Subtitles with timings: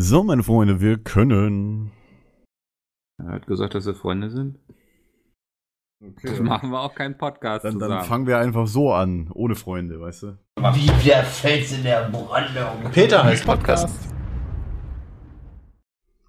[0.00, 1.90] So, meine Freunde, wir können.
[3.18, 4.58] Er hat gesagt, dass wir Freunde sind.
[6.00, 6.28] Okay.
[6.28, 7.96] Das machen wir auch keinen Podcast Dann, zusammen.
[7.96, 10.38] dann fangen wir einfach so an, ohne Freunde, weißt du?
[10.56, 12.92] Wie der Fels in der Brandung.
[12.92, 13.88] Peter heißt Podcast.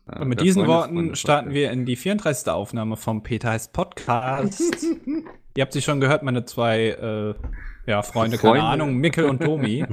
[0.07, 2.51] Und mit der diesen Freundes- Worten Freundes- starten wir in die 34.
[2.51, 4.59] Aufnahme vom Peter heißt Podcast.
[5.55, 7.35] Ihr habt sie schon gehört, meine zwei äh,
[7.85, 8.59] ja, Freunde, Freunde.
[8.59, 9.85] keine Ahnung, Mikkel und Domi.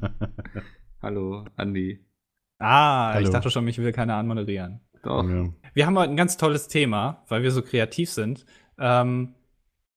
[1.02, 2.04] Hallo, Andi.
[2.60, 3.26] Ah, Hallo.
[3.26, 4.80] ich dachte schon, mich will keiner anmoderieren.
[5.02, 5.28] Doch.
[5.28, 5.48] Ja.
[5.72, 8.44] Wir haben heute ein ganz tolles Thema, weil wir so kreativ sind.
[8.78, 9.34] Ähm,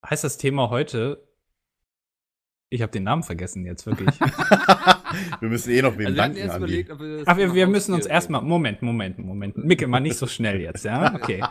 [0.07, 1.27] heißt das Thema heute?
[2.69, 4.17] Ich habe den Namen vergessen jetzt wirklich.
[5.39, 7.93] wir müssen eh noch wem Also wir danken, überlegt, wir das Ach, wir, wir müssen
[7.93, 8.41] uns erstmal.
[8.41, 9.57] Moment, Moment, Moment.
[9.57, 11.13] Mikkel, mal nicht so schnell jetzt, ja?
[11.23, 11.43] Okay.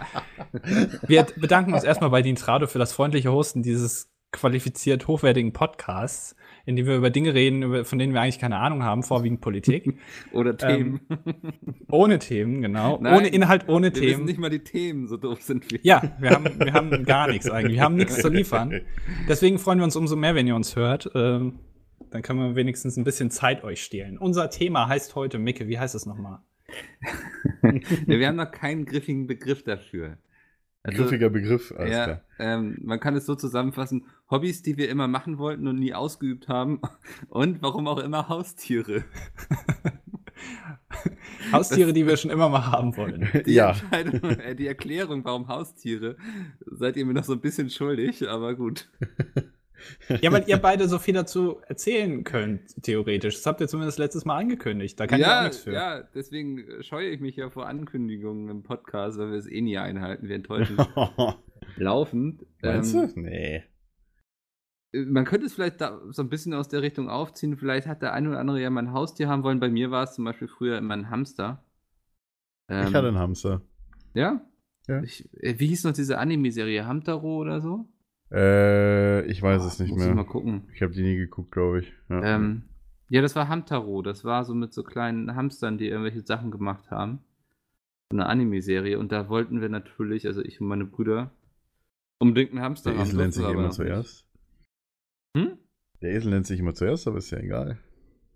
[1.07, 6.35] Wir bedanken uns erstmal bei Dienstrado für das freundliche Hosten dieses qualifiziert hochwertigen Podcasts,
[6.65, 9.41] in dem wir über Dinge reden, über, von denen wir eigentlich keine Ahnung haben, vorwiegend
[9.41, 9.99] Politik.
[10.33, 11.01] Oder Themen.
[11.91, 12.99] Ohne Themen, genau.
[13.01, 14.25] Nein, ohne Inhalt, ohne wir wissen Themen.
[14.25, 15.81] nicht mal die Themen, so doof sind wir.
[15.83, 17.77] Ja, wir haben, wir haben gar nichts eigentlich.
[17.77, 18.81] Wir haben nichts zu liefern.
[19.29, 21.11] Deswegen freuen wir uns umso mehr, wenn ihr uns hört.
[21.15, 21.59] Ähm,
[22.11, 24.19] dann können wir wenigstens ein bisschen Zeit euch stehlen.
[24.19, 26.41] Unser Thema heißt heute, Micke, wie heißt es nochmal?
[27.63, 30.19] wir haben noch keinen griffigen Begriff dafür.
[30.85, 32.23] Also, Griffiger Begriff, alles ja, klar.
[32.41, 36.49] ähm, man kann es so zusammenfassen: Hobbys, die wir immer machen wollten und nie ausgeübt
[36.49, 36.81] haben.
[37.29, 39.05] Und warum auch immer Haustiere.
[41.53, 43.29] Haustiere, die wir schon immer mal haben wollen.
[43.47, 43.71] Die Ja.
[43.71, 46.17] Entscheidung, äh, die Erklärung, warum Haustiere,
[46.67, 48.89] seid ihr mir noch so ein bisschen schuldig, aber gut.
[50.21, 53.35] Ja, weil ihr beide so viel dazu erzählen könnt, theoretisch.
[53.35, 54.99] Das habt ihr zumindest letztes Mal angekündigt.
[55.01, 55.73] Da kann ich auch ja, nichts für.
[55.73, 59.79] ja, deswegen scheue ich mich ja vor Ankündigungen im Podcast, weil wir es eh nie
[59.79, 60.29] einhalten.
[60.29, 60.77] Wir enttäuschen
[61.77, 62.47] laufend.
[62.63, 63.21] Meinst Ähm, du?
[63.21, 63.65] Nee.
[64.93, 67.57] Man könnte es vielleicht da so ein bisschen aus der Richtung aufziehen.
[67.57, 69.61] Vielleicht hat der eine oder andere ja mal ein Haustier haben wollen.
[69.61, 71.65] Bei mir war es zum Beispiel früher immer ein Hamster.
[72.69, 73.63] Ähm, ich hatte einen Hamster.
[74.15, 74.43] Ja?
[74.89, 75.03] Ja.
[75.03, 76.87] Ich, äh, wie hieß noch diese Anime-Serie?
[76.87, 77.89] Hamtaro oder so?
[78.31, 80.25] Äh, ich weiß es nicht Muss ich mal mehr.
[80.25, 80.69] gucken.
[80.75, 81.93] Ich habe die nie geguckt, glaube ich.
[82.09, 82.23] Ja.
[82.23, 82.65] Ähm,
[83.09, 84.03] ja, das war Hamtaro.
[84.03, 87.21] Das war so mit so kleinen Hamstern, die irgendwelche Sachen gemacht haben.
[88.11, 88.99] So eine Anime-Serie.
[88.99, 91.31] Und da wollten wir natürlich, also ich und meine Brüder,
[92.19, 93.07] unbedingt einen Hamster Der haben.
[93.07, 94.27] Esel nennt sich immer zuerst.
[96.03, 97.79] Der Esel nennt sich immer zuerst, aber ist ja egal.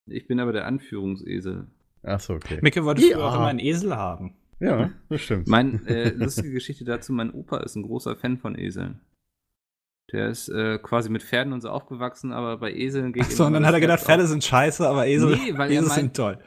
[0.07, 1.67] Ich bin aber der Anführungsesel.
[2.03, 2.59] Achso, okay.
[2.63, 3.29] Micke wollte früher Ja.
[3.29, 4.37] auch immer einen Esel haben.
[4.61, 5.49] Ja, das stimmt.
[5.49, 9.01] Mein äh, lustige Geschichte dazu: Mein Opa ist ein großer Fan von Eseln.
[10.13, 13.55] Der ist äh, quasi mit Pferden und so aufgewachsen, aber bei Eseln geht Achso, und
[13.55, 16.17] dann hat er gedacht, Pferde sind scheiße, aber Esel, Nee, weil er Esel meint- sind
[16.17, 16.39] toll.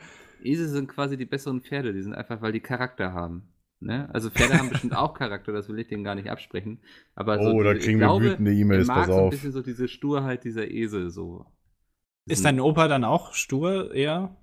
[0.42, 3.50] Esel sind quasi die besseren Pferde, die sind einfach, weil die Charakter haben.
[3.82, 4.10] Ne?
[4.14, 6.80] Also Pferde haben bestimmt auch Charakter, das will ich denen gar nicht absprechen.
[7.16, 9.20] Aber so Oh, da diese- ich kriegen wir glaube, wütende er E-Mails, pass so ein
[9.22, 9.30] auf.
[9.32, 11.46] bisschen so diese Sturheit dieser Esel so.
[12.28, 14.36] Ist dein Opa dann auch stur eher?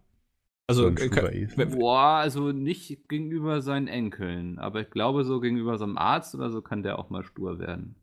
[0.68, 5.78] Also, So ein äh, Boah, also nicht gegenüber seinen Enkeln, aber ich glaube so gegenüber
[5.78, 7.94] so einem Arzt oder so kann der auch mal stur werden.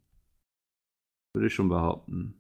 [1.34, 2.36] Würde ich schon behaupten.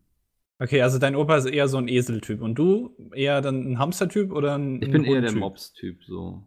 [0.60, 4.32] okay, also dein Opa ist eher so ein Eseltyp und du eher dann ein Hamstertyp
[4.32, 5.32] oder ein Ich bin ein eher der?
[5.34, 6.44] Mops-Typ, so.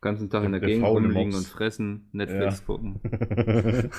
[0.00, 2.64] Ganzen Tag in der, der Gegend rumliegen und fressen, Netflix Ja.
[2.66, 3.00] gucken.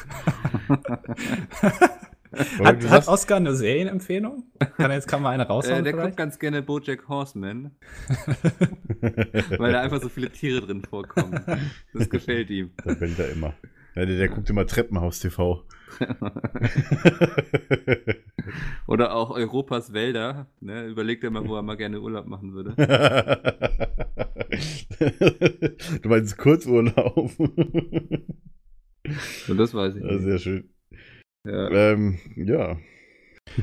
[2.64, 4.44] Hat, hat Oscar eine Serienempfehlung?
[4.78, 6.18] Kann er jetzt kann mal eine raushauen Äh, der guckt vielleicht?
[6.18, 7.72] ganz gerne Bojack Horseman,
[9.58, 11.44] weil da einfach so viele Tiere drin vorkommen.
[11.92, 12.70] Das gefällt ihm.
[12.86, 13.56] Da bellt er immer.
[13.96, 15.64] Ja, der, der guckt immer Treppenhaus TV.
[18.88, 20.48] Oder auch Europas Wälder.
[20.62, 20.86] Ne?
[20.88, 22.76] Überlegt er mal, wo er mal gerne Urlaub machen würde.
[26.02, 27.32] du meinst Kurzurlaub.
[29.48, 30.22] Und das weiß ich nicht.
[30.22, 30.70] sehr schön.
[31.46, 31.70] Ja.
[31.70, 32.78] Ähm, ja.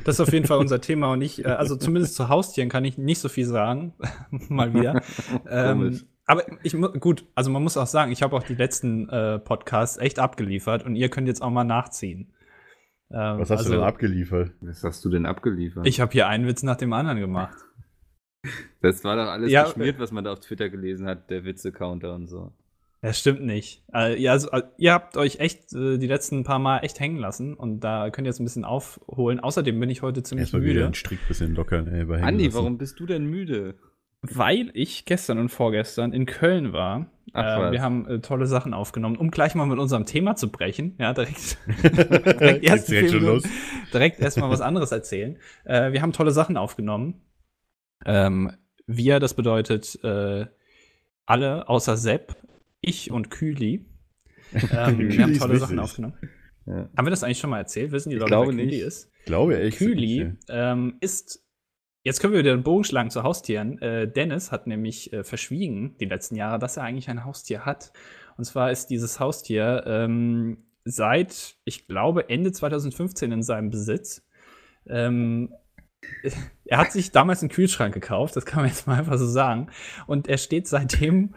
[0.04, 2.84] Das ist auf jeden Fall unser Thema und ich, äh, also zumindest zu Haustieren kann
[2.84, 3.94] ich nicht so viel sagen.
[4.48, 5.03] Mal wieder.
[5.48, 6.04] ähm, Komisch.
[6.26, 9.97] Aber ich gut, also man muss auch sagen, ich habe auch die letzten äh, Podcasts
[9.97, 12.32] echt abgeliefert und ihr könnt jetzt auch mal nachziehen.
[13.10, 14.53] Ähm, Was hast also, du denn abgeliefert?
[14.60, 15.87] Was hast du denn abgeliefert?
[15.87, 17.56] Ich habe hier einen Witz nach dem anderen gemacht.
[18.82, 22.14] das war doch alles Ja, geschmiert, was man da auf Twitter gelesen hat, der Witze-Counter
[22.14, 22.52] und so.
[23.02, 23.84] Das stimmt nicht.
[23.94, 27.19] Äh, ja, also, äh, ihr habt euch echt äh, die letzten paar Mal echt hängen
[27.19, 29.38] lassen und da könnt ihr jetzt ein bisschen aufholen.
[29.38, 32.46] Außerdem bin ich heute ziemlich Erstmal wieder müde, den Strick bisschen lockern, ey, überhängen Andi,
[32.46, 32.56] lassen.
[32.56, 33.76] warum bist du denn müde?
[34.34, 37.11] Weil ich gestern und vorgestern in Köln war.
[37.32, 40.50] Ach, äh, wir haben äh, tolle Sachen aufgenommen, um gleich mal mit unserem Thema zu
[40.50, 40.94] brechen.
[40.99, 43.44] Ja, direkt, direkt, erst direkt schon los?
[43.93, 45.38] direkt erstmal was anderes erzählen.
[45.64, 47.23] Äh, wir haben tolle Sachen aufgenommen.
[48.05, 48.52] Ähm,
[48.87, 50.46] wir, das bedeutet äh,
[51.26, 52.37] alle außer Sepp,
[52.81, 53.84] ich und Küli.
[54.70, 56.14] Ähm, Küli wir haben tolle Sachen aufgenommen.
[56.67, 56.88] Ja.
[56.96, 57.93] Haben wir das eigentlich schon mal erzählt?
[57.93, 58.81] Wissen die Ich Leute, wer Küli nicht.
[58.81, 59.11] ist?
[59.20, 59.78] Ich glaube echt.
[59.78, 61.45] Küli ähm, ist
[62.06, 63.82] Jetzt können wir wieder den Bogen schlagen zu Haustieren.
[63.82, 67.93] Äh, Dennis hat nämlich äh, verschwiegen die letzten Jahre, dass er eigentlich ein Haustier hat.
[68.37, 74.25] Und zwar ist dieses Haustier ähm, seit, ich glaube, Ende 2015 in seinem Besitz.
[74.88, 75.53] Ähm,
[76.64, 79.70] er hat sich damals einen Kühlschrank gekauft, das kann man jetzt mal einfach so sagen.
[80.06, 81.35] Und er steht seitdem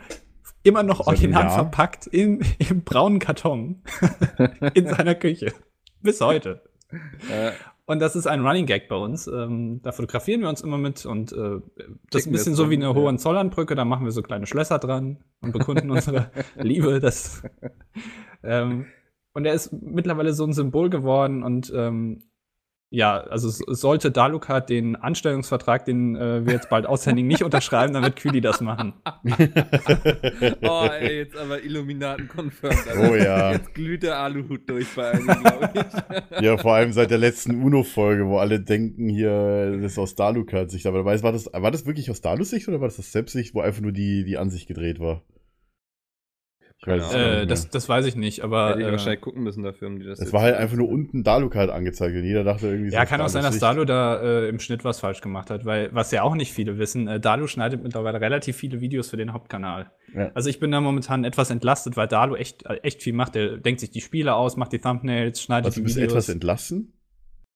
[0.61, 1.55] immer noch original Jahr?
[1.55, 3.81] verpackt in, im braunen Karton
[4.75, 5.51] in seiner Küche.
[6.03, 6.61] Bis heute.
[7.27, 7.53] Äh,
[7.89, 9.25] Und das ist ein Running Gag bei uns.
[9.25, 11.59] Ähm, da fotografieren wir uns immer mit und äh,
[12.11, 12.93] das ist ein bisschen so wie eine.
[12.93, 13.73] Hohenzollernbrücke.
[13.73, 16.99] Da machen wir so kleine Schlösser dran und bekunden unsere Liebe.
[16.99, 17.41] Das,
[18.43, 18.85] ähm,
[19.33, 22.28] und er ist mittlerweile so ein Symbol geworden und ähm,
[22.91, 28.03] ja, also sollte Dalukat den Anstellungsvertrag, den äh, wir jetzt bald aushändigen, nicht unterschreiben, dann
[28.03, 28.93] wird Küli das machen.
[30.61, 32.87] oh, ey, jetzt aber Illuminaten confirmed.
[32.97, 33.51] Oh ja.
[33.51, 36.41] Jetzt glüht der Aluhut durch bei einigen, glaube ich.
[36.41, 40.87] Ja, vor allem seit der letzten UNO-Folge, wo alle denken, hier, das ist aus Dalukat-Sicht.
[40.87, 43.53] Aber dabei war das, war das wirklich aus Dalus Sicht oder war das aus Selbstsicht,
[43.53, 45.23] wo einfach nur die, die Ansicht gedreht war?
[46.59, 46.67] Ich Keine es Ahnung.
[46.67, 49.63] gar nicht Äh, das, das weiß ich nicht, aber Hätte ich äh, wahrscheinlich gucken müssen
[49.63, 52.67] dafür, um die das es war halt einfach nur unten Dalukat angezeigt und jeder dachte
[52.67, 53.59] irgendwie Ja, kann auch sein, dass.
[53.59, 56.77] Dalu da äh, im Schnitt was falsch gemacht hat, weil was ja auch nicht viele
[56.77, 59.91] wissen, äh, Dalu schneidet mittlerweile relativ viele Videos für den Hauptkanal.
[60.15, 60.31] Ja.
[60.33, 63.35] Also ich bin da momentan etwas entlastet, weil Dalu echt, äh, echt viel macht.
[63.35, 66.13] Er denkt sich die Spiele aus, macht die Thumbnails, schneidet Also, die du bist Videos.
[66.13, 66.93] etwas entlassen?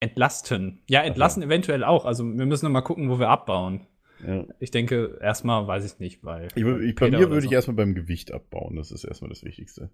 [0.03, 0.81] entlasten.
[0.89, 2.05] Ja, entlassen eventuell auch.
[2.05, 3.87] Also wir müssen noch mal gucken, wo wir abbauen.
[4.25, 4.45] Ja.
[4.59, 6.47] Ich denke, erstmal weiß ich nicht, weil.
[6.55, 7.47] Ich, ich, bei mir würde so.
[7.47, 9.89] ich erstmal beim Gewicht abbauen, das ist erstmal das Wichtigste.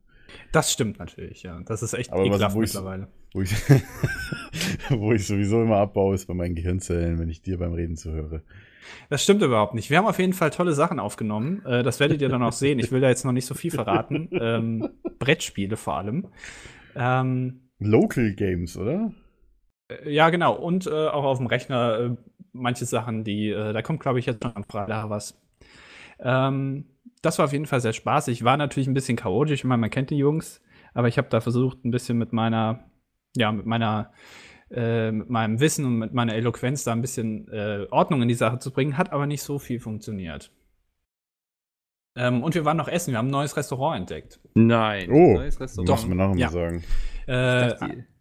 [0.51, 1.59] Das stimmt natürlich, ja.
[1.65, 3.07] Das ist echt Aber was- ekelhaft ich- mittlerweile.
[3.33, 3.51] Wo ich,
[4.89, 8.43] wo ich sowieso immer abbaue, ist bei meinen Gehirnzellen, wenn ich dir beim Reden zuhöre.
[9.09, 9.89] Das stimmt überhaupt nicht.
[9.91, 11.63] Wir haben auf jeden Fall tolle Sachen aufgenommen.
[11.65, 12.79] Äh, das werdet ihr dann auch sehen.
[12.79, 14.29] Ich will da jetzt noch nicht so viel verraten.
[14.31, 14.89] Ähm,
[15.19, 16.27] Brettspiele vor allem.
[16.95, 19.11] Ähm, Local Games, oder?
[19.89, 20.55] äh, ja, genau.
[20.55, 22.15] Und äh, auch auf dem Rechner äh,
[22.53, 25.39] manche Sachen, die, äh, da kommt, glaube ich, jetzt schon am Freitag was.
[26.19, 26.85] Ähm,
[27.21, 28.43] das war auf jeden Fall sehr spaßig.
[28.43, 29.59] War natürlich ein bisschen chaotisch.
[29.59, 30.61] Ich meine, man kennt die Jungs,
[30.93, 32.89] aber ich habe da versucht, ein bisschen mit meiner,
[33.35, 34.11] ja, mit meiner,
[34.71, 38.33] äh, mit meinem Wissen und mit meiner Eloquenz da ein bisschen äh, Ordnung in die
[38.35, 38.97] Sache zu bringen.
[38.97, 40.51] Hat aber nicht so viel funktioniert.
[42.15, 43.11] Ähm, und wir waren noch essen.
[43.11, 44.39] Wir haben ein neues Restaurant entdeckt.
[44.55, 45.09] Nein.
[45.11, 45.89] Oh, neues Restaurant.
[45.89, 46.47] Muss man nachher Ja.
[46.47, 46.83] mal sagen.
[47.27, 47.75] Äh,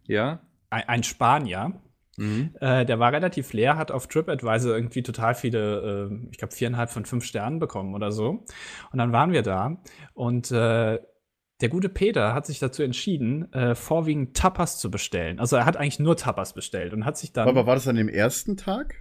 [0.05, 0.39] Die- Ja?
[0.69, 1.73] ein, ein Spanier.
[2.19, 2.55] Mhm.
[2.59, 6.89] Äh, der war relativ leer, hat auf TripAdvisor irgendwie total viele, äh, ich glaube, viereinhalb
[6.89, 8.45] von fünf Sternen bekommen oder so.
[8.91, 9.77] Und dann waren wir da
[10.13, 10.99] und äh,
[11.61, 15.39] der gute Peter hat sich dazu entschieden, äh, vorwiegend Tapas zu bestellen.
[15.39, 17.49] Also er hat eigentlich nur Tapas bestellt und hat sich dann.
[17.49, 18.95] Aber war das an dem ersten Tag?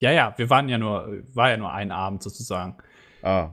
[0.00, 2.78] ja, ja, wir waren ja nur, war ja nur ein Abend sozusagen.
[3.22, 3.50] Ah.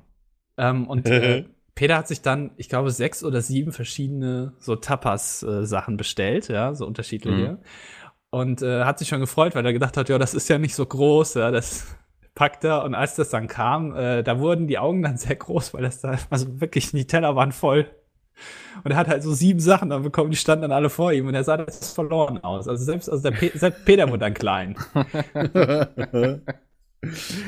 [0.58, 5.98] Ähm, und äh, Peter hat sich dann, ich glaube, sechs oder sieben verschiedene so Tapas-Sachen
[5.98, 7.60] bestellt, ja, so unterschiedliche.
[8.30, 10.76] Und äh, hat sich schon gefreut, weil er gedacht hat, ja, das ist ja nicht
[10.76, 11.96] so groß, ja, das
[12.36, 12.84] packt er.
[12.84, 16.02] Und als das dann kam, äh, da wurden die Augen dann sehr groß, weil das
[16.02, 17.90] da, also wirklich, die Teller waren voll.
[18.84, 21.28] Und er hat halt so sieben Sachen dann bekommen, die standen dann alle vor ihm
[21.28, 22.68] und er sah das verloren aus.
[22.68, 24.76] Also selbst, also der Pe selbst Peter wurde dann klein.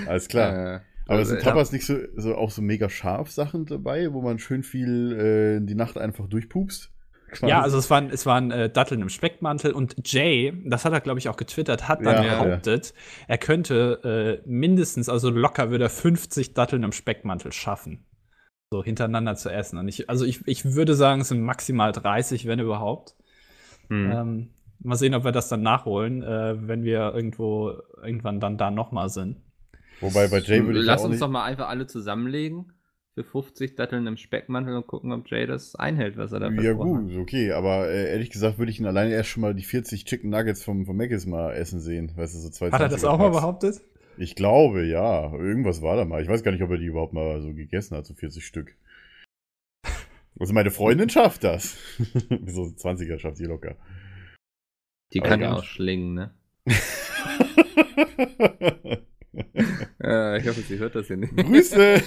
[0.07, 0.75] Alles klar.
[0.75, 4.21] Äh, Aber also, sind Tapas nicht so, so auch so mega scharf Sachen dabei, wo
[4.21, 6.91] man schön viel äh, in die Nacht einfach durchpupst?
[7.31, 7.49] Quasi?
[7.49, 11.01] Ja, also es waren, es waren äh, Datteln im Speckmantel und Jay, das hat er,
[11.01, 12.93] glaube ich, auch getwittert, hat dann Ja, behauptet,
[13.27, 18.05] er könnte äh, mindestens, also locker würde er 50 Datteln im Speckmantel schaffen.
[18.71, 19.79] So hintereinander zu essen.
[19.79, 23.15] Und ich, also ich, ich würde sagen, es sind maximal 30, wenn überhaupt.
[23.87, 24.11] hm.
[24.11, 28.71] Ähm, mal sehen, ob wir das dann nachholen, äh, wenn wir irgendwo irgendwann dann da
[28.71, 29.37] nochmal sind.
[30.01, 32.73] Wobei bei Jay würde ich Lass ja auch uns nicht, doch mal einfach alle zusammenlegen
[33.23, 36.73] für 50 Datteln im Speckmantel und gucken, ob Jay das einhält, was er da Ja
[36.73, 40.05] gut, okay, aber äh, ehrlich gesagt würde ich ihn alleine erst schon mal die 40
[40.05, 42.11] Chicken Nuggets vom, vom Mc's mal essen sehen.
[42.15, 43.81] Weißt du, so zwei Hat er das auch mal behauptet?
[44.17, 45.33] Ich glaube, ja.
[45.33, 46.21] Irgendwas war da mal.
[46.21, 48.75] Ich weiß gar nicht, ob er die überhaupt mal so gegessen hat, so 40 Stück.
[50.39, 51.77] Also meine Freundin schafft das.
[52.45, 53.75] so 20er schafft sie locker.
[55.13, 56.33] Die Aber kann ja auch schlingen, ne?
[60.01, 61.35] Äh, ich hoffe, sie hört das hier nicht.
[61.35, 62.01] Grüße!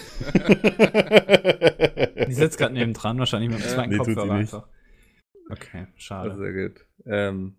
[2.28, 4.66] Die sitzt gerade neben dran, wahrscheinlich mit dem zweiten nee, Kopfhörer einfach.
[5.50, 6.30] Okay, Das schade.
[6.30, 6.86] ist sehr gut.
[7.04, 7.56] Ähm,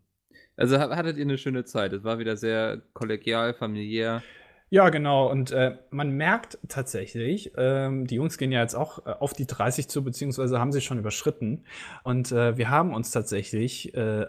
[0.56, 1.94] also ha- hattet ihr eine schöne Zeit.
[1.94, 4.24] Es war wieder sehr kollegial, familiär.
[4.70, 5.30] Ja, genau.
[5.30, 9.46] Und äh, man merkt tatsächlich, ähm, die Jungs gehen ja jetzt auch äh, auf die
[9.46, 11.66] 30 zu, beziehungsweise haben sie schon überschritten.
[12.04, 14.26] Und äh, wir haben uns tatsächlich äh,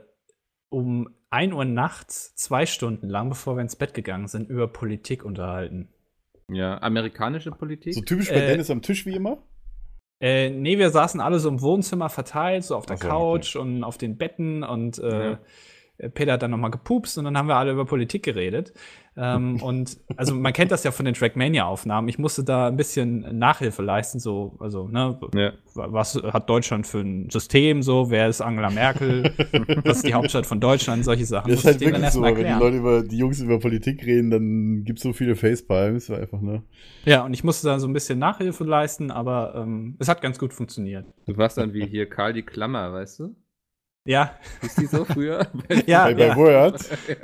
[0.68, 5.25] um 1 Uhr nachts, zwei Stunden lang, bevor wir ins Bett gegangen sind, über Politik
[5.25, 5.88] unterhalten.
[6.51, 7.95] Ja, amerikanische Politik.
[7.95, 9.43] so typisch bei Äh, Dennis am Tisch wie immer?
[10.21, 13.83] Äh, nee, wir saßen alle so im Wohnzimmer verteilt, so auf der so, Couch und
[13.85, 15.39] auf den Betten und äh, Ja.
[16.13, 18.73] Peter hat dann nochmal gepupst und dann haben wir alle über Politik geredet.
[19.16, 22.09] Ähm, und also man kennt das ja von den Trackmania-Aufnahmen.
[22.09, 25.52] Ich musste da ein bisschen Nachhilfe leisten, so, also, ne, Ja.
[25.75, 29.33] was hat Deutschland für ein System, so, wer ist Angela Merkel,
[29.85, 31.50] was ist die Hauptstadt von Deutschland, solche Sachen.
[31.50, 34.85] Das ist halt wirklich so, wenn die Leute über, die Jungs über Politik reden, dann
[34.85, 36.62] gibt's so viele Facepalms, einfach, ne?
[37.04, 40.38] Ja, und ich musste da so ein bisschen Nachhilfe leisten, aber ähm, es hat ganz
[40.38, 41.06] gut funktioniert.
[41.26, 43.37] Du warst dann wie hier Karl die Klammer, weißt du?
[44.06, 45.47] Ja, Ist die so früher?
[45.87, 46.37] ja, bei, bei ja.
[46.37, 46.78] Word,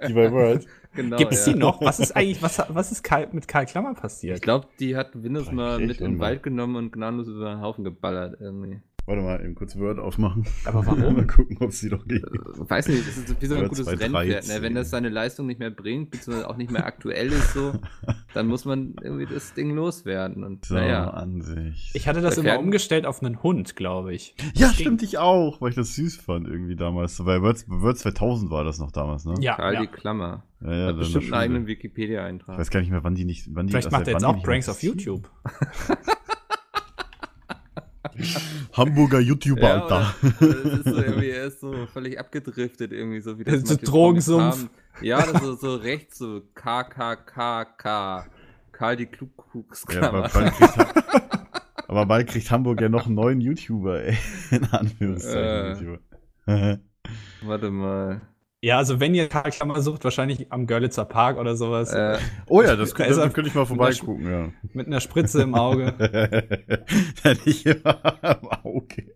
[0.08, 0.64] die bei Word.
[0.94, 1.16] Genau.
[1.16, 1.52] Gibt es ja.
[1.52, 1.80] die noch?
[1.80, 4.42] Was ist eigentlich, was, was ist Karl, mit Karl Klammer Ich passiert?
[4.42, 6.18] glaube, die hat Windows mal ich mit in den.
[6.18, 8.80] Wald genommen und gnadenlos über den Haufen geballert irgendwie.
[9.10, 10.46] Warte mal, eben kurz Word aufmachen.
[10.64, 11.26] Aber Mal warum?
[11.26, 12.22] gucken, ob sie noch geht.
[12.22, 14.14] Äh, Weiß nicht, das ist wie so ein gutes 213.
[14.14, 14.46] Rennpferd.
[14.56, 14.62] Ne?
[14.62, 17.72] Wenn das seine Leistung nicht mehr bringt, beziehungsweise auch nicht mehr aktuell ist, so,
[18.34, 20.44] dann muss man irgendwie das Ding loswerden.
[20.44, 21.90] Und So, naja, Ansicht.
[21.94, 24.36] Ich hatte das Bei immer umgestellt auf einen Hund, glaube ich.
[24.54, 24.74] ja, Stimmt.
[24.80, 27.18] stimmt, ich auch, weil ich das süß fand irgendwie damals.
[27.18, 29.34] Bei Word, Word 2000 war das noch damals, ne?
[29.40, 29.80] Ja, Karl ja.
[29.80, 30.44] die Klammer.
[30.60, 31.72] ja, ja Hat bestimmt in einen eigenen Schule.
[31.72, 32.58] Ich Wikipedia-Eintrag.
[32.60, 34.34] weiß gar nicht mehr, wann die nicht, wann die Vielleicht das- macht er jetzt wann
[34.36, 34.80] die auch Pranks auf.
[34.84, 35.28] YouTube.
[38.72, 40.14] Hamburger YouTuber, Ja, Alter.
[40.40, 43.76] oder, das ist so irgendwie, er ist so völlig abgedriftet, irgendwie so wie das So
[43.76, 44.68] Drogensumpf.
[45.02, 48.26] Ja, das ist so rechts, so KKKK.
[48.72, 50.08] Karl die Ja, Klugklammer.
[50.24, 50.78] aber, bald kriegt,
[51.88, 54.16] aber bald kriegt Hamburg ja noch einen neuen YouTuber, ey.
[54.50, 55.98] In Anführungszeichen.
[56.46, 56.78] YouTuber.
[57.42, 58.22] Warte mal.
[58.62, 61.94] Ja, also wenn ihr Karl Klammer sucht, wahrscheinlich am Görlitzer Park oder sowas.
[61.94, 64.48] Äh, oh ja, das, Da das, könnte ich mal vorbeigucken, ja.
[64.74, 65.94] Mit einer Spritze im Auge.
[67.46, 69.14] nicht immer am Auge.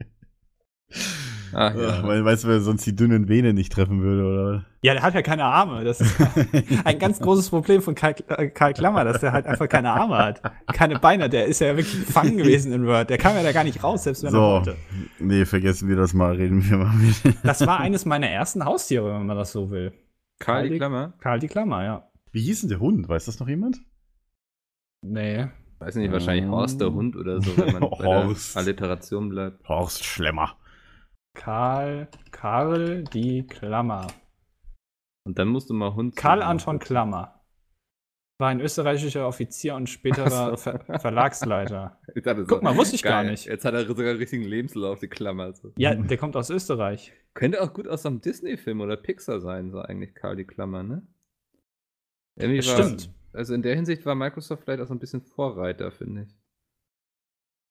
[1.54, 2.02] Ach Ja.
[2.02, 4.64] Weil, weißt du, wer sonst die dünnen Venen nicht treffen würde, oder?
[4.82, 5.82] Ja, der hat ja keine Arme.
[5.84, 6.14] Das ist
[6.84, 10.16] ein ganz großes Problem von Karl, äh, Karl Klammer, dass der halt einfach keine Arme
[10.18, 10.42] hat.
[10.74, 11.28] Keine Beine.
[11.30, 13.08] Der ist ja wirklich gefangen gewesen in Word.
[13.10, 14.38] Der kam ja da gar nicht raus, selbst wenn er So.
[14.40, 14.76] wollte.
[15.18, 17.14] Nee, vergessen wir das mal, reden wir mal mit.
[17.42, 19.92] Das war eines meiner ersten Haustiere, wenn man das so will.
[20.38, 21.14] Karl die Klammer?
[21.20, 22.08] Karl die Klammer, ja.
[22.32, 23.08] Wie hieß denn der Hund?
[23.08, 23.78] Weiß das noch jemand?
[25.02, 25.46] Nee.
[25.78, 26.50] Weiß nicht, wahrscheinlich Ähm.
[26.50, 28.56] Horst der Hund oder so, wenn man bei der Horst.
[28.56, 29.68] Alliteration bleibt.
[29.68, 30.56] Horst Schlemmer.
[31.34, 34.06] Karl, Karl die Klammer.
[35.26, 36.16] Und dann musst du mal Hund.
[36.16, 36.42] Karl.
[36.42, 37.40] Anton Klammer.
[38.38, 40.56] War ein österreichischer Offizier und späterer.
[40.56, 42.00] Ver Verlagsleiter.
[42.46, 43.30] Guck mal, wusste ich gar geil.
[43.30, 43.46] nicht.
[43.46, 45.52] Jetzt hat er sogar einen richtigen Lebenslauf, die Klammer.
[45.52, 45.72] So.
[45.76, 47.12] Ja, der kommt aus Österreich.
[47.34, 51.06] Könnte auch gut aus einem Disney-Film oder Pixar sein, so eigentlich Karl die Klammer, ne?
[52.36, 53.10] Irgendwie Das war, stimmt.
[53.32, 56.36] Also in der Hinsicht war Microsoft vielleicht auch so ein bisschen Vorreiter, finde ich.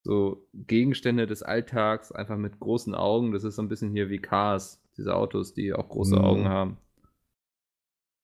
[0.03, 3.31] So Gegenstände des Alltags, einfach mit großen Augen.
[3.31, 6.21] Das ist so ein bisschen hier wie Cars, diese Autos, die auch große Mhm.
[6.21, 6.77] Augen haben.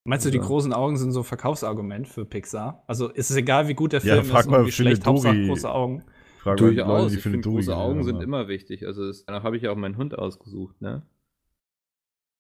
[0.05, 0.43] Meinst du, die Ja.
[0.43, 2.83] großen Augen sind so Verkaufsargument für Pixar?
[2.87, 5.05] Also ist es egal, wie gut der Ja, Film frag ist mal und wie schlecht,
[5.05, 5.47] Hauptsache Dori.
[5.47, 6.03] große Augen.
[6.39, 7.13] Frag Durchaus.
[7.13, 8.23] Ich finde, Dori große Augen sind haben.
[8.23, 8.85] immer wichtig.
[8.85, 11.03] Also das, danach habe ich ja auch meinen Hund ausgesucht, ne?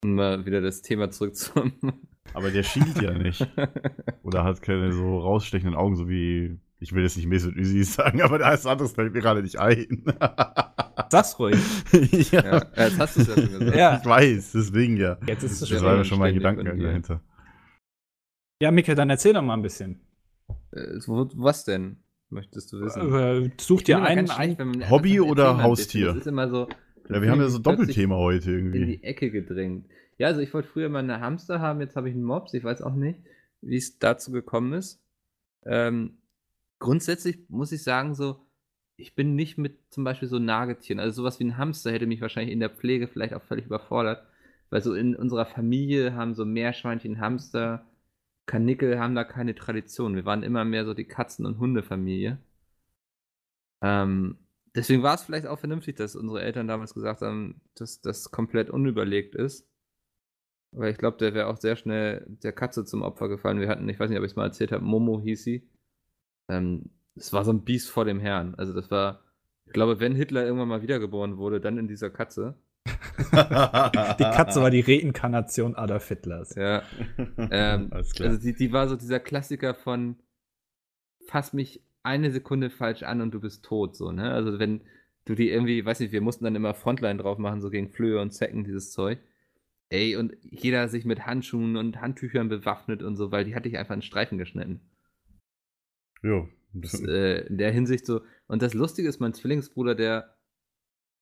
[0.03, 1.73] Um mal wieder das Thema zurück zum.
[2.33, 3.45] Aber der schielt ja nicht.
[4.23, 6.57] Oder hat keine so rausstechenden Augen, so wie.
[6.79, 9.59] Ich will jetzt nicht Mesut Özil sagen, aber da ist anderes fällt mir gerade nicht
[9.59, 10.03] ein.
[11.11, 11.57] Sag's ruhig.
[12.31, 13.75] ja, ja, jetzt hast du es ja schon gesagt.
[13.77, 13.99] Ja.
[13.99, 15.17] ich weiß, deswegen ja.
[15.25, 15.97] Jetzt ist es Das Ja, war schon.
[15.97, 17.21] ja schon mein Gedankengang dahinter.
[18.61, 20.01] Ja, Micke, dann erzähl doch mal ein bisschen.
[20.71, 21.97] Äh, Was denn?
[22.29, 23.13] Möchtest du wissen?
[23.13, 26.07] Äh, Such dir einen, schlecht, ein, Hobby oder Haustier?
[26.07, 26.67] Das ist immer so.
[27.09, 28.85] Ja, wir haben ja so plötzlich Doppelthema heute In irgendwie.
[28.85, 29.87] die Ecke gedrängt.
[30.19, 32.53] Ja, also ich wollte früher mal eine Hamster haben, jetzt habe ich einen Mops.
[32.53, 33.19] Ich weiß auch nicht,
[33.61, 35.01] wie es dazu gekommen ist.
[35.65, 36.19] Ähm,
[36.79, 38.45] grundsätzlich muss ich sagen, so,
[38.97, 40.99] ich bin nicht mit zum Beispiel so Nagetieren.
[40.99, 44.25] Also sowas wie ein Hamster hätte mich wahrscheinlich in der Pflege vielleicht auch völlig überfordert.
[44.69, 47.85] Weil so in unserer Familie haben so Meerschweinchen, Hamster,
[48.45, 50.15] Kanickel haben da keine Tradition.
[50.15, 52.39] Wir waren immer mehr so die Katzen- und Hundefamilie.
[53.81, 54.37] Ähm,
[54.75, 58.69] deswegen war es vielleicht auch vernünftig, dass unsere Eltern damals gesagt haben, dass das komplett
[58.69, 59.67] unüberlegt ist.
[60.71, 63.59] Weil ich glaube, der wäre auch sehr schnell der Katze zum Opfer gefallen.
[63.59, 65.67] Wir hatten, ich weiß nicht, ob ich es mal erzählt habe, Momo hieß sie.
[66.49, 68.55] Ähm, das war so ein Biest vor dem Herrn.
[68.55, 69.21] Also das war,
[69.65, 72.55] ich glaube, wenn Hitler irgendwann mal wiedergeboren wurde, dann in dieser Katze.
[72.87, 76.55] die Katze war die Reinkarnation Adolf Hitlers.
[76.55, 76.83] Ja.
[77.37, 78.29] Ähm, Alles klar.
[78.29, 80.17] Also die, die war so dieser Klassiker von
[81.27, 84.31] fass mich eine Sekunde falsch an und du bist tot, so, ne?
[84.31, 84.81] Also wenn
[85.25, 88.19] du die irgendwie, weiß nicht, wir mussten dann immer Frontline drauf machen, so gegen Flöhe
[88.19, 89.19] und Zecken, dieses Zeug.
[89.89, 93.77] Ey, und jeder sich mit Handschuhen und Handtüchern bewaffnet und so, weil die hatte ich
[93.77, 94.81] einfach in Streifen geschnitten.
[96.21, 96.47] Jo.
[96.73, 98.21] Das, äh, in der Hinsicht so.
[98.47, 100.35] Und das Lustige ist, mein Zwillingsbruder, der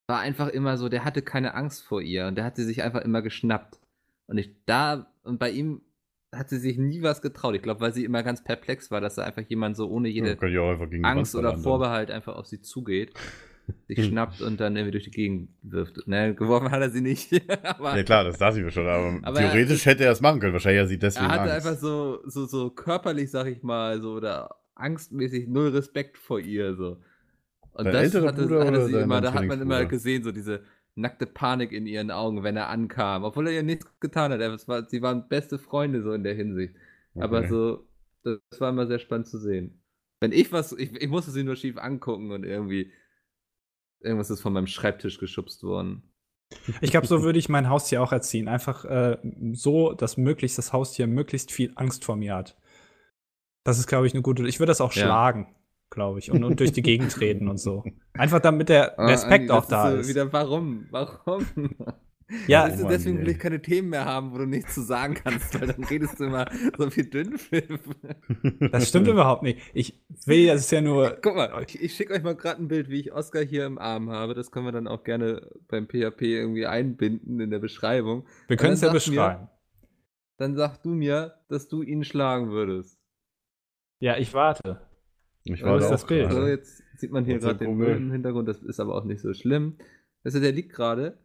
[0.08, 2.84] war einfach immer so, der hatte keine Angst vor ihr und der hat sie sich
[2.84, 3.80] einfach immer geschnappt.
[4.28, 5.82] Und ich da, und bei ihm
[6.36, 7.56] hat sie sich nie was getraut.
[7.56, 10.26] Ich glaube, weil sie immer ganz perplex war, dass da einfach jemand so ohne Ja,
[10.26, 10.36] jede
[10.88, 13.14] die Angst oder ballern, Vorbehalt einfach auf sie zugeht.
[13.88, 16.08] sich schnappt und dann irgendwie durch die Gegend wirft.
[16.08, 17.34] Ne, geworfen hat er sie nicht.
[17.64, 20.40] aber Ja klar, das dachte ich mir schon, aber, Aber theoretisch hätte er es machen
[20.40, 20.54] können.
[20.54, 21.68] Wahrscheinlich hat sie deswegen er hatte Angst.
[21.68, 26.76] einfach so, so, so körperlich, sag ich mal, so oder angstmäßig null Respekt vor ihr.
[26.76, 26.98] So.
[27.74, 30.64] Und Dein das hatte, Bruder hatte sie immer, da hat man immer gesehen, so diese
[30.96, 34.40] nackte Panik in ihren Augen, wenn er ankam, obwohl er ihr nichts getan hat.
[34.42, 36.74] Er- war, sie waren beste Freunde so in der Hinsicht.
[37.16, 37.48] Aber Okay.
[37.50, 37.88] so,
[38.24, 39.82] das war immer sehr spannend zu sehen.
[40.20, 42.92] Wenn ich was, ich, ich musste sie nur schief angucken und irgendwie,
[44.00, 46.04] irgendwas ist von meinem Schreibtisch geschubst worden.
[46.82, 48.48] Ich glaube, so würde ich mein Haustier auch erziehen.
[48.48, 49.18] Einfach äh,
[49.54, 52.58] so, dass möglichst das Haustier möglichst viel Angst vor mir hat.
[53.68, 54.48] Das ist, glaube ich, eine gute.
[54.48, 55.04] Ich würde das auch Ja.
[55.04, 55.48] schlagen,
[55.90, 57.84] glaube ich, und, und durch die Gegend treten und so.
[58.14, 60.08] Einfach damit der Ah, Respekt Andi, auch da so ist.
[60.10, 60.88] Wieder, warum?
[60.90, 61.46] Warum?
[62.46, 65.58] Ja, Mann, deswegen will ich keine Themen mehr haben, wo du nichts zu sagen kannst,
[65.62, 66.46] weil dann redest du immer
[66.78, 67.80] so viel Dünnpfiff.
[68.72, 69.60] das stimmt überhaupt nicht.
[69.74, 71.18] Ich will, das ist ja nur.
[71.22, 73.78] Guck mal, ich, ich schicke euch mal gerade ein Bild, wie ich Oscar hier im
[73.78, 74.34] Arm habe.
[74.34, 78.26] Das können wir dann auch gerne beim PHP irgendwie einbinden in der Beschreibung.
[78.50, 79.48] Wir können es ja dann sag mir- beschreiben.
[80.38, 83.00] Dann sag du mir, dass du ihn schlagen würdest.
[84.00, 84.82] Ja, ich warte.
[85.44, 86.28] Ich Wo war ist da das auch Bild?
[86.28, 87.76] Also jetzt sieht man hier gerade den.
[87.76, 89.78] Müll im Hintergrund, das ist aber auch nicht so schlimm.
[90.24, 91.18] Also der liegt gerade,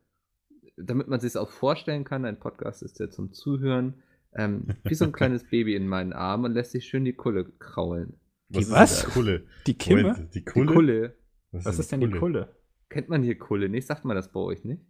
[0.77, 4.03] damit man sich es auch vorstellen kann, ein Podcast ist ja zum Zuhören,
[4.35, 7.45] ähm, wie so ein kleines Baby in meinen Arm und lässt sich schön die Kulle
[7.59, 8.15] kraulen.
[8.49, 9.05] Die ist was?
[9.05, 9.47] Die Kulle.
[9.67, 10.03] Die Kimme?
[10.03, 10.73] Moment, die Die Kulle?
[10.73, 11.15] Kulle.
[11.53, 12.49] Was ist denn die Kulle?
[12.89, 13.87] Kennt man hier Kulle nicht?
[13.87, 14.83] Sagt man das bei euch nicht?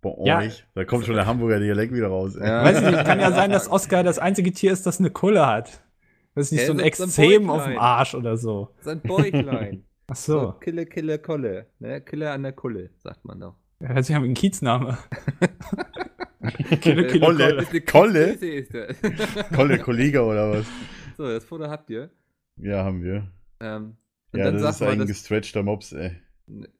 [0.00, 0.38] Bei Ja.
[0.38, 0.66] euch?
[0.74, 2.36] Da kommt schon der Hamburger Dialekt wieder raus.
[2.38, 2.62] Ja.
[2.64, 5.46] Weiß ich nicht, kann ja sein, dass Oscar das einzige Tier ist, das eine Kulle
[5.46, 5.82] hat.
[6.34, 7.78] Das ist nicht Ja, so ein Extrem auf dem.
[7.78, 8.70] Arsch oder so.
[8.80, 9.84] Sein Bäuchlein.
[10.08, 10.40] Ach so.
[10.40, 10.52] so.
[10.60, 11.66] Kille, Kille, Kolle.
[11.78, 12.00] Ne?
[12.00, 13.54] Kille an der Kulle, sagt man doch.
[13.80, 14.98] Hört sich an wie ein Kiezname.
[16.80, 17.64] Kille, Kille, Kolle.
[17.64, 17.80] Kolle.
[17.82, 18.38] Kolle?
[19.54, 20.66] Kolle, Kollege oder was?
[21.16, 22.10] so, das Foto habt ihr.
[22.56, 23.30] Ja, haben wir.
[23.60, 23.96] Ähm,
[24.32, 26.12] und Ja, dann das ist ein dass, gestretchter Mops, ey.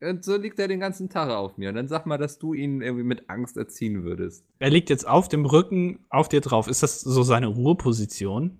[0.02, 1.70] und so liegt er den ganzen Tag auf mir.
[1.70, 4.44] Und dann sag mal, dass du ihn irgendwie mit Angst erziehen würdest.
[4.58, 6.68] Er liegt jetzt auf dem Rücken auf dir drauf.
[6.68, 8.58] Ist das so seine Ruheposition?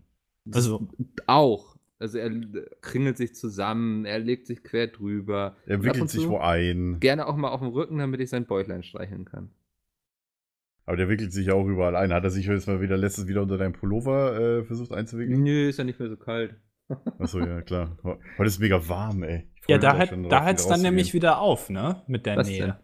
[0.52, 0.88] Also,
[1.26, 1.74] Auch.
[1.98, 2.30] Also er
[2.82, 5.56] kringelt sich zusammen, er legt sich quer drüber.
[5.64, 6.98] Er wickelt sich wo ein.
[7.00, 9.50] Gerne auch mal auf dem Rücken, damit ich sein Bäuchlein streicheln kann.
[10.86, 12.12] Aber der wickelt sich auch überall ein.
[12.12, 15.42] Hat er sich jetzt mal wieder letztes wieder unter deinem Pullover äh, versucht einzuwickeln?
[15.42, 16.56] Nö, ist ja nicht mehr so kalt.
[17.18, 17.96] Achso, ja, klar.
[18.02, 19.48] Heute ist mega warm, ey.
[19.66, 22.02] Ja, da, hat, da hört es dann nämlich wieder auf, ne?
[22.06, 22.78] Mit der Was Nähe.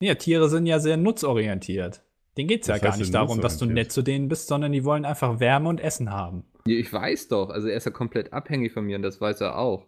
[0.00, 2.02] Ja, Tiere sind ja sehr nutzorientiert.
[2.36, 3.86] Denen geht es ja gar nicht darum, dass du nutzorientiert?
[3.86, 6.44] nett zu denen bist, sondern die wollen einfach Wärme und Essen haben.
[6.66, 7.50] Ja, ich weiß doch.
[7.50, 9.86] Also er ist ja komplett abhängig von mir und das weiß er auch.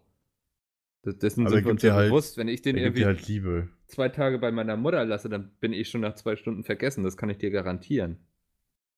[1.03, 2.37] Das, dessen er sind wir uns ja halt- bewusst.
[2.37, 3.69] Wenn ich den Er irgendwie halt Liebe.
[3.87, 7.05] zwei Tage bei meiner Mutter lasse, dann bin ich schon nach zwei Stunden vergessen.
[7.05, 8.19] Das kann ich dir garantieren.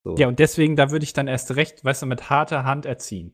[0.02, 0.14] So.
[0.16, 3.32] Ja, und deswegen, da würde ich dann erst recht, weißt du, mit harter Hand erziehen.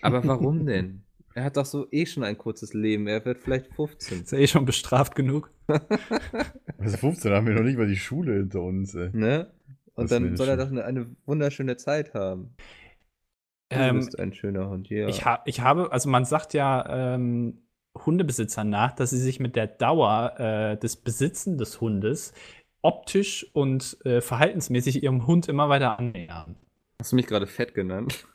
[0.00, 1.02] Aber warum denn?
[1.34, 3.06] Er hat doch so eh schon ein kurzes Leben.
[3.06, 4.22] Er wird vielleicht 15.
[4.22, 5.50] Ist ja eh schon bestraft genug.
[6.78, 9.10] Also 15 haben wir noch nicht mal die Schule hinter uns, ey.
[9.12, 9.50] Ne?
[9.94, 12.54] Und Das dann soll er doch eine, eine wunderschöne Zeit haben.
[13.70, 15.08] Du Ähm, bist ein schöner Hund, ja.
[15.08, 17.62] ich, ha ich habe, also man sagt ja ähm,
[18.04, 22.32] Hundebesitzern nach, dass sie sich mit der Dauer äh, des Besitzen des Hundes
[22.82, 26.56] optisch und äh, verhaltensmäßig ihrem Hund immer weiter annähern.
[27.00, 28.26] Hast du mich gerade fett genannt?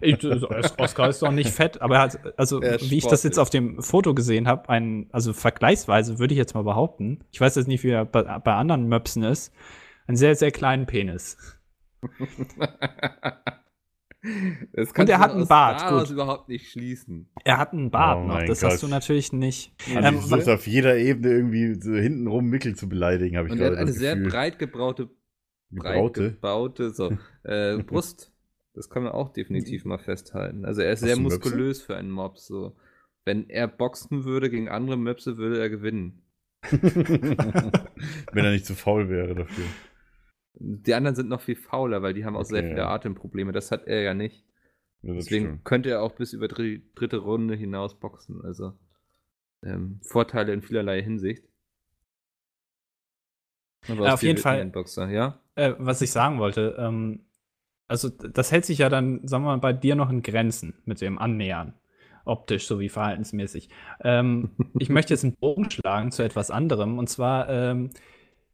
[0.00, 3.22] Ich, also, Oscar ist doch nicht fett, aber er hat, also Er wie ich das
[3.22, 7.40] jetzt auf dem Foto gesehen habe, ein, also vergleichsweise würde ich jetzt mal behaupten, ich
[7.40, 9.52] weiß jetzt nicht, wie er bei, bei anderen Möpsen ist,
[10.06, 11.36] einen sehr, sehr kleinen Penis.
[14.72, 16.10] Das Und er hat einen Bart, gut.
[16.10, 17.30] überhaupt nicht schließen.
[17.44, 18.72] Er hat einen Bart Oh noch, das Gott.
[18.72, 19.72] hast du natürlich nicht.
[19.94, 23.52] Also Ähm, du versuchst auf jeder Ebene irgendwie so hintenrum Mickel zu beleidigen, habe ich
[23.52, 24.30] Und er hat eine das sehr Gefühl.
[24.30, 25.08] breit gebraute,
[25.70, 26.30] breit Gebraute.
[26.32, 27.12] gebaute so,
[27.44, 28.30] äh, Brust.
[28.80, 30.64] Das kann man auch definitiv mal festhalten.
[30.64, 31.36] Also er ist Hast sehr du Möpse?
[31.38, 32.46] muskulös für einen Mops.
[32.46, 32.74] So.
[33.26, 36.22] Wenn er boxen würde gegen andere Möpse, würde er gewinnen.
[36.72, 39.66] Wenn er nicht zu faul wäre dafür.
[40.54, 42.88] Die anderen sind noch viel fauler, weil die haben auch sehr Okay, viele ja.
[42.88, 43.52] Atemprobleme.
[43.52, 44.46] Das hat er ja nicht.
[45.02, 45.64] Ja, Deswegen stimmt.
[45.66, 48.40] könnte er auch bis über dri dritte Runde hinaus boxen.
[48.42, 48.72] Also
[49.62, 51.44] ähm, Vorteile in vielerlei Hinsicht.
[53.88, 54.64] Aber auf jeden Fall.
[54.64, 55.38] Boxer, ja?
[55.54, 57.26] Äh, was ich sagen wollte, ähm,
[57.90, 61.00] also das hält sich ja dann, sagen wir mal, bei dir noch in Grenzen mit
[61.00, 61.74] dem Annähern.
[62.24, 63.68] Optisch sowie verhaltensmäßig.
[64.04, 66.98] Ähm, ich möchte jetzt einen Bogen schlagen zu etwas anderem.
[66.98, 67.90] Und zwar ähm,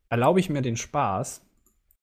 [0.09, 1.45] erlaube ich mir den Spaß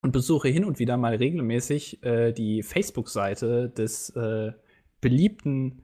[0.04, 4.52] und besuche hin und wieder mal regelmäßig äh, die Facebook-Seite des äh,
[5.02, 5.82] beliebten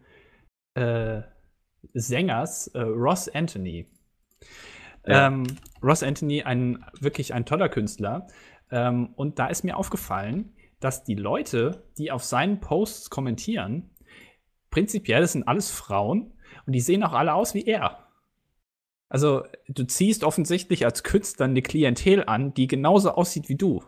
[0.76, 1.22] äh,
[1.96, 3.88] Sängers äh, Ross Anthony.
[5.08, 5.28] Ja.
[5.28, 5.48] Ähm,
[5.82, 8.28] Ross Anthony, ein wirklich ein toller Künstler.
[8.70, 13.90] Ähm, und da ist mir aufgefallen, dass die Leute, die auf seinen Posts kommentieren,
[14.70, 16.34] prinzipiell das sind alles Frauen
[16.66, 18.08] und die sehen auch alle aus wie er.
[19.10, 23.84] Also, du ziehst offensichtlich als Künstler eine Klientel an, die genauso aussieht wie du.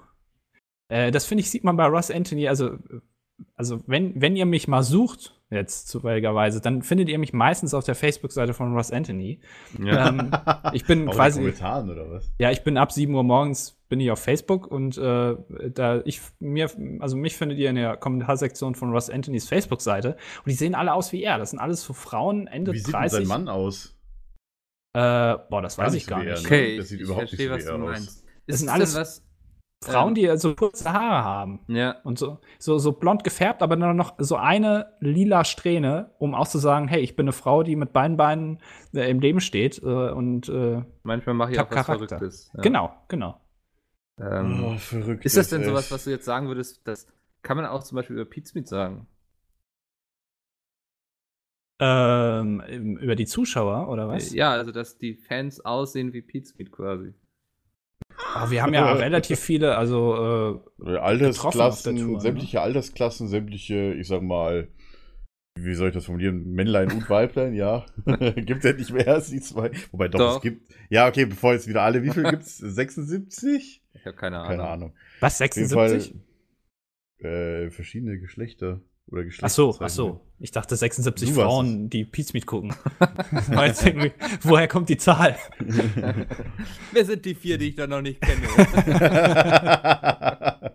[0.88, 2.48] Äh, das finde ich, sieht man bei Russ Anthony.
[2.48, 2.80] Also,
[3.56, 7.84] also wenn, wenn ihr mich mal sucht, jetzt zufälligerweise, dann findet ihr mich meistens auf
[7.84, 9.40] der Facebook-Seite von Russ Anthony.
[9.84, 10.08] Ja.
[10.10, 10.32] Ähm,
[10.74, 11.40] ich bin quasi.
[11.40, 12.32] Kommentaren oder was?
[12.40, 15.36] Ja, ich bin ab 7 Uhr morgens bin ich auf Facebook und äh,
[15.74, 20.48] da ich mir, also mich findet ihr in der Kommentarsektion von Ross Anthonys Facebook-Seite und
[20.50, 21.38] die sehen alle aus wie er.
[21.38, 23.18] Das sind alles so Frauen Ende Wie sieht denn 30.
[23.20, 23.98] sein Mann aus?
[24.94, 26.44] Äh, boah, das Gar weiß nicht ich so gar wie er, nicht.
[26.44, 26.48] ne?
[26.48, 28.24] Okay, Das sieht ich überhaupt nicht verstehe, so was wie er aus.
[28.48, 29.24] Das Ist sind es alles- denn was?
[29.84, 33.96] Frauen, die so kurze Haare haben Ja, und so, so, so blond gefärbt, aber dann
[33.96, 38.16] noch so eine lila Strähne, um auszusagen, hey, ich bin eine Frau, die mit beiden
[38.16, 38.60] Beinen
[38.94, 42.08] äh, im Leben steht äh, und äh, manchmal mache ich auch was Charakter.
[42.08, 42.52] Verrücktes.
[42.54, 42.62] Ja.
[42.62, 43.42] genau, genau.
[44.20, 45.26] Ähm, oh, verrückt.
[45.26, 47.08] ist das denn sowas, was du jetzt sagen würdest, das
[47.42, 49.08] kann man auch zum Beispiel über Pete Smith sagen?
[51.80, 52.62] Ähm,
[53.02, 54.32] über die Zuschauer oder was?
[54.32, 57.16] Ja, also dass die Fans aussehen wie Pete Smith quasi.
[58.34, 62.20] Oh, wir haben ja relativ viele, also äh, Altersklassen, ne?
[62.20, 64.68] sämtliche Altersklassen, sämtliche, ich sag mal,
[65.60, 66.52] wie soll ich das formulieren?
[66.52, 67.86] Männlein und Weiblein, ja.
[68.36, 69.72] gibt ja nicht mehr als die zwei.
[69.92, 70.36] Wobei doch, Doch.
[70.38, 70.74] es gibt.
[70.90, 72.58] Ja, okay, bevor jetzt wieder alle, wie viel gibt's?
[72.58, 73.84] 76?
[73.94, 74.50] Ich habe keine Ahnung.
[74.50, 74.94] Keine Ahnung.
[75.20, 76.22] was, Auf jeden Fall 76?
[77.20, 80.22] äh, verschiedene Geschlechter oder Ach so, ach so.
[80.40, 82.74] Ich dachte 76 Du Frauen, die Pizmeat gucken.
[83.50, 84.12] War jetzt irgendwie-
[84.42, 85.36] Woher kommt die Zahl?
[86.94, 88.42] Wer sind die vier, die ich da noch nicht kenne?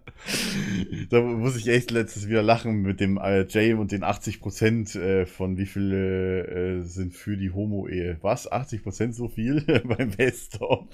[1.11, 5.27] da muss ich echt letztes wieder lachen mit dem äh, Jay und den 80% äh,
[5.27, 8.19] von wie viele äh, sind für die Homo-Ehe.
[8.23, 8.51] Was?
[8.51, 10.87] 80% so viel beim Best-of?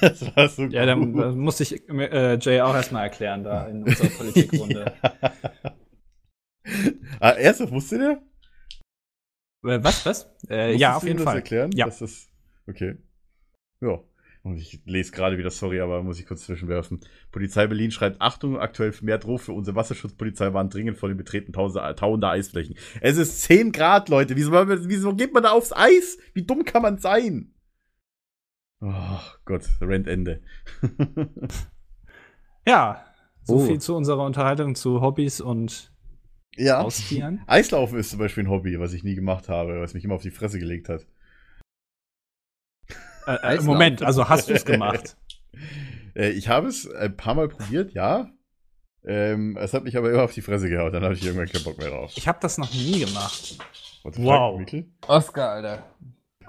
[0.00, 1.24] Das war so Ja, dann gut.
[1.24, 4.92] äh, muss ich äh, Jay auch erstmal erklären, da in unserer Politikrunde.
[7.20, 8.22] Ah, ernsthaft, wusste der?
[9.72, 10.30] Äh, was, was?
[10.48, 11.36] Äh, ja, auf jeden das Fall.
[11.36, 11.70] erklären?
[11.72, 11.86] Ja.
[11.86, 12.28] Das,
[12.66, 12.96] okay.
[13.80, 14.00] Ja.
[14.42, 17.00] Und ich lese gerade wieder, sorry, aber muss ich kurz zwischenwerfen.
[17.30, 21.52] Polizei Berlin schreibt, Achtung, aktuell vermehrt Ruf für unsere Wasserschutzpolizei waren dringend vor dem Betreten
[21.52, 22.74] tauender Eisflächen.
[23.02, 24.36] Es ist 10 Grad, Leute.
[24.36, 26.16] Wieso, wieso geht man da aufs Eis?
[26.32, 27.52] Wie dumm kann man sein?
[28.80, 30.42] Oh Gott, Rentende.
[32.66, 33.04] Ja,
[33.42, 33.66] so Oh.
[33.66, 35.89] viel zu unserer Unterhaltung zu Hobbys und
[36.60, 36.82] ja.
[36.82, 37.42] Haustieren.
[37.46, 40.22] Eislaufen ist zum Beispiel ein Hobby, was ich nie gemacht habe, was mich immer auf
[40.22, 41.06] die Fresse gelegt hat.
[43.26, 43.60] Äh, äh.
[43.62, 45.16] Moment, also hast du es gemacht?
[46.16, 48.32] Äh, ich habe es ein paar Mal probiert, ja.
[49.04, 51.62] Ähm, es hat mich aber immer auf die Fresse gehauen, dann hatte ich irgendwann keinen
[51.62, 52.12] Bock mehr drauf.
[52.16, 53.58] Ich habe das noch nie gemacht.
[54.02, 54.50] Wow.
[54.50, 54.90] fuck, Mikkel?
[55.06, 55.84] Oscar, Alter.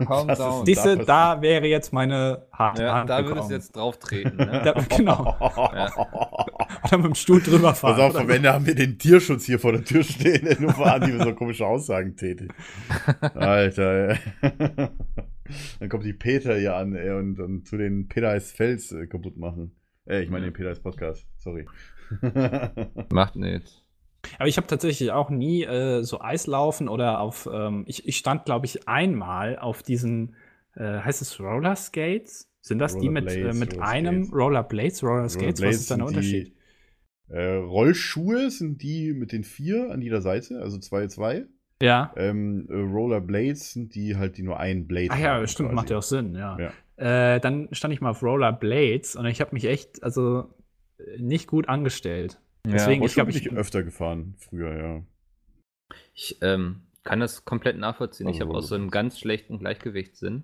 [0.08, 0.66] Calm ist down.
[0.66, 3.50] dies- Siehste, passiert- da wäre jetzt meine harte Ja, Hand da würdest gekommen.
[3.50, 4.38] du jetzt drauf treten.
[4.38, 4.62] Ne?
[4.64, 5.36] Da, genau.
[6.84, 7.96] Oder mit dem Stuhl drüber fahren.
[7.96, 10.60] Pass auf, oder am Ende haben wir den Tierschutz hier vor der Tür stehen, der
[10.60, 12.52] nur waren, die so komische Aussagen tätig.
[13.36, 14.18] Alter, ey.
[15.80, 19.06] Dann kommt die Peter hier an ey, und, und zu den Peter heißt Fels äh,
[19.08, 19.76] kaputt machen.
[20.06, 21.66] Äh, ich meine den Peter heißt Podcast, sorry.
[23.12, 23.81] Macht nichts.
[24.38, 27.50] Aber ich habe tatsächlich auch nie äh, so Eislaufen oder auf.
[27.52, 30.36] Ähm, ich, ich stand, glaube ich, einmal auf diesen.
[30.76, 32.50] Äh, heißt es Roller Skates?
[32.62, 34.40] Sind das die mit, äh, Rollerblades, mit Roller einem Skates.
[34.40, 35.62] Rollerblades, Roller Skates?
[35.62, 36.48] Was ist da der Unterschied?
[36.48, 41.46] Die, äh, Rollschuhe sind die mit den vier an jeder Seite, also zwei, zwei.
[41.82, 42.14] Ja.
[42.16, 45.76] Ähm, äh, Rollerblades sind die halt, die nur ein Blade Ach ja, haben stimmt, quasi.
[45.76, 46.58] macht ja auch Sinn, ja.
[46.60, 47.36] Ja.
[47.36, 50.54] Äh, dann stand ich mal auf Rollerblades und ich habe mich echt, also
[51.00, 52.40] äh, nicht gut angestellt.
[52.66, 53.48] Deswegen, ich Rollschuhe glaube, bin ich.
[53.48, 55.04] ich öfter gefahren, früher, ja.
[56.14, 58.28] Ich ähm, kann das komplett nachvollziehen.
[58.30, 60.44] ich Also, habe auch so einen ganz schlechten Gleichgewichtssinn.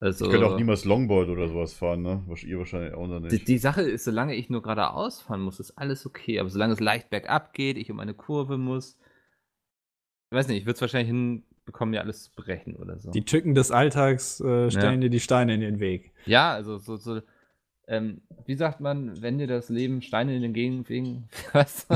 [0.00, 2.22] Also, Ich könnte auch niemals Longboard oder sowas fahren, ne?
[2.28, 3.48] Was ihr wahrscheinlich auch noch die, nicht.
[3.48, 6.38] die Sache ist, solange ich nur geradeaus fahren muss, ist alles okay.
[6.38, 8.96] Aber solange es leicht bergab geht, ich um eine Kurve muss,
[10.30, 13.10] ich weiß nicht, ich würde es wahrscheinlich hinbekommen, ja alles zu brechen oder so.
[13.10, 16.12] Die Tücken des Alltags äh, stellen dir die Steine in den Weg.
[16.26, 17.20] ja, also so, so
[17.88, 21.86] ähm, wie sagt man, wenn dir das Leben Steine in den Gegend wegen, was?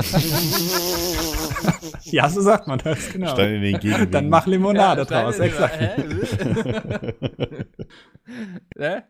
[2.03, 3.29] Ja, so sagt man das, genau.
[3.33, 4.13] Steine in den Gegenwind.
[4.13, 5.79] Dann mach Limonade Ja, draus, exakt.
[5.79, 6.03] Hä?
[8.75, 9.03] ne?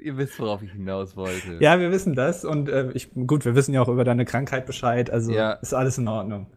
[0.00, 1.58] Ihr wisst, worauf ich hinaus wollte.
[1.60, 4.66] Ja, wir wissen das und äh, ich, gut, wir wissen ja auch über deine Krankheit
[4.66, 5.52] Bescheid, also Ja.
[5.52, 6.48] ist alles in Ordnung.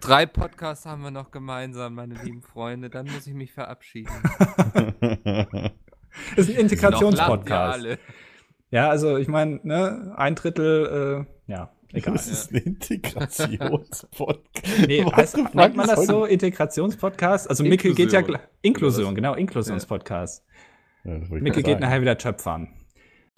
[0.00, 2.90] Drei Podcasts haben wir noch gemeinsam, meine lieben Freunde.
[2.90, 4.12] Dann muss ich mich verabschieden.
[6.36, 7.86] Ist ein Integrationspodcast.
[8.74, 12.14] Ja, also ich meine, ne, ein Drittel, äh, ja, egal.
[12.14, 14.08] Das ist ein Integrationspodcast.
[14.88, 17.48] Nee, heißt, nennt man das so, Integrationspodcast?
[17.48, 18.24] Also Mikkel geht ja
[18.62, 19.14] Inklusion.
[19.14, 20.44] genau, Inklusionspodcast.
[21.04, 22.66] Ja, Mikkel geht nachher wieder Töpfern.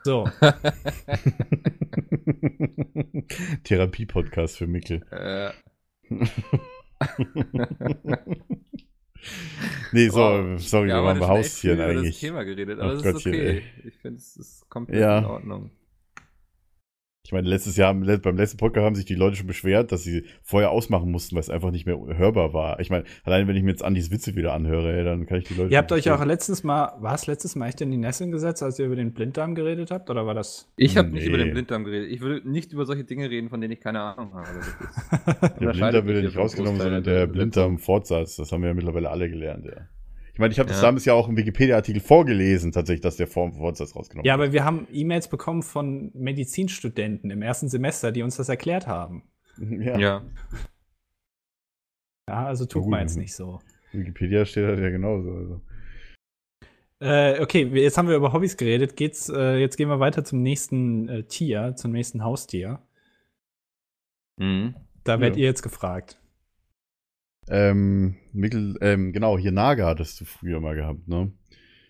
[0.05, 0.27] So.
[3.64, 5.03] Therapie-Podcast für Mikkel.
[5.11, 5.51] Äh,
[9.92, 10.61] Nee, so, Wow.
[10.61, 12.20] sorry, wir haben waren bei Haustieren über das eigentlich.
[12.20, 13.46] Thema geredet, aber es ist okay.
[13.48, 13.62] ey.
[13.88, 15.18] Ich finde, es komplett Ja.
[15.18, 15.70] in Ordnung.
[17.26, 20.26] Ich meine, letztes Jahr, beim letzten Podcast haben sich die Leute schon beschwert, dass sie
[20.44, 22.78] vorher ausmachen mussten, weil es einfach nicht mehr hörbar war.
[22.78, 25.54] Ich meine, allein wenn ich mir jetzt Andis Witze wieder anhöre, dann kann ich die
[25.54, 25.72] Leute.
[25.72, 28.30] Ihr habt nicht euch auch letztes Mal, war es letztes Mal echt in die Nesseln
[28.30, 30.08] gesetzt, als ihr über den Blinddarm geredet habt?
[30.08, 30.72] Oder war das?
[30.76, 31.28] Ich habe nicht Nee.
[31.30, 32.12] über den Blinddarm geredet.
[32.12, 34.46] Ich will nicht über solche Dinge reden, von denen ich keine Ahnung habe.
[34.56, 34.76] Das ist,
[35.60, 38.36] Der Blinddarm wird ja nicht rausgenommen, sondern der Blinddarm-Fortsatz.
[38.36, 39.72] Das haben wir ja mittlerweile alle gelernt, ja.
[40.37, 40.83] Ich meine, ich habe das Ja.
[40.88, 44.49] damals ja auch im Wikipedia-Artikel vorgelesen, tatsächlich, dass der Form Fortsatz rausgenommen Ja, wird.
[44.49, 49.22] aber wir haben E-Mails bekommen von Medizinstudenten im ersten Semester, die uns das erklärt haben.
[49.59, 49.99] Ja.
[49.99, 50.22] ja.
[52.29, 52.90] Ja, also tut Gut.
[52.90, 53.61] man jetzt nicht so.
[53.92, 55.31] Wikipedia steht halt ja genauso.
[55.33, 55.61] Also.
[57.01, 58.94] Äh, okay, wir- jetzt haben wir über Hobbys geredet.
[58.96, 62.83] Geht's, äh, jetzt gehen wir weiter zum nächsten äh, Tier, zum nächsten Haustier.
[64.38, 64.75] Mhm.
[65.05, 65.44] Da werdet Ja.
[65.44, 66.20] ihr jetzt gefragt.
[67.48, 71.32] Ähm, Mikkel, ähm, genau, hier Naga hattest du früher mal gehabt, ne?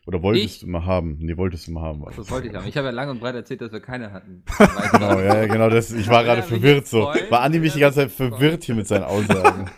[0.07, 0.61] Oder wolltest Ich?
[0.61, 1.16] du mal haben?
[1.19, 2.01] Nee, wolltest du mal haben.
[2.01, 2.69] war Das wollte ich haben.
[2.69, 4.45] Ich habe ja lang und breit erzählt, dass wir keine hatten.
[4.92, 7.03] Genau, ja, genau, das, ich war gerade verwirrt so.
[7.29, 9.69] War Andi mich die ganze Zeit verwirrt hier mit seinen Aussagen.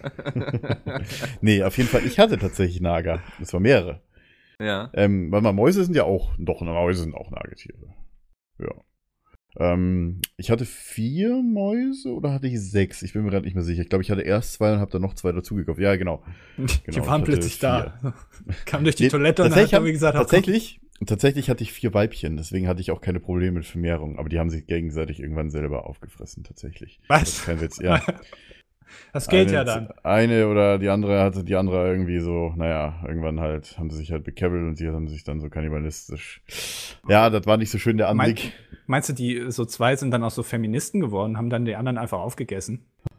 [1.40, 3.22] nee, auf jeden Fall, ich hatte tatsächlich Naga.
[3.38, 4.02] Das war mehrere.
[4.60, 4.90] ja.
[4.92, 7.94] Ähm, weil mal Mäuse sind ja auch, doch, Mäuse sind auch Nagetiere.
[8.58, 8.74] Ja.
[9.56, 13.02] Ähm, ich hatte vier Mäuse oder hatte ich sechs?
[13.02, 13.82] Ich bin mir gerade nicht mehr sicher.
[13.82, 15.80] Ich glaube, ich hatte erst zwei und habe dann noch zwei dazugekauft.
[15.80, 16.22] Ja, genau.
[16.56, 17.98] die ich waren plötzlich da.
[18.66, 22.36] Kam durch die Nee, Toilette und hat mir gesagt, tatsächlich, tatsächlich hatte ich vier Weibchen,
[22.36, 25.86] deswegen hatte ich auch keine Probleme mit Vermehrung, aber die haben sich gegenseitig irgendwann selber
[25.86, 27.00] aufgefressen, tatsächlich.
[27.08, 27.20] Was?
[27.20, 28.02] Das ist kein Witz, ja.
[29.12, 29.88] das geht eine, ja dann.
[30.02, 34.12] Eine oder die andere hatte die andere irgendwie so, naja, irgendwann halt, haben sie sich
[34.12, 36.42] halt bekebbelt und die haben sich dann so kannibalistisch.
[37.08, 38.52] Ja, das war nicht so schön der Mein- Anblick.
[38.86, 41.98] Meinst du, die so zwei sind dann auch so Feministen geworden, haben dann die anderen
[41.98, 42.86] einfach aufgegessen?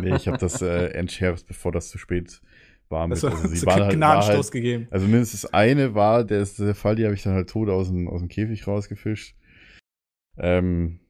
[0.00, 2.40] nee, ich habe das äh, entschärft, bevor das zu spät
[2.88, 3.06] war.
[3.06, 3.16] Mit.
[3.16, 4.88] Also, Also, sie so waren halt, war Gnadenstoß halt, gegeben.
[4.90, 7.88] also mindestens eine war, der, ist, der Fall, die habe ich dann halt tot aus
[7.88, 9.34] dem, aus dem Käfig rausgefischt.
[10.36, 11.00] Ähm,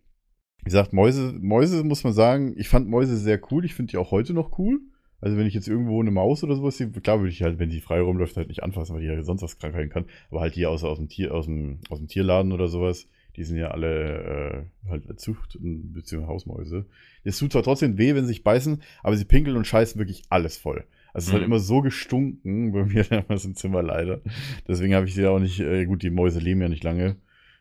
[0.65, 3.65] wie gesagt, Mäuse, Mäuse muss man sagen, ich fand Mäuse sehr cool.
[3.65, 4.81] Ich finde die auch heute noch cool.
[5.21, 7.71] Also wenn ich jetzt irgendwo eine Maus oder sowas sehe, klar würde ich halt, wenn
[7.71, 10.05] die frei rumläuft, halt nicht anfassen, weil die ja sonst was Krankheiten kann.
[10.31, 13.45] Aber halt die aus, aus, dem Tier, aus, dem, aus dem Tierladen oder sowas, die
[13.45, 16.27] sind ja alle äh, halt Zucht- bzw.
[16.27, 16.85] Hausmäuse.
[17.25, 20.25] Es tut zwar trotzdem weh, wenn sie sich beißen, aber sie pinkeln und scheißen wirklich
[20.29, 20.85] alles voll.
[21.15, 21.47] Also es hat Mhm.
[21.47, 24.21] immer so gestunken bei mir damals im Zimmer leider.
[24.69, 27.17] Deswegen habe ich sie auch nicht, äh, gut, die Mäuse leben ja nicht lange.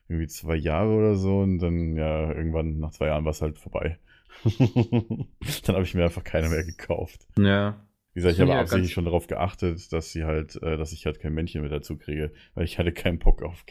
[0.10, 3.58] Irgendwie zwei Jahre oder so und dann ja, irgendwann nach zwei Jahren war es halt
[3.58, 3.98] vorbei.
[4.60, 7.28] dann habe ich mir einfach keine mehr gekauft.
[7.38, 7.80] Ja.
[8.14, 11.06] Wie gesagt, ich habe ja absichtlich schon darauf geachtet, dass sie halt, äh, dass ich
[11.08, 13.64] halt kein Männchen mehr dazu kriege, weil ich hatte keinen Bock auf,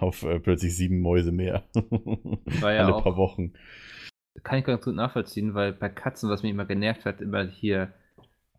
[0.00, 1.64] auf äh, plötzlich sieben Mäuse mehr.
[1.74, 3.52] War ja Alle auch- paar Wochen.
[4.42, 7.94] Kann ich ganz gut nachvollziehen, weil bei Katzen, was mich immer genervt hat, immer hier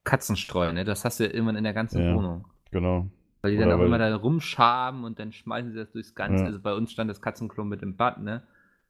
[0.04, 0.86] Katzenstreu, ne?
[0.86, 2.16] Das hast du ja irgendwann in der ganzen Ja.
[2.16, 2.48] Wohnung.
[2.72, 3.08] Genau.
[3.48, 6.16] Weil die Oder dann auch weil- immer da rumschaben und dann schmeißen sie das durchs
[6.16, 6.42] Ganze.
[6.44, 6.48] Ja.
[6.48, 8.44] Also bei uns stand das Katzenklo mit im Bad, ne?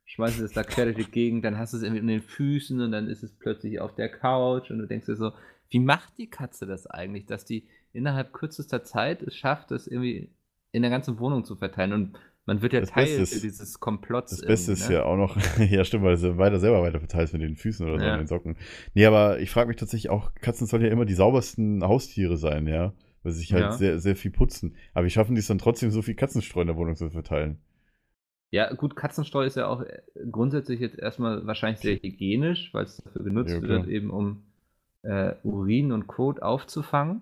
[0.06, 2.22] Schmeißen sie das da quer durch die Gegend, dann hast du es irgendwie in den
[2.22, 5.32] Füßen und dann ist es plötzlich auf der Couch und du denkst dir so,
[5.70, 10.30] wie macht die Katze das eigentlich, dass die innerhalb kürzester Zeit es schafft, das irgendwie
[10.72, 13.78] in der ganzen Wohnung zu verteilen und man wird ja Das Teil Beste ist- dieses
[13.82, 14.32] Komplotts.
[14.32, 14.96] Das Beste ist ne?
[14.96, 18.00] ja auch noch, ja stimmt, weil du weiter selber weiter verteilst mit den Füßen oder
[18.00, 18.14] so Ja.
[18.14, 18.56] an den Socken.
[18.94, 22.66] Nee, aber ich frage mich tatsächlich auch, Katzen sollen ja immer die saubersten Haustiere sein,
[22.68, 22.94] ja.
[23.28, 23.72] Weil sie sich halt Ja.
[23.74, 24.76] sehr, sehr viel putzen.
[24.94, 27.58] Aber wie schaffen die es dann trotzdem, so viel Katzenstreu in der Wohnung zu verteilen?
[28.52, 32.96] Ja, gut, Katzenstreu ist ja auch äh, grundsätzlich jetzt erstmal wahrscheinlich sehr hygienisch, weil es
[32.98, 34.44] dafür genutzt Ja, wird, eben um
[35.04, 37.22] äh, Urin und Kot aufzufangen.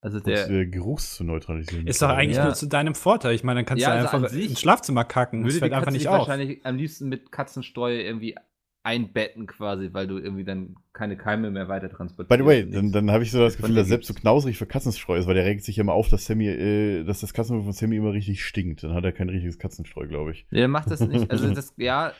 [0.00, 1.86] Also der der Geruchs zu neutralisieren.
[1.86, 2.44] Ist doch eigentlich Ja.
[2.46, 3.36] nur zu deinem Vorteil.
[3.36, 5.44] Ich meine, dann kannst Ja, du also einfach ins Schlafzimmer kacken.
[5.44, 6.26] Das würde die fällt einfach nicht auf.
[6.26, 8.36] wahrscheinlich am liebsten mit Katzenstreu irgendwie
[8.84, 12.28] einbetten quasi, weil du irgendwie dann keine Keime mehr weiter transportierst.
[12.28, 14.66] By the way, dann, dann habe ich so das Gefühl, dass selbst so knausrig für
[14.66, 17.72] Katzenstreu ist, weil der regt sich immer auf, dass Sammy, äh, dass das Katzenstreu von
[17.72, 18.82] Sammy immer richtig stinkt.
[18.82, 20.46] Dann hat er kein richtiges Katzenstreu, glaube ich.
[20.50, 21.30] Der macht das nicht.
[21.30, 22.12] Also das, ja,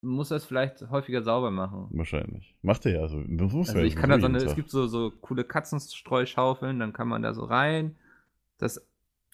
[0.00, 1.88] muss das vielleicht häufiger sauber machen.
[1.90, 2.54] Wahrscheinlich.
[2.62, 5.44] Macht er ja Also er ich kann da so eine, es gibt so, so coole
[5.44, 7.96] Katzenstreu-Schaufeln, dann kann man da so rein,
[8.58, 8.86] das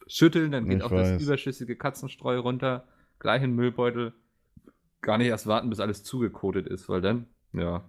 [0.06, 1.12] schütteln, dann geht Ich auch weiß.
[1.12, 2.84] das überschüssige Katzenstreu runter,
[3.18, 4.14] gleich in den Müllbeutel.
[5.02, 7.88] Gar nicht erst warten, bis alles zugekotet ist, weil dann, ja.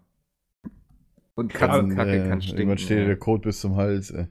[1.35, 2.59] Und Katzenkacke äh, kann stinken.
[2.59, 3.05] Irgendwann steht ja.
[3.05, 4.11] der Code bis zum Hals.
[4.11, 4.27] Äh.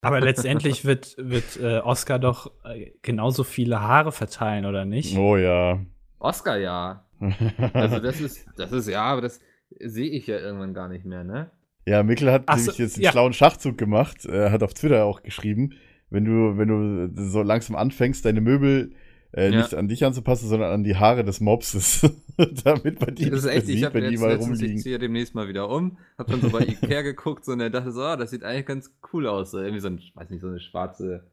[0.00, 5.16] Aber letztendlich wird, wird äh, Oscar doch äh, genauso viele Haare verteilen, oder nicht?
[5.16, 5.80] Oh ja.
[6.18, 7.04] Oscar ja.
[7.72, 9.40] Also das ist, das ist, ja, aber das
[9.80, 11.50] sehe ich ja irgendwann gar nicht mehr, ne?
[11.84, 13.12] Ja, Mikkel hat Ach so, nämlich jetzt einen ja.
[13.12, 14.24] schlauen Schachzug gemacht.
[14.24, 15.72] Er hat auf Twitter auch geschrieben,
[16.10, 18.92] wenn du, wenn du so langsam anfängst, deine Möbel
[19.32, 19.58] äh, Ja.
[19.58, 22.02] nicht an dich anzupassen, sondern an die Haare des Mopses.
[22.64, 24.28] Damit man die Das ist nicht echt, mehr ich sieht, habe wenn die jetzt mal
[24.32, 24.82] letztens, ich rumliegen.
[24.82, 27.90] ziehe demnächst mal wieder um, hab dann so bei Ikea geguckt so, und er dachte
[27.92, 29.50] so, ah, das sieht eigentlich ganz cool aus.
[29.50, 31.24] So, irgendwie so ein, weiß nicht, so eine schwarze,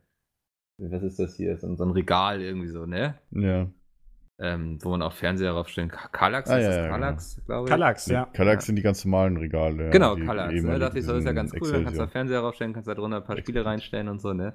[0.77, 3.15] was ist das hier, so ein, so ein Regal irgendwie so, ne?
[3.31, 3.67] Ja.
[4.37, 6.11] Ähm, wo man auch Fernseher draufstellen kann.
[6.11, 7.69] Kallax, Ah, ist ja, das ja, Kallax, glaube ich?
[7.69, 8.25] Kallax, ja.
[8.33, 9.85] Kallax sind die ganz normalen Regale.
[9.85, 10.61] ja, Genau, die Kallax.
[10.61, 10.77] Ne?
[10.79, 12.07] dachte ich so, das ist ja ganz cool, dann kannst du da Excelsior.
[12.09, 13.71] Fernseher draufstellen, kannst da drunter ein paar Spiele Excelsior.
[13.71, 14.53] reinstellen und so, ne?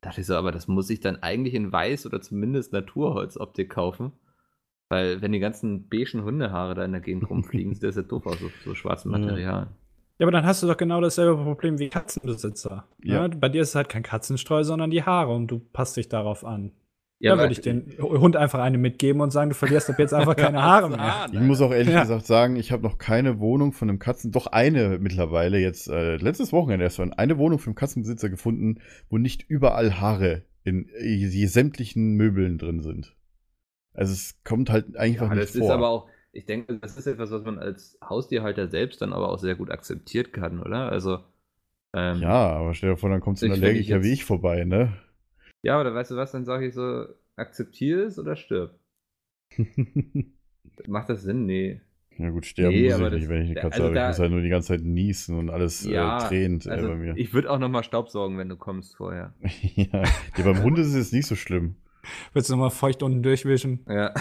[0.00, 3.70] Da dachte ich so, aber das muss ich dann eigentlich in Weiß oder zumindest Naturholzoptik
[3.70, 4.12] kaufen.
[4.88, 8.26] Weil, wenn die ganzen beigen Hundehaare da in der Gegend rumfliegen, sieht das ja doof
[8.26, 9.12] aus, so, so schwarzem.
[9.12, 9.68] Material.
[10.18, 12.84] Ja, aber dann hast du doch genau dasselbe Problem wie Katzenbesitzer.
[13.02, 13.26] Ja.
[13.26, 13.28] Ja.
[13.28, 16.44] Bei dir ist es halt kein Katzenstreu, sondern die Haare und du passt dich darauf
[16.44, 16.72] an.
[17.22, 20.14] Ja, da würde ich den Hund einfach eine mitgeben und sagen, du verlierst ab jetzt
[20.14, 21.14] einfach keine Haare mehr.
[21.32, 21.98] Ich muss auch ehrlich Ja.
[21.98, 26.16] gesagt sagen, ich habe noch keine Wohnung von einem Katzen, doch eine mittlerweile jetzt, äh,
[26.16, 30.88] letztes Wochenende erst, mal, eine Wohnung für einen Katzenbesitzer gefunden, wo nicht überall Haare in
[30.90, 33.16] äh, die sämtlichen Möbeln drin sind.
[33.94, 35.66] Also es kommt halt einfach Ja, nicht das vor.
[35.66, 39.28] ist aber auch, ich denke, das ist etwas, was man als Haustierhalter selbst dann aber
[39.30, 40.90] auch sehr gut akzeptiert kann, oder?
[40.90, 41.18] Also,
[41.94, 44.96] ähm, ja, aber stell dir vor, dann kommt so ein Allergiker wie ich vorbei, ne?
[45.62, 48.78] Ja, oder weißt du was, dann sage ich so, akzeptiere es oder stirb.
[50.86, 51.46] Macht das Sinn?
[51.46, 51.80] Nee.
[52.18, 53.94] ja gut, sterben Nee, muss aber ich nicht, das- wenn ich eine Katze also habe.
[53.94, 56.70] da- ich muss halt nur die ganze Zeit niesen und alles Ja, äh, tränt äh,
[56.70, 57.14] Also, bei mir.
[57.16, 59.34] ich würde auch nochmal Staubsaugen, wenn du kommst vorher.
[59.74, 60.02] ja.
[60.36, 61.76] ja, beim Hund ist es jetzt nicht so schlimm.
[62.32, 63.80] Willst du nochmal feucht unten durchwischen?
[63.86, 64.14] Ja.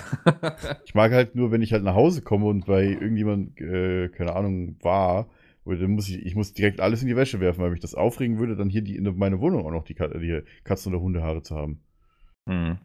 [0.84, 4.36] Ich mag halt nur, wenn ich halt nach Hause komme und bei irgendjemand, äh, keine
[4.36, 5.30] Ahnung, war,
[5.78, 8.40] dann muss ich, ich muss direkt alles in die Wäsche werfen, weil mich das aufregen
[8.40, 11.56] würde, dann hier die, in meine Wohnung auch noch die, die Katzen- oder Hundehaare zu
[11.56, 11.82] haben.
[12.48, 12.78] hm.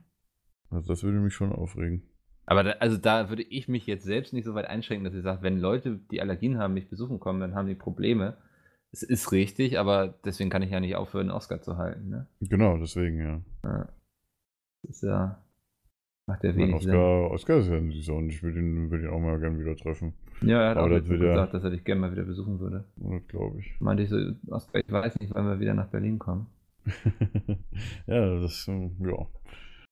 [0.70, 2.02] Also das würde mich schon aufregen.
[2.46, 5.22] Aber da, also da würde ich mich jetzt selbst nicht so weit einschränken, dass ich
[5.22, 8.36] sage, wenn Leute, die Allergien haben, mich besuchen kommen, dann haben die Probleme.
[8.90, 12.08] Es ist richtig, aber deswegen kann ich ja nicht aufhören, Oscar zu halten.
[12.08, 12.26] Ne?
[12.40, 13.40] Genau, deswegen, ja.
[13.62, 13.88] Ja.
[14.82, 15.43] Das ist ja.
[16.26, 16.94] Macht ja wenig Sinn.
[16.94, 19.58] Oscar, Oscar ist ja ein süßer und ich würde ihn, würde ihn auch mal gerne
[19.58, 20.14] wieder treffen.
[20.40, 22.58] Ja, er hat Aber auch das ja- gesagt, dass er dich gerne mal wieder besuchen
[22.60, 22.84] würde.
[22.96, 23.74] Das glaube ich.
[23.80, 24.16] Meinte ich so,
[24.48, 26.46] Oscar, ich weiß nicht, wann wir wieder nach Berlin kommen.
[28.06, 29.26] ja, das, äh, ja.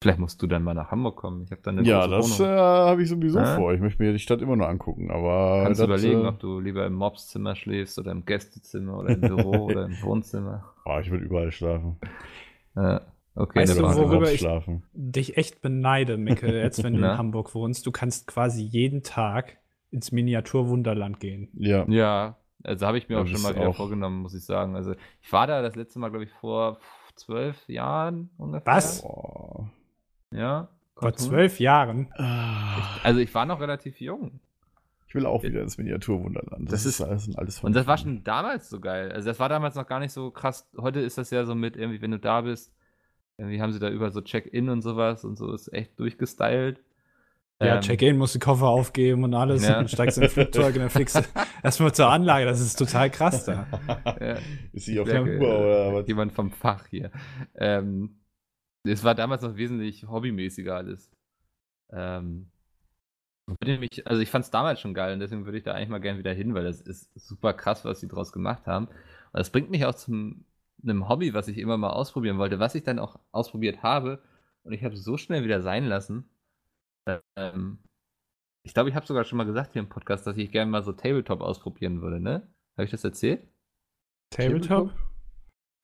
[0.03, 1.45] Vielleicht musst du dann mal nach Hamburg kommen.
[1.45, 3.57] Ich habe da eine Ja, das äh, habe ich sowieso Hä?
[3.57, 3.73] vor.
[3.73, 5.63] Ich möchte mir die Stadt immer nur angucken, aber.
[5.65, 9.21] Kannst das, überlegen, äh, ob du lieber im Mobszimmer schläfst oder im Gästezimmer oder im
[9.21, 10.65] Büro oder im Wohnzimmer.
[10.87, 11.97] oh, ich würde überall schlafen.
[12.75, 13.03] Ja,
[13.35, 14.83] okay, Weißt das du, worüber ich- schlafen.
[14.93, 17.87] Dich echt beneide, Micke, jetzt wenn du in Hamburg wohnst.
[17.87, 19.59] Du kannst quasi jeden Tag
[19.91, 21.49] ins Miniaturwunderland gehen.
[21.55, 21.85] Ja.
[21.89, 24.45] Ja, also habe ich mir Ja, auch schon das mal wieder auch- vorgenommen, muss ich
[24.45, 24.77] sagen.
[24.77, 26.79] Also ich war da das letzte Mal, glaube ich, vor
[27.17, 28.73] zwölf Jahren ungefähr.
[28.75, 29.03] Was?
[29.03, 29.71] Boah.
[30.31, 30.69] Ja.
[30.95, 31.29] Vor Cartoon.
[31.29, 32.09] zwölf Jahren.
[32.17, 32.77] Ah.
[33.03, 34.41] Also ich war noch relativ jung.
[35.09, 36.73] Ich will auch wieder ins Miniaturwunderland.
[36.73, 39.13] Das ist- alles, sind alles Und das war schon damals so geil.
[39.13, 40.67] Also das war damals noch gar nicht so krass.
[40.79, 42.73] Heute ist das ja so mit irgendwie, wenn du da bist,
[43.39, 46.83] irgendwie haben sie da über so Check-in und sowas und so ist echt durchgestylt.
[47.61, 49.63] Ja, Ähm, Check-in, musst die Koffer aufgeben und alles.
[49.63, 49.71] Ja.
[49.71, 51.21] Und dann steigst in ein Flugzeug und dann fliegst du
[51.63, 52.45] erstmal zur Anlage.
[52.45, 53.67] Das ist total krass da.
[54.21, 54.37] Ja.
[54.73, 55.23] Ist sie auf der.
[55.23, 56.09] Uhr oder was?
[56.09, 57.11] Jemand vom Fach hier.
[57.55, 58.21] Ähm,
[58.85, 61.11] es war damals noch wesentlich hobbymäßiger alles.
[61.93, 62.51] Ähm,
[63.61, 66.01] mich, also ich fand es damals schon geil und deswegen würde ich da eigentlich mal
[66.01, 68.87] gerne wieder hin, weil das ist super krass, was sie draus gemacht haben.
[68.87, 70.45] Und das bringt mich auch zum
[70.83, 74.23] einem Hobby, was ich immer mal ausprobieren wollte, was ich dann auch ausprobiert habe
[74.63, 76.29] und ich habe es so schnell wieder sein lassen.
[77.37, 77.79] Ähm,
[78.65, 80.85] ich glaube, ich habe sogar schon mal gesagt hier im Podcast, dass ich gerne mal
[80.85, 82.49] so Tabletop ausprobieren würde, ne?
[82.77, 83.47] Habe ich das erzählt?
[84.31, 84.93] Tabletop?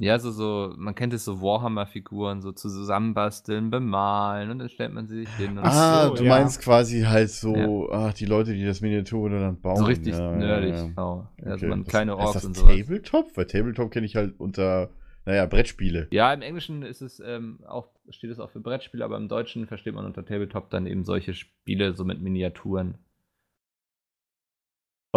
[0.01, 5.09] Ja, so, so, man kennt es so Warhammer-Figuren, so zusammenbasteln, bemalen und dann stellt man
[5.09, 6.29] sie sich hin und Ah, so, du ja.
[6.29, 9.77] meinst quasi halt so, ach, die Leute, die das Miniaturwunderland bauen.
[9.77, 10.71] so richtig ja, nerdig.
[10.71, 10.87] Ja, ja.
[10.87, 11.29] Genau.
[11.43, 11.67] Also Okay.
[11.67, 12.77] man Was- kleine ist Orks das und sowas.
[12.77, 13.37] Tabletop?
[13.37, 14.91] Weil Tabletop kenne ich halt unter,
[15.27, 16.07] naja, Brettspiele.
[16.13, 19.67] Ja, im Englischen ist es ähm, auch, steht es auch für Brettspiele, aber im Deutschen
[19.67, 22.95] versteht man unter Tabletop dann eben solche Spiele so mit Miniaturen.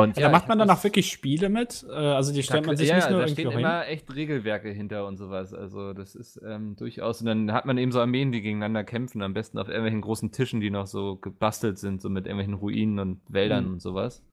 [0.01, 1.85] Und Ja, da macht man dann auch wirklich Spiele mit.
[1.89, 3.59] Äh, Also die stellt man sich ja, nicht nur da irgendwie stehen hin.
[3.59, 5.53] immer echt Regelwerke hinter und sowas.
[5.53, 7.21] Also das ist ähm, durchaus.
[7.21, 10.31] Und dann hat man eben so Armeen, die gegeneinander kämpfen, am besten auf irgendwelchen großen
[10.31, 13.73] Tischen, die noch so gebastelt sind, so mit irgendwelchen Ruinen und Wäldern Mhm.
[13.73, 14.23] und sowas.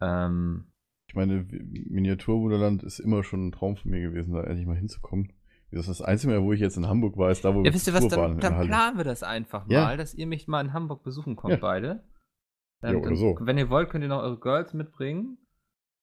[0.00, 0.66] Ähm,
[1.08, 5.32] Ich meine, Miniaturwunderland ist immer schon ein Traum von mir gewesen, da endlich mal hinzukommen.
[5.70, 7.72] Das ist das Einzige, Mal, wo ich jetzt in Hamburg war, ist da, wo ja,
[7.74, 9.84] wisst ihr was, dann, dann planen wir das einfach Ja.
[9.84, 11.58] mal, dass ihr mich mal in Hamburg besuchen kommt, Ja.
[11.60, 12.02] beide.
[12.82, 13.36] Ähm, Ja, so.
[13.40, 15.38] Wenn ihr wollt, könnt ihr noch eure Girls mitbringen.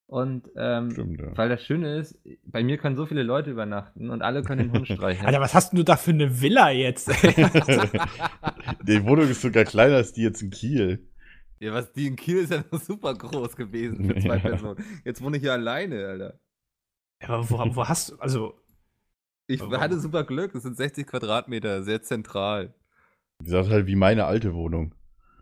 [0.07, 1.35] Und ähm, Stimmt, ja.
[1.35, 4.71] weil das Schöne ist, bei mir können so viele Leute übernachten und alle können den
[4.71, 5.25] Hund streicheln.
[5.25, 7.09] Alter, was hast denn du da für eine Villa jetzt?
[8.83, 11.07] Die Wohnung ist sogar kleiner als die jetzt in Kiel.
[11.59, 14.39] Ja, was die in Kiel ist ja noch super groß gewesen für zwei Ja.
[14.49, 14.83] Personen.
[15.03, 16.39] Jetzt wohne ich hier alleine, Alter.
[17.21, 18.53] Ja, aber wo, wo hast du, also,
[19.47, 19.77] Ich Warum?
[19.79, 22.75] hatte super Glück, das sind 60 Quadratmeter, sehr zentral.
[23.39, 24.93] Wie gesagt, halt wie meine alte Wohnung.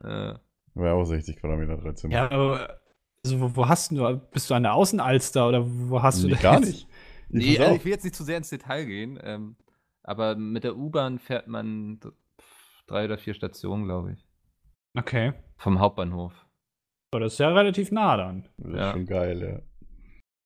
[0.03, 0.35] Äh,
[0.75, 2.13] War ja auch 60 Quadratmeter, drei Zimmer.
[2.15, 2.79] Ja, aber
[3.25, 6.33] also wo, wo hast du, bist du an der Außenalster oder wo hast du nee,
[6.33, 6.73] das gar jetzt?
[6.73, 6.87] nicht.
[7.29, 9.55] nee, pass also ich will jetzt nicht zu sehr ins Detail gehen, ähm,
[10.03, 11.99] aber mit der U-Bahn fährt man
[12.87, 14.25] drei oder vier Stationen, glaube ich.
[14.97, 15.33] Okay.
[15.57, 16.33] Vom Hauptbahnhof.
[17.11, 18.49] Aber das ist ja relativ nah dann.
[18.57, 18.91] Das ist Ja.
[18.91, 19.63] schon geil,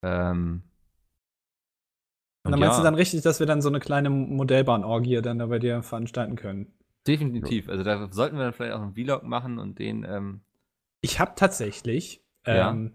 [0.04, 0.32] ja.
[0.32, 0.64] Ähm,
[2.46, 5.48] Und dann meinst du dann richtig, dass wir dann so eine kleine Modellbahnorgie dann da
[5.48, 6.77] bei dir veranstalten können?
[7.08, 7.70] Definitiv.
[7.70, 10.42] Also da sollten wir dann vielleicht auch einen Vlog machen und den, ähm,
[11.02, 12.72] Ich habe tatsächlich, Ja.
[12.72, 12.94] ähm,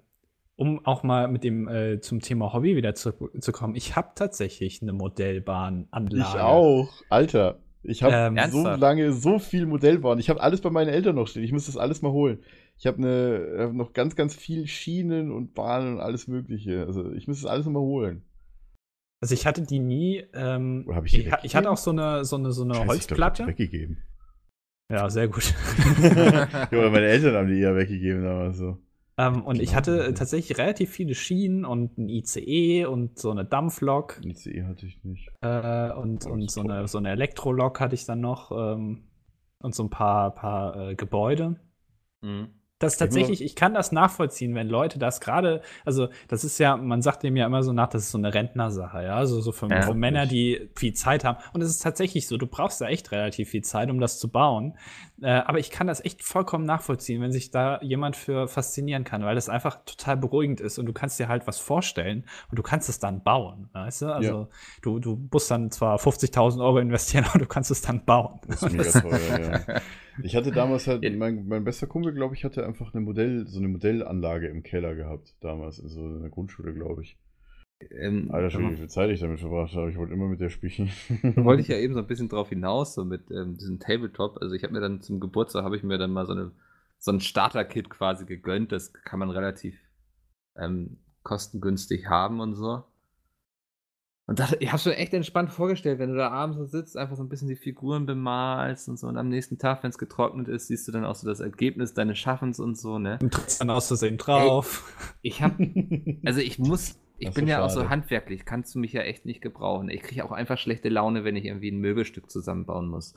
[0.57, 4.93] um auch mal mit dem äh, zum Thema Hobby wieder zurückzukommen, ich habe tatsächlich eine
[4.93, 6.21] Modellbahnanlage.
[6.21, 6.93] Ich auch.
[7.09, 10.19] Alter, ich habe Ähm, so lange so viel Modellbahn.
[10.19, 11.43] Ich habe alles bei meinen Eltern noch stehen.
[11.43, 12.41] Ich muss das alles mal holen.
[12.79, 16.87] Ich habe eine, hab noch ganz, ganz viel Schienen und Bahnen und alles Mögliche.
[16.87, 18.23] Also ich muss das alles noch mal holen.
[19.23, 20.25] Also ich hatte die nie.
[20.35, 22.75] Ähm, Oder hab ich die ich, ich hatte auch so eine so eine so eine
[22.75, 23.47] Scheiße, ich glaub, ich Holzplatte.
[23.47, 24.03] weggegeben.
[24.91, 25.55] Ja, sehr gut.
[26.03, 28.79] ja, meine Eltern haben die eher weggegeben damals so.
[29.17, 29.77] ähm, und ich Genau.
[29.77, 35.03] hatte tatsächlich relativ viele Schienen und ein ICE und so eine Dampflok ICE hatte ich
[35.05, 35.31] nicht.
[35.41, 39.05] äh, und, Oh, und so eine, so eine Elektrolok hatte ich dann noch ähm,
[39.61, 41.61] und so ein paar, paar äh, Gebäude.
[42.23, 42.49] mh.
[42.83, 47.03] Das tatsächlich, ich kann das nachvollziehen, wenn Leute das gerade, also das ist ja, man
[47.03, 49.69] sagt dem ja immer so nach, das ist so eine Rentnersache, ja, also so für,
[49.69, 49.83] Ja.
[49.83, 51.39] für Männer, die viel Zeit haben.
[51.53, 54.29] Und es ist tatsächlich so, du brauchst da echt relativ viel Zeit, um das zu
[54.31, 54.77] bauen.
[55.23, 59.23] Äh, aber ich kann das echt vollkommen nachvollziehen, wenn sich da jemand für faszinieren kann,
[59.25, 62.63] weil das einfach total beruhigend ist und du kannst dir halt was vorstellen und du
[62.63, 64.07] kannst es dann bauen, weißt du?
[64.07, 64.49] Also
[64.83, 68.41] du, du musst dann zwar 50.000 Euro investieren, aber du kannst es dann bauen.
[68.49, 69.81] Das ist mega teuer, ja.
[70.23, 73.59] Ich hatte damals halt, mein, mein bester Kumpel, glaube ich, hatte einfach eine Modell, so
[73.59, 77.19] eine Modellanlage im Keller gehabt, damals, in so einer Grundschule, glaube ich.
[77.91, 79.91] ähm, Alter, schon, wie viel Zeit ich damit verbracht habe.
[79.91, 80.91] Ich wollte immer mit der spielen.
[81.37, 84.39] wollte ich ja eben so ein bisschen drauf hinaus, so mit ähm, diesem Tabletop.
[84.41, 86.53] Also ich habe mir dann zum Geburtstag, habe ich mir dann mal so, eine,
[86.99, 88.73] so ein Starter-Kit quasi gegönnt.
[88.73, 89.79] Das kann man relativ
[90.57, 92.85] ähm, kostengünstig haben und so.
[94.33, 97.17] Und das, ich habe schon echt entspannt vorgestellt, wenn du da abends so sitzt, einfach
[97.17, 99.07] so ein bisschen die Figuren bemalst und so.
[99.07, 101.93] Und am nächsten Tag, wenn es getrocknet ist, siehst du dann auch so das Ergebnis
[101.93, 103.19] deines Schaffens und so, ne?
[103.21, 104.91] Und trittst dann aus Versehen drauf.
[105.21, 105.63] Ich habe
[106.25, 107.91] Also ich muss, ich Das bin ja auch so schade.
[107.91, 109.91] handwerklich, kannst du mich ja echt nicht gebrauchen.
[109.91, 113.13] Ich kriege auch einfach schlechte Laune, wenn ich irgendwie ein Möbelstück zusammenbauen muss.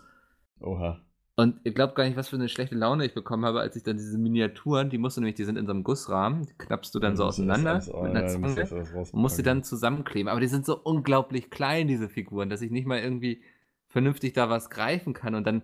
[0.60, 1.00] Oha.
[1.38, 3.84] Und ihr glaubt gar nicht, was für eine schlechte Laune ich bekommen habe, als ich
[3.84, 6.96] dann diese Miniaturen, die musst du nämlich, die sind in so einem Gussrahmen, die knappst
[6.96, 7.74] du dann so Ja, das auseinander
[8.04, 10.30] mit einer Zange und musst die dann zusammenkleben.
[10.30, 13.42] Aber die sind so unglaublich klein, diese Figuren, dass ich nicht mal irgendwie
[13.90, 15.36] vernünftig da was greifen kann.
[15.36, 15.64] Und dann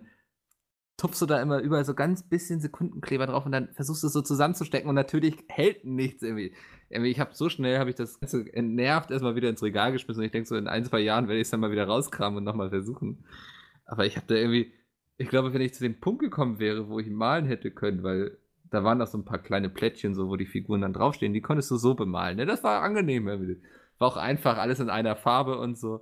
[0.98, 4.12] tupfst du da immer überall so ganz bisschen Sekundenkleber drauf und dann versuchst du es
[4.12, 6.52] so zusammenzustecken und natürlich hält nichts irgendwie.
[6.90, 10.20] Irgendwie, Ich habe so schnell, habe ich das Ganze entnervt erstmal wieder ins Regal geschmissen
[10.20, 12.36] und ich denke so, in ein, zwei Jahren werde ich es dann mal wieder rauskramen
[12.36, 13.24] und nochmal versuchen.
[13.86, 14.72] Aber ich habe da irgendwie,
[15.18, 18.38] ich glaube, wenn ich zu dem Punkt gekommen wäre, wo ich malen hätte können, weil
[18.70, 21.42] da waren noch so ein paar kleine Plättchen, so wo die Figuren dann draufstehen, die
[21.42, 22.38] konntest du so bemalen.
[22.38, 22.46] Ne?
[22.46, 23.26] Das war angenehm.
[23.26, 26.00] War auch einfach, alles in einer Farbe und so.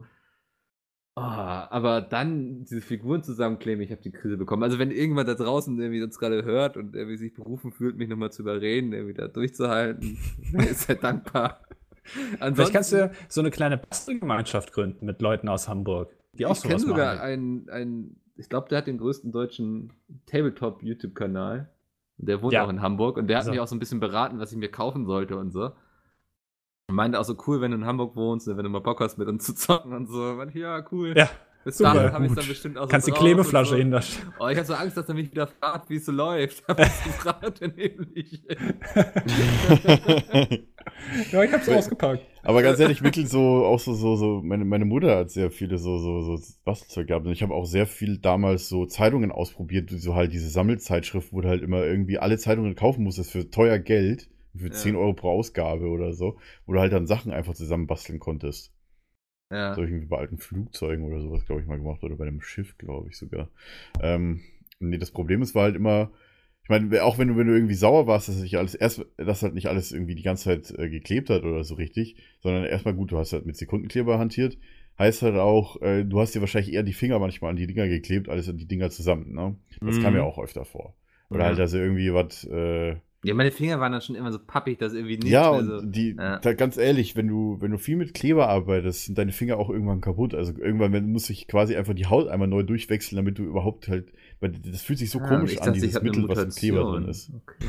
[1.16, 4.62] Oh, aber dann diese Figuren zusammenkleben, ich habe die Krise bekommen.
[4.62, 8.08] Also wenn irgendjemand da draußen irgendwie uns gerade hört und irgendwie sich berufen fühlt, mich
[8.08, 10.16] nochmal zu überreden, irgendwie da durchzuhalten,
[10.70, 11.60] ist er dankbar.
[12.04, 16.56] Vielleicht kannst du ja so eine kleine Bastelgemeinschaft gründen mit Leuten aus Hamburg, die auch
[16.56, 17.24] ich kenne sowas sogar machen.
[17.24, 19.92] einen, einen, ich glaube, der hat den größten deutschen
[20.26, 21.68] Tabletop-YouTube-Kanal.
[22.16, 22.64] Der wohnt Ja.
[22.64, 24.58] auch in Hamburg und der hat Also- mich auch so ein bisschen beraten, was ich
[24.58, 25.70] mir kaufen sollte und so.
[26.88, 29.16] Und meinte auch so cool, wenn du in Hamburg wohnst, wenn du mal Bock hast,
[29.16, 30.22] mit uns zu zocken und so.
[30.32, 31.14] Und ja, cool.
[31.16, 31.28] Ja,
[31.64, 33.76] Bis super, dahin habe ich dann bestimmt auch so Kannst die Klebeflasche so.
[33.76, 34.32] hinterstellen.
[34.40, 36.64] Oh, ich habe so Angst, dass er mich wieder fragt, wie es so läuft.
[36.68, 38.42] Aber es ist gerade nämlich.
[41.32, 42.22] Ja, ich hab's Weil- ausgepackt.
[42.42, 45.76] Aber ganz ehrlich, wirklich so, auch so, so, so, meine, meine Mutter hat sehr viele
[45.78, 47.26] so, so, so Bastelzeug gehabt.
[47.26, 51.40] Und ich habe auch sehr viel damals so Zeitungen ausprobiert, so halt diese Sammelzeitschrift, wo
[51.42, 54.72] du halt immer irgendwie alle Zeitungen kaufen musstest für teuer Geld, für Ja.
[54.72, 58.72] 10 Euro pro Ausgabe oder so, wo du halt dann Sachen einfach zusammenbasteln konntest.
[59.50, 59.70] Ja.
[59.70, 62.02] Das habe ich irgendwie bei alten Flugzeugen oder sowas, glaube ich, mal gemacht.
[62.02, 63.48] Oder bei einem Schiff, glaube ich sogar.
[64.00, 64.40] Ähm,
[64.78, 66.10] nee, das Problem ist, war halt immer,
[66.62, 69.42] ich meine, auch wenn du, wenn du irgendwie sauer warst, dass sich alles erst, dass
[69.42, 72.94] halt nicht alles irgendwie die ganze Zeit äh, geklebt hat oder so richtig, sondern erstmal
[72.94, 74.56] gut, du hast halt mit Sekundenkleber hantiert,
[74.98, 77.88] heißt halt auch, äh, du hast dir wahrscheinlich eher die Finger manchmal an die Dinger
[77.88, 79.56] geklebt, alles an die Dinger zusammen, ne?
[79.80, 80.18] Das kam Mhm.
[80.18, 80.94] ja auch öfter vor.
[81.30, 81.46] Oder Ja.
[81.46, 84.94] halt, dass irgendwie was, äh, ja, meine Finger waren dann schon immer so pappig, dass
[84.94, 85.80] irgendwie nicht ja, mehr und so.
[85.82, 86.38] die, Ja.
[86.38, 89.68] da, ganz ehrlich, wenn du, wenn du viel mit Kleber arbeitest, sind deine Finger auch
[89.68, 90.34] irgendwann kaputt.
[90.34, 94.12] Also irgendwann muss ich quasi einfach die Haut einmal neu durchwechseln, damit du überhaupt halt,
[94.40, 96.50] weil das fühlt sich so Ah, komisch ich an, dachte, ich dieses Mittel, was im
[96.50, 97.30] Kleber drin ist.
[97.34, 97.66] Okay.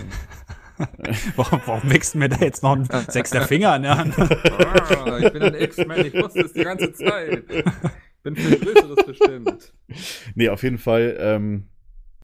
[1.36, 4.18] Warum, warum wächst mir da jetzt noch ein sechster Finger an der Hand?
[4.18, 7.44] Ah, ich bin ein X-Men, ich wusste es die ganze Zeit.
[8.24, 9.74] Bin für Größeres bestimmt.
[10.34, 11.68] Nee, auf jeden Fall, ähm,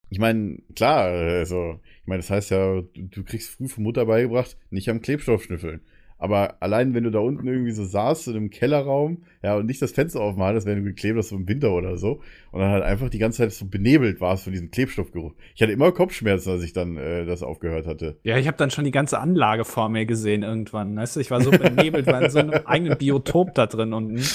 [0.09, 4.55] ich meine, klar, also, ich meine, das heißt ja, du, kriegst früh von Mutter beigebracht,
[4.69, 5.81] nicht am Klebstoff schnüffeln.
[6.17, 9.81] Aber allein, wenn du da unten irgendwie so saßt, in einem Kellerraum, ja, und nicht
[9.81, 12.19] das Fenster aufmachen wenn du geklebt hast, so im Winter oder so,
[12.51, 15.33] und dann halt einfach die ganze Zeit so benebelt warst von diesem Klebstoffgeruch.
[15.55, 18.17] Ich hatte immer Kopfschmerzen, als ich dann äh, das aufgehört hatte.
[18.23, 20.97] Ja, ich habe dann schon die ganze Anlage vor mir gesehen irgendwann.
[20.97, 24.21] Weißt du, ich war so benebelt, war in so einem eigenen Biotop da drin unten.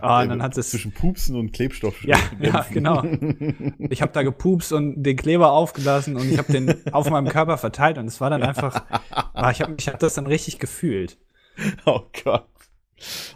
[0.00, 0.70] Ah, und dann hat es.
[0.70, 2.02] Zwischen Pupsen und Klebstoff.
[2.04, 3.04] Ja, ja, genau.
[3.78, 7.58] Ich habe da gepupst und den Kleber aufgelassen und ich habe den auf meinem Körper
[7.58, 11.18] verteilt und es war dann einfach, ah, ich habe ich hab das dann richtig gefühlt.
[11.84, 12.49] oh Gott.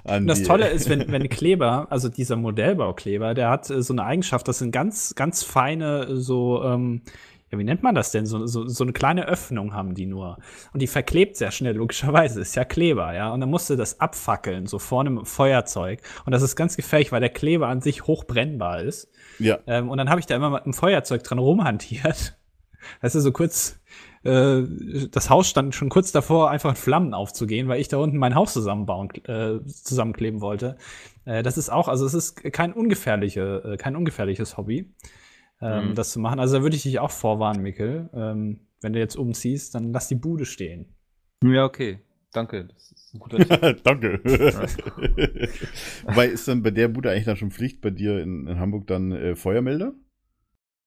[0.04, 4.04] Und das Tolle ist, wenn, wenn Kleber, also dieser Modellbaukleber, der hat äh, so eine
[4.04, 7.02] Eigenschaft, das sind ganz, ganz feine, äh, so, ähm,
[7.50, 8.26] ja, wie nennt man das denn?
[8.26, 10.38] So, so, so eine kleine Öffnung haben die nur.
[10.72, 12.40] Und die verklebt sehr schnell, logischerweise.
[12.40, 13.32] Ist ja Kleber, ja.
[13.32, 16.00] Und dann musst du das abfackeln, so vorne mit dem Feuerzeug.
[16.24, 19.08] Und das ist ganz gefährlich, weil der Kleber an sich hochbrennbar ist.
[19.38, 22.36] Ja, Ähm, und dann habe ich da immer mit dem Feuerzeug dran rumhantiert.
[23.00, 23.80] Weißt du, so kurz,
[24.24, 28.16] äh, das Haus stand schon kurz davor, einfach in Flammen aufzugehen, weil ich da unten
[28.18, 30.76] mein Haus zusammenbauen, äh, zusammenkleben wollte.
[31.24, 34.92] Äh, das ist auch, also es ist kein ungefährliche, äh, kein ungefährliches Hobby,
[35.60, 35.94] ähm, Mhm.
[35.94, 36.40] das zu machen.
[36.40, 38.10] Also da würde ich dich auch vorwarnen, Mikkel.
[38.14, 40.94] Ähm, wenn du jetzt umziehst, dann lass die Bude stehen.
[41.42, 42.00] Ja, okay.
[42.32, 42.64] Danke.
[42.66, 43.82] Das ist ein guter Tipp.
[43.84, 44.20] danke.
[46.04, 48.86] Wobei ist dann bei der Bude eigentlich dann schon Pflicht bei dir in, in Hamburg
[48.88, 49.92] dann äh, Feuermelder?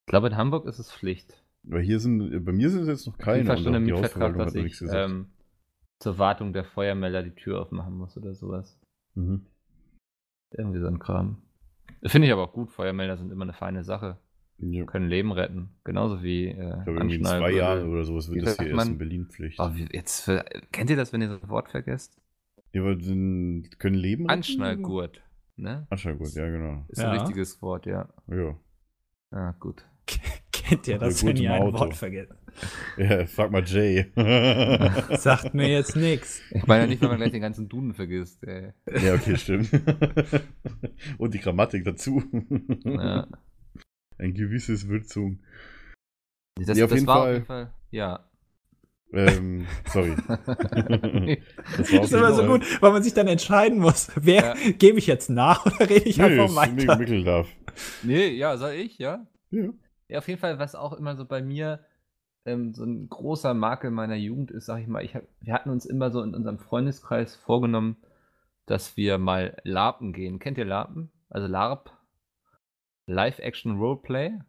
[0.01, 1.41] Ich glaube, in Hamburg ist es Pflicht.
[1.69, 3.45] Weil hier sind, bei mir sind es jetzt noch keine.
[3.45, 5.27] Fall schon und auch im Hausverwaltung dass ich ähm,
[5.99, 8.79] zur Wartung der Feuermelder die Tür aufmachen muss oder sowas.
[9.15, 9.45] Mhm.
[10.51, 11.41] Irgendwie so ein Kram.
[12.05, 12.71] Finde ich aber auch gut.
[12.71, 14.17] Feuermelder sind immer eine feine Sache.
[14.59, 14.85] Ja.
[14.85, 15.69] Können Leben retten.
[15.83, 17.51] Genauso wie äh, Ich glaube, irgendwie in zwei.
[17.51, 18.87] Jahren oder sowas wird das hier erst man?
[18.89, 19.59] in Berlin Pflicht.
[19.59, 22.19] Oh, jetzt für, kennt ihr das, wenn ihr ein Wort vergesst?
[22.73, 24.29] Ja, aber können Leben retten?
[24.31, 25.21] Anschnallgurt.
[25.57, 25.85] Ne?
[25.89, 26.85] Anschnallgurt, ja, genau.
[26.87, 27.11] Ist Ja.
[27.11, 28.09] ein wichtiges Wort, ja.
[28.27, 28.57] Ja.
[29.31, 29.85] Ah, gut.
[30.85, 31.79] Ihr das, ihr ein Auto.
[31.79, 32.33] Wort vergesst?
[32.97, 34.05] ja, frag mal Jay.
[35.17, 36.41] Sagt mir jetzt nix.
[36.51, 38.43] Ich meine ja nicht, wenn man gleich den ganzen Duden vergisst.
[38.43, 38.73] Ey.
[39.03, 39.69] ja, okay, stimmt.
[41.17, 42.23] Und die Grammatik dazu.
[42.83, 43.27] Ja.
[44.17, 45.39] Ein gewisses Würzung.
[46.59, 47.27] Das, Ja, auf das jeden war Fall.
[47.27, 47.73] auf jeden Fall.
[47.91, 48.23] Ja.
[49.13, 50.15] Ähm, sorry.
[50.27, 51.37] das war
[51.77, 55.29] Das ist immer so gut, weil man sich dann entscheiden muss, wer gebe ich jetzt
[55.29, 56.97] nach oder rede ich Nee, einfach ist weiter.
[56.97, 57.47] Mikkel darf.
[58.03, 59.25] nee, ja, sag ich, ja.
[59.51, 59.69] Ja.
[60.09, 61.79] Ja, auf jeden Fall, was auch immer so bei mir
[62.45, 65.69] ähm, so ein großer Makel meiner Jugend ist, sag ich mal, ich hab, wir hatten
[65.69, 67.97] uns immer so in unserem Freundeskreis vorgenommen,
[68.65, 70.39] dass wir mal LARPen gehen.
[70.39, 71.11] Kennt ihr LARPen?
[71.29, 71.91] Also LARP?
[73.05, 74.39] Live-Action Roleplay?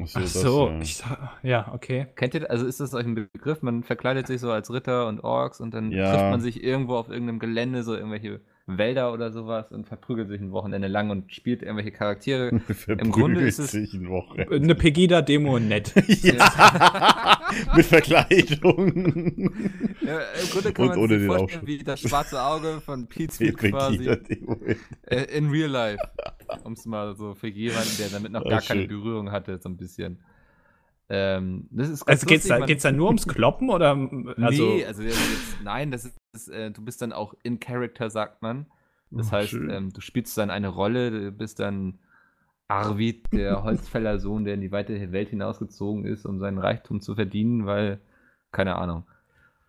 [0.00, 1.04] Achso, Ach das, so, äh, ich,
[1.42, 2.06] ja, okay.
[2.16, 3.62] Kennt ihr, also ist das euch ein Begriff?
[3.62, 6.10] Man verkleidet sich so als Ritter und Orks und dann Ja.
[6.10, 10.40] trifft man sich irgendwo auf irgendeinem Gelände, so irgendwelche Wälder oder sowas und verprügelt sich
[10.40, 12.48] ein Wochenende lang und spielt irgendwelche Charaktere.
[12.98, 14.46] Im Grunde ist es- sich in Woche.
[14.50, 15.92] Eine Pegida-Demo nett.
[16.22, 17.38] ja,
[17.76, 19.52] mit Verkleidung.
[20.00, 23.06] Ja, Im Grunde kann Und man ohne sich den vorstellen, wie das schwarze Auge von
[23.06, 25.98] Pete Speed quasi äh, in real life.
[26.64, 28.88] Um es mal so für jemanden, der damit noch Ah, gar keine schön.
[28.88, 30.20] Berührung hatte, so ein bisschen.
[31.08, 33.90] Ähm, das Also geht's lustig, da, geht's da nur ums Kloppen oder
[34.40, 35.20] also nee, also jetzt,
[35.62, 38.66] nein, das ist, ist, äh, du bist dann auch in Character, sagt man.
[39.10, 41.98] Das Oh, heißt, ähm, du spielst dann eine Rolle, du bist dann
[42.68, 47.66] Arvid, der Holzfällersohn, der in die weite Welt hinausgezogen ist, um seinen Reichtum zu verdienen,
[47.66, 48.00] weil,
[48.52, 49.04] keine Ahnung.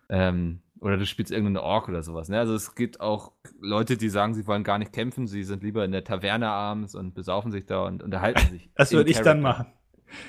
[0.08, 2.28] Ähm, oder du spielst irgendeine Ork oder sowas.
[2.28, 2.38] Ne?
[2.38, 5.84] Also es gibt auch Leute, die sagen, sie wollen gar nicht kämpfen, sie sind lieber
[5.84, 8.70] in der Taverne abends und besaufen sich da und unterhalten sich.
[8.74, 9.66] das würde ich dann machen.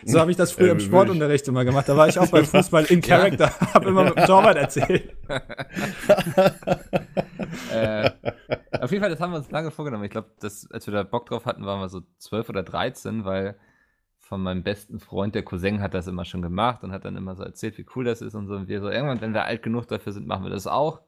[0.05, 1.87] So habe ich das früher im Sportunterricht immer gemacht.
[1.87, 3.17] Da war ich auch beim Fußball in Ja.
[3.17, 5.15] Character, habe immer mit dem Torwart erzählt.
[7.71, 8.09] äh,
[8.79, 10.03] auf jeden Fall, das haben wir uns lange vorgenommen.
[10.03, 13.55] Ich glaube, als wir da Bock drauf hatten, waren wir so 12 oder 13, weil
[14.19, 17.35] von meinem besten Freund, der Cousin, hat das immer schon gemacht und hat dann immer
[17.35, 18.55] so erzählt, wie cool das ist und so.
[18.55, 20.99] Und wir so, irgendwann, wenn wir alt genug dafür sind, machen wir das auch.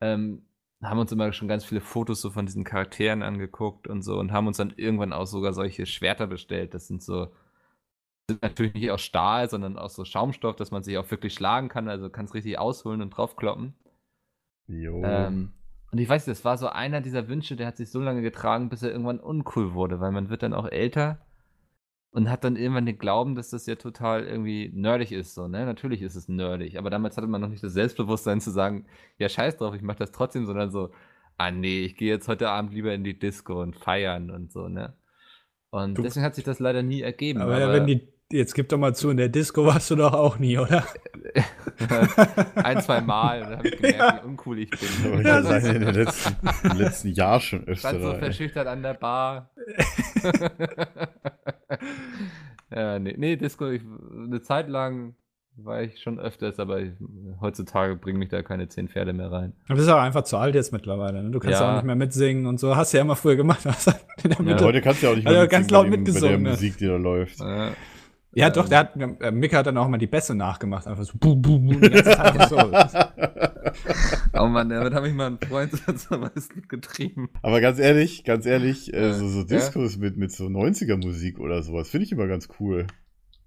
[0.00, 0.42] Ähm,
[0.82, 4.32] haben uns immer schon ganz viele Fotos so von diesen Charakteren angeguckt und so und
[4.32, 6.74] haben uns dann irgendwann auch sogar solche Schwerter bestellt.
[6.74, 7.28] Das sind so,
[8.32, 11.68] sind natürlich nicht aus Stahl, sondern aus so Schaumstoff, dass man sich auch wirklich schlagen
[11.68, 11.88] kann.
[11.88, 13.74] Also kannst richtig ausholen und draufkloppen.
[14.68, 15.02] Jo.
[15.04, 15.52] Ähm,
[15.90, 18.22] und ich weiß, nicht, das war so einer dieser Wünsche, der hat sich so lange
[18.22, 21.18] getragen, bis er irgendwann uncool wurde, weil man wird dann auch älter
[22.12, 25.34] und hat dann irgendwann den Glauben, dass das ja total irgendwie nerdig ist.
[25.34, 25.64] So, ne?
[25.66, 28.86] Natürlich ist es nerdig, aber damals hatte man noch nicht das Selbstbewusstsein zu sagen,
[29.18, 30.90] ja, scheiß drauf, ich mach das trotzdem, sondern so,
[31.38, 34.68] ah nee, ich gehe jetzt heute Abend lieber in die Disco und feiern und so,
[34.68, 34.94] ne?
[35.70, 37.40] Und Du- deswegen hat sich das leider nie ergeben.
[37.40, 40.38] Aber, wenn die Jetzt gib doch mal zu, in der Disco warst du doch auch
[40.38, 40.84] nie, oder?
[42.54, 44.78] Ein, zwei Mal und dann habe ich gemerkt, wie uncool ich bin.
[44.82, 46.36] Ich würde sagen, in den letzten,
[46.70, 47.90] im letzten Jahr schon öfter.
[47.90, 49.50] Stand so verschüchtert an der Bar.
[52.74, 53.82] ja, nee, nee, Disco, ich,
[54.14, 55.14] eine Zeit lang
[55.56, 56.92] war ich schon öfters, aber ich,
[57.40, 59.52] heutzutage bringen mich da keine zehn Pferde mehr rein.
[59.68, 61.22] Du bist aber einfach zu alt jetzt mittlerweile.
[61.22, 61.30] Ne?
[61.30, 61.66] Du kannst ja.
[61.66, 61.72] Ja.
[61.72, 62.74] auch nicht mehr mitsingen und so.
[62.74, 63.60] Hast du ja immer früher gemacht.
[63.66, 63.90] Hast du
[64.24, 65.90] in der Ja, Mitte- Heute kannst du ja auch nicht Also mehr ganz mitsingen laut
[65.90, 66.50] bei dem- bei der mitgesungen, ne?
[66.50, 67.40] Musik, die da läuft.
[67.42, 67.70] Äh,
[68.34, 70.86] Ja, doch, der hat, äh, Mick hat dann auch mal die Bässe nachgemacht.
[70.86, 72.56] Einfach so, boom, boom, boom, die ganze Zeit so.
[74.40, 77.28] oh Mann, damit habe ich mal einen Freund zum Weißen getrieben.
[77.42, 79.12] Aber ganz ehrlich, ganz ehrlich, äh, Ja.
[79.12, 79.44] so, so Ja.
[79.44, 82.86] Discos mit, mit so 90er Musik oder sowas, finde ich immer ganz cool.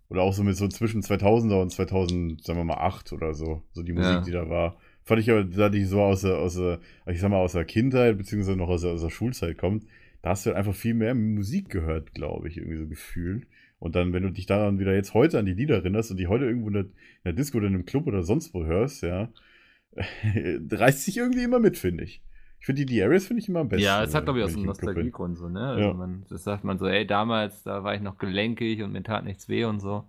[0.10, 3.64] Oder auch so mit so zwischen 2000er und 2000, sagen wir mal, 8 oder so.
[3.72, 4.22] So die Musik, Ja.
[4.22, 4.78] die da war.
[5.04, 7.66] Fand ich aber, da die so aus der, aus der, ich sag mal, aus der
[7.66, 9.84] Kindheit, beziehungsweise noch aus der, aus der Schulzeit kommt,
[10.22, 13.48] da hast du halt einfach viel mehr Musik gehört, glaube ich, irgendwie so gefühlt.
[13.86, 16.26] Und dann, wenn du dich daran wieder jetzt heute an die Lieder erinnerst und die
[16.26, 16.92] heute irgendwo in der, in
[17.24, 19.30] der Disco oder in einem Club oder sonst wo hörst, ja,
[20.72, 22.24] reißt sich irgendwie immer mit, finde ich.
[22.60, 23.84] Ich finde die, Areas finde ich immer am besten.
[23.84, 24.66] Ja, es hat, glaube ich, auch so einen.
[24.66, 25.68] Nostalgiegrund so, ne?
[25.68, 25.94] Also Ja.
[25.94, 29.24] man, das sagt man so, ey, damals, da war ich noch gelenkig und mir tat
[29.24, 30.04] nichts weh und so.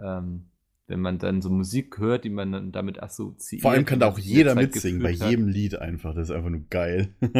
[0.00, 0.49] Ähm,
[0.90, 3.62] wenn man dann so Musik hört, die man dann damit assoziiert.
[3.62, 6.14] Vor allem kann da auch jeder mitsingen, bei jedem Lied einfach.
[6.14, 7.14] Das ist einfach nur geil.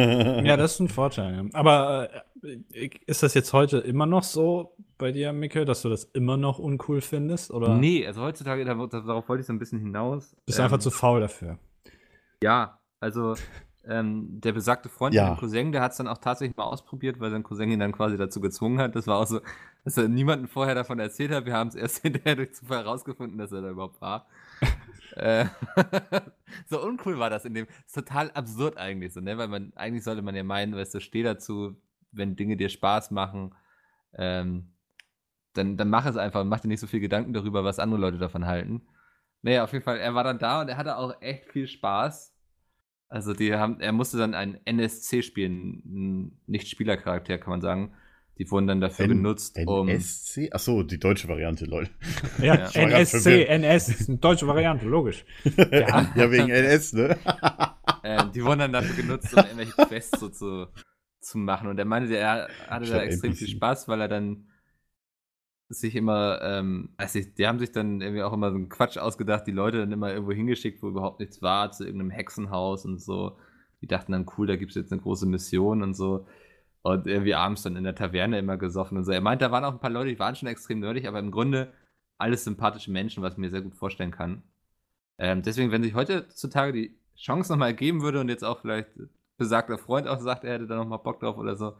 [0.43, 1.35] Ja, das ist ein Vorteil.
[1.35, 1.45] Ja.
[1.53, 2.09] Aber
[2.73, 6.37] äh, ist das jetzt heute immer noch so bei dir, Micke, dass du das immer
[6.37, 7.51] noch uncool findest?
[7.51, 10.35] Oder Nee, also heutzutage, da- darauf wollte ich so ein bisschen hinaus.
[10.45, 11.59] bist du Ähm, einfach zu faul dafür?
[12.43, 13.35] Ja, also
[13.87, 15.25] ähm, der besagte Freund Ja.
[15.27, 17.79] von dem Cousin, der hat es dann auch tatsächlich mal ausprobiert, weil sein Cousin ihn
[17.79, 18.95] dann quasi dazu gezwungen hat.
[18.95, 19.41] Das war auch so,
[19.83, 21.45] dass er niemandem vorher davon erzählt hat.
[21.45, 24.27] Wir haben es erst hinterher durch Zufall herausgefunden, dass er da überhaupt war.
[25.15, 25.45] äh,
[26.69, 27.67] so uncool war das in dem.
[27.85, 29.37] Ist total absurd eigentlich so, ne?
[29.37, 31.75] Weil man, eigentlich sollte man ja meinen, weißt du, steh dazu,
[32.11, 33.55] wenn Dinge dir Spaß machen,
[34.13, 34.73] ähm,
[35.53, 37.99] dann, dann mach es einfach und mach dir nicht so viel Gedanken darüber, was andere
[37.99, 38.81] Leute davon halten.
[39.41, 42.30] Naja, auf jeden Fall, er war dann da und er hatte auch echt viel Spaß.
[43.11, 47.91] Also die haben, er musste dann einen NSC spielen, einen Nicht-Spielercharakter, kann man sagen.
[48.37, 49.89] Die wurden dann dafür genutzt, um.
[49.89, 50.49] NSC?
[50.53, 51.89] Achso, die deutsche Variante, lol.
[52.39, 52.65] Ja, Ja.
[52.69, 53.43] Ich NSC.
[53.47, 55.25] NS, ist eine deutsche Variante, logisch.
[55.43, 57.17] Ja, wegen NS, ne?
[58.03, 60.67] Äh, die wurden dann dafür genutzt, um irgendwelche Quests so zu,
[61.19, 61.67] zu machen.
[61.67, 63.39] Und er meinte, er hatte da Statt extrem NPC.
[63.39, 64.45] viel Spaß, weil er dann
[65.79, 69.47] sich immer, ähm, also die haben sich dann irgendwie auch immer so einen Quatsch ausgedacht,
[69.47, 73.37] die Leute dann immer irgendwo hingeschickt, wo überhaupt nichts war, zu irgendeinem Hexenhaus und so.
[73.81, 76.27] Die dachten dann, cool, da gibt es jetzt eine große Mission und so.
[76.83, 79.11] Und irgendwie abends dann in der Taverne immer gesoffen und so.
[79.11, 81.31] Er meint, da waren auch ein paar Leute, die waren schon extrem nerdig, aber im
[81.31, 81.71] Grunde
[82.17, 84.43] alles sympathische Menschen, was ich mir sehr gut vorstellen kann.
[85.17, 88.89] Ähm, deswegen, wenn sich heutzutage die Chance nochmal ergeben würde und jetzt auch vielleicht
[89.37, 91.73] besagter Freund auch sagt, er hätte da nochmal Bock drauf oder so,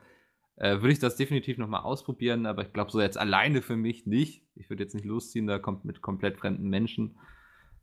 [0.58, 4.06] äh, würde ich das definitiv nochmal ausprobieren, aber ich glaube, so jetzt alleine für mich
[4.06, 4.44] nicht.
[4.56, 7.18] Ich würde jetzt nicht losziehen, da kommt mit komplett fremden Menschen.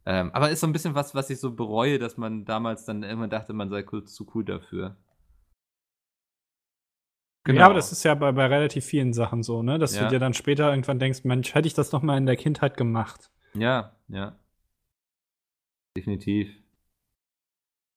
[0.07, 3.03] Ähm, aber ist so ein bisschen was, was ich so bereue, dass man damals dann
[3.03, 4.97] immer dachte, man sei cool, zu cool dafür.
[7.47, 9.79] Ja, aber das ist ja bei, bei relativ vielen Sachen so, ne?
[9.79, 10.05] Dass Ja.
[10.05, 12.77] du dir dann später irgendwann denkst, Mensch, hätte ich das doch mal in der Kindheit
[12.77, 13.31] gemacht.
[13.55, 14.39] Ja, ja.
[15.97, 16.49] Definitiv.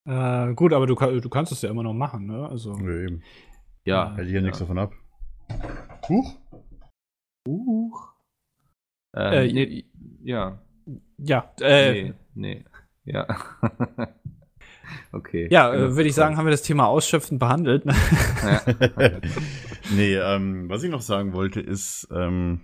[0.05, 2.47] Äh, gut, aber du, du kannst es ja immer noch machen, ne?
[2.47, 2.77] Also.
[2.77, 3.23] Ja, eben.
[3.85, 4.15] Ja.
[4.15, 4.41] Hält hier ja.
[4.41, 4.93] nichts davon ab.
[6.07, 6.37] Huch.
[7.47, 8.13] Huch.
[9.15, 9.85] Ähm, Äh, nee,
[10.23, 10.61] ja.
[11.17, 12.65] Ja, äh, nee, nee.
[13.05, 13.27] Ja.
[15.11, 15.47] okay.
[15.51, 15.85] ja, Genau.
[15.85, 17.85] äh, würde ich sagen, haben wir das Thema ausschöpfend behandelt.
[17.85, 17.93] Ne?
[18.43, 18.61] Ja.
[19.95, 22.61] nee, ähm, was ich noch sagen wollte, ist, ähm,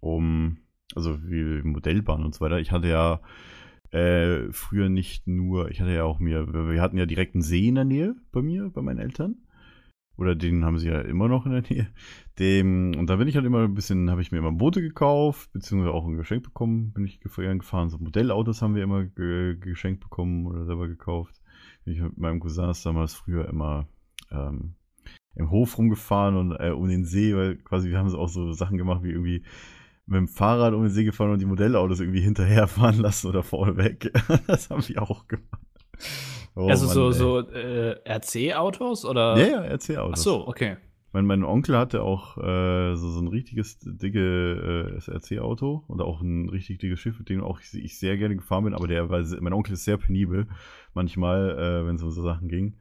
[0.00, 0.58] um,
[0.94, 3.20] also wie Modellbahn und so weiter, ich hatte ja
[3.90, 7.42] äh, früher nicht nur, ich hatte ja auch mir, wir wir hatten ja direkt einen
[7.42, 9.45] See in der Nähe bei mir, bei meinen Eltern.
[10.16, 11.88] Oder den haben sie ja immer noch in der Nähe.
[12.38, 15.52] Dem, und da bin ich halt immer ein bisschen, habe ich mir immer Boote gekauft,
[15.52, 17.90] beziehungsweise auch ein Geschenk bekommen, bin ich gef- gefahren.
[17.90, 21.40] So Modellautos haben wir immer ge geschenkt bekommen oder selber gekauft.
[21.84, 23.88] Bin ich mit meinem Cousin damals früher immer
[24.30, 24.74] ähm,
[25.34, 28.52] im Hof rumgefahren und äh, um den See, weil quasi wir haben so auch so
[28.52, 29.44] Sachen gemacht wie irgendwie
[30.06, 33.76] mit dem Fahrrad um den See gefahren und die Modellautos irgendwie hinterherfahren lassen oder vorne
[33.76, 34.12] weg.
[34.46, 35.60] das haben wir auch gemacht.
[36.56, 37.18] Oh, also so, Mann, ey.
[37.18, 39.38] so äh, RC-Autos oder?
[39.38, 40.20] Ja, ja, erzähl Autos.
[40.20, 40.78] Ach so, okay.
[41.12, 46.20] Mein, mein Onkel hatte auch äh, so, so ein richtiges dicke äh, SRC-Auto und auch
[46.22, 49.10] ein richtig dickes Schiff, mit dem auch ich, ich sehr gerne gefahren bin, aber der
[49.10, 50.46] war, mein Onkel ist sehr penibel,
[50.94, 52.76] manchmal, äh, wenn es um so Sachen ging.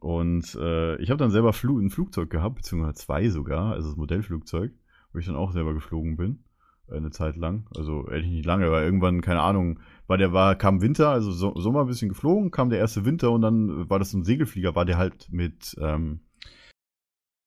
[0.00, 3.96] Und äh, ich habe dann selber Flu ein Flugzeug gehabt, beziehungsweise zwei sogar, also das
[3.96, 4.72] Modellflugzeug,
[5.12, 6.44] wo ich dann auch selber geflogen bin,
[6.90, 7.66] eine Zeit lang.
[7.76, 11.54] Also ehrlich nicht lange, weil irgendwann, keine Ahnung, war der war, kam Winter, also so,
[11.56, 14.74] Sommer ein bisschen geflogen, kam der erste Winter und dann war das so ein Segelflieger,
[14.74, 16.20] war der halt mit, ähm,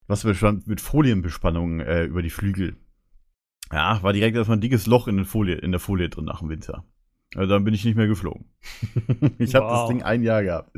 [0.08, 2.78] was bestand mit Folienbespannung äh, über die Flügel.
[3.72, 6.50] Ja, war direkt erstmal ein dickes Loch in, Folie, in der Folie drin nach dem
[6.50, 6.86] Winter.
[7.36, 8.46] Also dann bin ich nicht mehr geflogen.
[9.39, 9.89] ich habe das Wow.
[9.89, 10.76] Ding ein Jahr gehabt.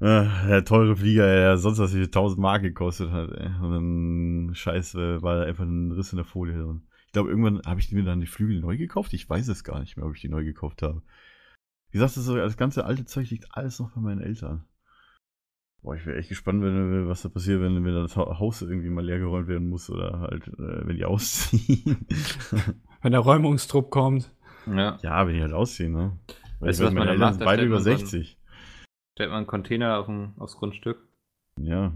[0.00, 3.30] Äh, der teure Flieger, der sonst was wie 1000 Mark gekostet hat.
[3.32, 3.50] Ey.
[3.62, 6.82] Und dann, scheiße, war da einfach ein Riss in der Folie drin.
[7.12, 9.12] Ich glaube, irgendwann habe ich mir dann die Flügel neu gekauft.
[9.12, 11.02] Ich weiß es gar nicht mehr, ob ich die neu gekauft habe.
[11.90, 14.64] Wie gesagt, das, so, das ganze alte Zeug liegt alles noch bei meinen Eltern.
[15.82, 18.88] Boah, ich wäre echt gespannt, wenn, was da passiert, wenn, wenn das Ha- Haus irgendwie
[18.88, 22.06] mal leergeräumt werden muss oder halt, äh, wenn die ausziehen.
[23.02, 24.30] Wenn der Räumungstrupp kommt.
[24.66, 24.96] Ja.
[25.02, 26.18] ja, wenn die halt ausziehen, ne?
[26.60, 27.34] Weil Weißt du, was meine man da Eltern macht?
[27.34, 28.38] sind beide über man so ein- 60.
[29.18, 30.98] Stellt man einen Container auf ein, aufs Grundstück.
[31.60, 31.92] Ja.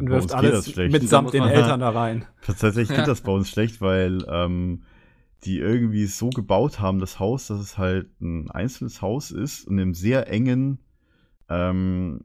[0.00, 2.24] Und wirft alles mitsamt den man- Eltern da rein.
[2.46, 3.06] Tatsächlich geht Ja.
[3.06, 4.82] das bei uns schlecht, weil ähm,
[5.44, 9.78] die irgendwie so gebaut haben, das Haus, dass es halt ein einzelnes Haus ist und
[9.78, 10.78] einem sehr engen
[11.48, 12.24] ähm,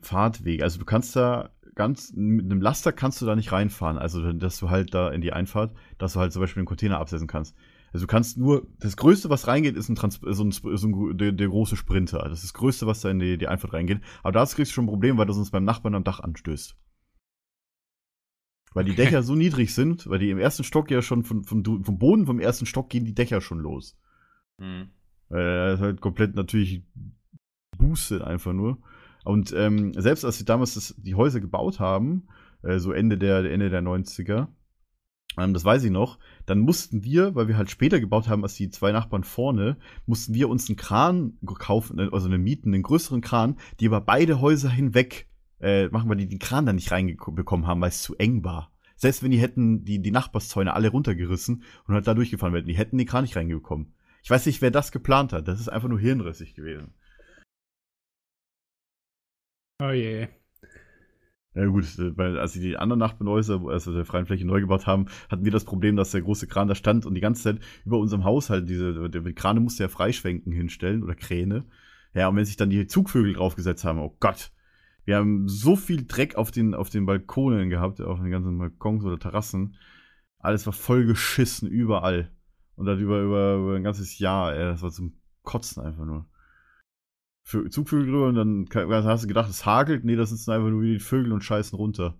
[0.00, 0.62] Fahrtweg.
[0.62, 3.98] Also du kannst da ganz, mit einem Laster kannst du da nicht reinfahren.
[3.98, 6.98] Also dass du halt da in die Einfahrt, dass du halt zum Beispiel einen Container
[6.98, 7.54] absetzen kannst.
[7.92, 11.16] Also du kannst nur, das Größte, was reingeht, ist ein, Trans so ein, so ein
[11.16, 12.18] der, der große Sprinter.
[12.24, 14.00] Das ist das Größte, was da in die, die Einfahrt reingeht.
[14.22, 16.74] Aber da kriegst du schon ein Problem, weil du sonst beim Nachbarn am Dach anstößt.
[18.74, 21.82] Weil die Dächer so niedrig sind, weil die im ersten Stock ja schon vom, Du-
[21.82, 23.96] vom Boden vom ersten Stock gehen die Dächer schon los.
[24.60, 24.90] Hm.
[25.30, 26.84] Weil er ist halt komplett natürlich
[27.78, 28.78] boostet einfach nur.
[29.24, 32.28] Und ähm, selbst als sie damals das, die Häuser gebaut haben,
[32.62, 34.48] äh, so Ende der, Ende der 90er,
[35.38, 38.54] ähm, das weiß ich noch, dann mussten wir, weil wir halt später gebaut haben als
[38.54, 43.22] die zwei Nachbarn vorne, mussten wir uns einen Kran kaufen, also einen mieten, einen größeren
[43.22, 45.28] Kran, die über beide Häuser hinweg
[45.64, 48.70] äh, machen, weil die den Kran dann nicht reinbekommen haben, weil es zu eng war.
[48.96, 52.76] Selbst wenn die hätten die, die Nachbarszäune alle runtergerissen und halt da durchgefahren werden, die
[52.76, 53.94] hätten den Kran nicht reingekommen.
[54.22, 55.48] Ich weiß nicht, wer das geplant hat.
[55.48, 56.94] Das ist einfach nur hirnrissig gewesen.
[59.82, 60.28] Oh je.
[61.54, 64.86] Ja gut, äh, weil als sie die anderen Nachbarhäuser, also der freien Fläche neu gebaut
[64.86, 67.60] haben, hatten wir das Problem, dass der große Kran da stand und die ganze Zeit
[67.84, 71.64] über unserem Haus halt diese, der Krane musste ja freischwenken hinstellen oder Kräne.
[72.12, 74.52] Ja, und wenn sich dann die Zugvögel draufgesetzt haben, oh Gott.
[75.04, 79.04] Wir haben so viel Dreck auf den, auf den Balkonen gehabt, auf den ganzen Balkons
[79.04, 79.76] oder Terrassen.
[80.38, 82.30] Alles war voll geschissen, überall.
[82.76, 86.26] Und dann über, über, über ein ganzes Jahr, ey, das war zum Kotzen einfach nur.
[87.46, 88.68] Vö- Zugvögel drüber und dann
[89.04, 90.04] hast du gedacht, es hagelt.
[90.04, 92.16] Nee, das sind einfach nur wie die Vögel und scheißen runter.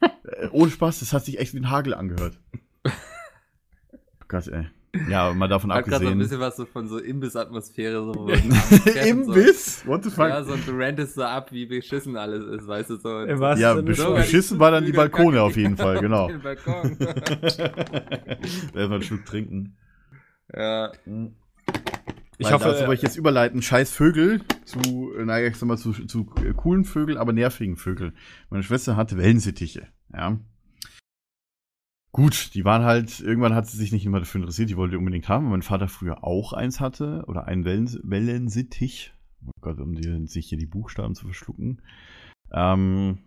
[0.24, 2.38] äh, ohne Spaß, das hat sich echt wie ein Hagel angehört.
[4.28, 4.68] Gott, ey.
[5.08, 6.18] Ja, mal davon Hat gerade so ein abgesehen.
[6.18, 8.02] bisschen was so von so Imbiss-Atmosphäre.
[8.12, 8.28] So,
[9.08, 9.86] Imbiss?
[9.86, 10.28] What the So, fuck?
[10.28, 13.24] ja, so und du rantest so ab, wie beschissen alles ist, weißt du so.
[13.36, 13.54] So.
[13.56, 16.26] Ja, besch So, beschissen war dann die Balkone auf jeden Fall, genau.
[16.28, 16.96] Den Balkon.
[18.74, 19.76] Erstmal einen Schluck trinken.
[20.54, 20.90] ja.
[22.38, 25.76] Ich Weil hoffe, dazu wollte ich jetzt überleiten, scheiß Vögel zu, naja, ich sag mal,
[25.76, 28.14] zu, zu coolen Vögeln, aber nervigen Vögeln.
[28.48, 30.38] Meine Schwester hatte Wellensittiche, ja.
[32.12, 34.96] Gut, die waren halt, irgendwann hat sie sich nicht immer dafür interessiert, die wollte die
[34.96, 39.14] unbedingt haben, weil mein Vater früher auch eins hatte, oder einen Wellen, Wellensittich.
[39.46, 41.82] Oh Gott, um die, sich hier die Buchstaben zu verschlucken.
[42.52, 43.18] Ähm,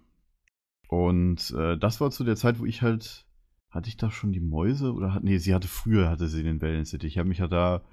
[0.90, 3.26] und äh, das war zu der Zeit, wo ich halt,
[3.70, 6.62] hatte ich da schon die Mäuse, oder hat, nee, sie hatte früher, hatte sie den
[6.62, 7.14] Wellensittich.
[7.14, 7.84] Ich habe mich ja da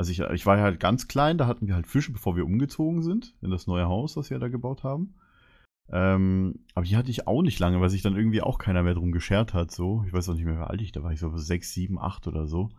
[0.00, 2.46] also ich, ich war ja halt ganz klein, da hatten wir halt Fische, bevor wir
[2.46, 5.14] umgezogen sind in das neue Haus, das wir da gebaut haben.
[5.92, 8.94] Ähm, aber die hatte ich auch nicht lange, weil sich dann irgendwie auch keiner mehr
[8.94, 9.70] drum geschert hat.
[9.72, 11.12] So, ich weiß auch nicht mehr, wie alt ich da war.
[11.12, 12.70] Ich glaube sechs, sieben, acht oder so.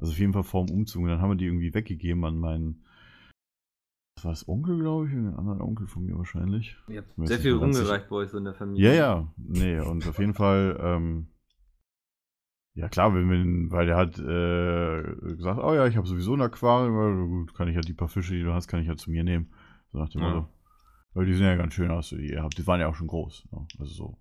[0.00, 1.02] Also auf jeden Fall vor dem Umzug.
[1.02, 2.84] Und dann haben wir die irgendwie weggegeben an meinen,
[4.16, 6.76] was war das Onkel, glaube ich, einen anderen Onkel von mir wahrscheinlich.
[6.88, 8.88] Ihr habt Weiß sehr viel rumgereicht bei euch so in der Familie.
[8.88, 11.26] Ja, ja, nee, und auf jeden Fall, ähm,
[12.74, 16.40] ja klar, wenn wir, weil der hat äh, gesagt, oh ja, ich habe sowieso ein
[16.40, 19.00] Aquarium, ja, gut, kann ich halt die paar Fische, die du hast, kann ich halt
[19.00, 19.52] zu mir nehmen.
[19.92, 20.28] So nach dem Ja.
[20.28, 20.48] Motto.
[21.14, 22.58] Weil die sehen ja ganz schön aus, die ihr habt.
[22.58, 23.48] Die waren ja auch schon groß.
[23.52, 24.18] Ja, also so.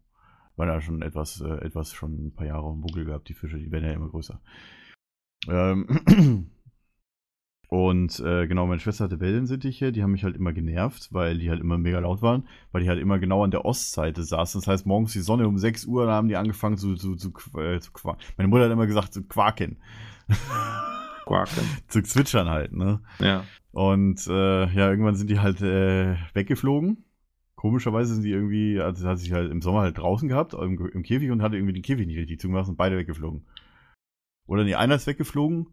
[0.56, 3.58] Waren ja schon etwas, äh, etwas schon ein paar Jahre dem Buckel gehabt, die Fische,
[3.58, 4.40] die werden ja immer größer.
[5.50, 6.52] Ähm,
[7.70, 11.50] und äh, genau, meine Schwester hatte Wellensittiche, die haben mich halt immer genervt, weil die
[11.50, 14.62] halt immer mega laut waren, weil die halt immer genau an der Ostseite saßen.
[14.62, 17.34] Das heißt, morgens die Sonne um 6 Uhr, da haben die angefangen zu, zu, zu,
[17.60, 18.22] äh, zu quaken.
[18.38, 19.78] Meine Mutter hat immer gesagt, zu quaken.
[21.26, 21.64] Quaken.
[21.88, 23.02] zu zwitschern halt, ne?
[23.18, 23.44] Ja.
[23.74, 27.06] Und äh, ja, irgendwann sind die halt äh, weggeflogen.
[27.56, 31.02] Komischerweise sind die irgendwie, also hat sich halt im Sommer halt draußen gehabt, im, im
[31.02, 33.48] Käfig und hatte irgendwie den Käfig nicht richtig zugemacht und beide weggeflogen.
[34.46, 35.68] Oder nee, einer ist weggeflogen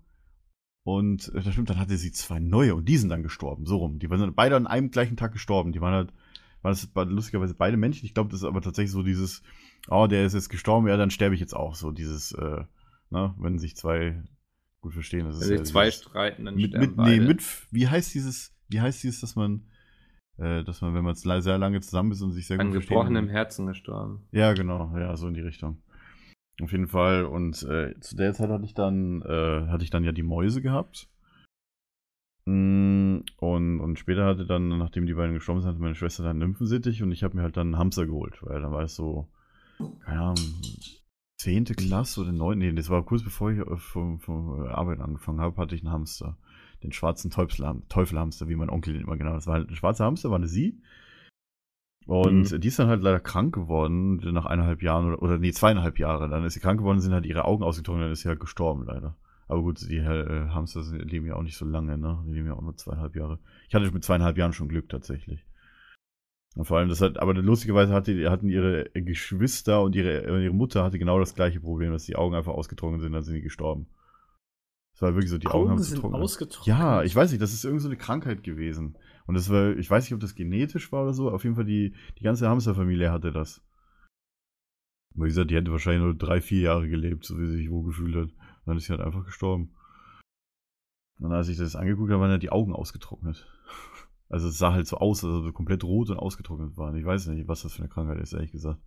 [0.82, 3.76] und äh, das stimmt, dann hatte sie zwei neue und die sind dann gestorben, so
[3.76, 3.98] rum.
[3.98, 5.72] Die waren beide an einem gleichen Tag gestorben.
[5.72, 6.12] Die waren halt,
[6.62, 8.06] waren das lustigerweise beide Männchen.
[8.06, 9.42] Ich glaube, das ist aber tatsächlich so dieses,
[9.88, 11.74] oh, der ist jetzt gestorben, ja, dann sterbe ich jetzt auch.
[11.74, 12.64] So dieses, äh,
[13.10, 14.22] ne, wenn sich zwei
[14.80, 15.26] gut verstehen.
[15.26, 17.10] Das ist Wenn ja zwei dieses- streiten, dann mit, mit, beide.
[17.20, 19.62] nee, mit, wie heißt dieses, wie heißt dieses, dass man,
[20.38, 23.24] äh, dass man, wenn man sehr lange zusammen ist und sich sehr An gut gebrochenem
[23.26, 24.26] verstehen Herzen gestorben.
[24.32, 25.82] Ja, genau, ja, so in die Richtung.
[26.62, 27.24] Auf jeden Fall.
[27.24, 30.60] Und äh, zu der Zeit hatte ich dann, äh, hatte ich dann ja die Mäuse
[30.60, 31.08] gehabt.
[32.46, 36.38] Mm, Und, und später hatte dann, nachdem die beiden gestorben sind, hatte meine Schwester dann
[36.38, 39.28] Nymphensittich und ich habe mir halt dann einen Hamster geholt, weil dann war es so,
[40.04, 40.36] keine Ahnung,
[41.40, 45.40] zehnte Klasse oder neun, nee, das war kurz bevor ich äh, vom, vom Arbeit angefangen
[45.40, 46.36] habe, hatte ich einen Hamster.
[46.82, 49.40] Den schwarzen Teufel- Teufelhamster, wie mein Onkel den immer genannt hat.
[49.40, 50.80] Das war halt ein schwarzer Hamster, war eine Sie.
[52.06, 55.98] Und die ist dann halt leider krank geworden, nach eineinhalb Jahren oder, oder nee, zweieinhalb
[55.98, 56.28] Jahre.
[56.28, 58.84] Dann ist sie krank geworden, sind halt ihre Augen ausgetrocknet, dann ist sie halt gestorben,
[58.84, 59.16] leider.
[59.48, 62.22] Aber gut, die äh, Hamster leben ja auch nicht so lange, ne?
[62.26, 63.38] Die leben ja auch nur zweieinhalb Jahre.
[63.68, 65.44] Ich hatte mit zweieinhalb Jahren schon Glück tatsächlich.
[66.56, 70.82] Und vor allem, das hat, aber lustigerweise hatte, hatten ihre Geschwister und ihre, ihre Mutter
[70.82, 73.86] hatte genau das gleiche Problem, dass die Augen einfach ausgetrocknet sind, dann sind die gestorben.
[74.92, 76.20] Das war wirklich so, die Augen, haben sind getrocknet.
[76.20, 76.66] ausgetrocknet.
[76.66, 78.98] Ja, ich weiß nicht, das ist irgend so eine Krankheit gewesen.
[79.26, 81.64] Und das war, ich weiß nicht, ob das genetisch war oder so, auf jeden Fall
[81.64, 83.62] die, die ganze Hamsterfamilie hatte das.
[85.14, 87.70] Aber wie gesagt, die hätte wahrscheinlich nur drei, vier Jahre gelebt, so wie sie sich
[87.70, 88.30] wohl gefühlt hat.
[88.66, 89.74] Dann ist sie halt einfach gestorben.
[91.20, 93.46] Und als ich das angeguckt habe, waren halt die Augen ausgetrocknet.
[94.30, 96.96] Also es sah halt so aus, als ob sie komplett rot und ausgetrocknet waren.
[96.96, 98.80] Ich weiß nicht, was das für eine Krankheit ist, ehrlich gesagt.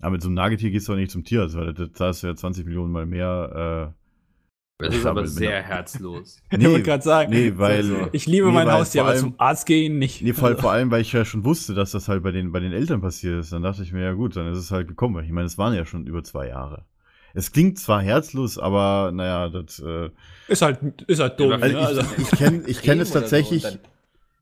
[0.00, 2.22] Aber mit so einem Nagetier gehst du auch nicht zum Tierarzt, weil da da ist
[2.22, 3.94] ja 20 Millionen mal mehr.
[4.80, 6.38] Das ist aber sehr herzlos.
[6.50, 7.76] Äh, ich wollte gerade sagen, nee, weil.
[7.76, 10.22] Also, ich liebe Nee, mein Haustier, aber zum Arzt gehen nicht.
[10.22, 12.60] Nee, vor, vor allem, weil ich ja schon wusste, dass das halt bei den, bei
[12.60, 13.52] den Eltern passiert ist.
[13.52, 15.22] Dann dachte ich mir, ja gut, dann ist es halt gekommen.
[15.24, 16.86] Ich meine, es waren ja schon über zwei Jahre.
[17.34, 19.78] Es klingt zwar herzlos, aber naja, das.
[19.80, 20.10] Äh,
[20.48, 21.52] Ist halt, ist halt dumm.
[21.52, 21.86] Also ne?
[21.86, 23.62] also, ich, ich kenne ich kenn es so tatsächlich.
[23.62, 23.78] dann-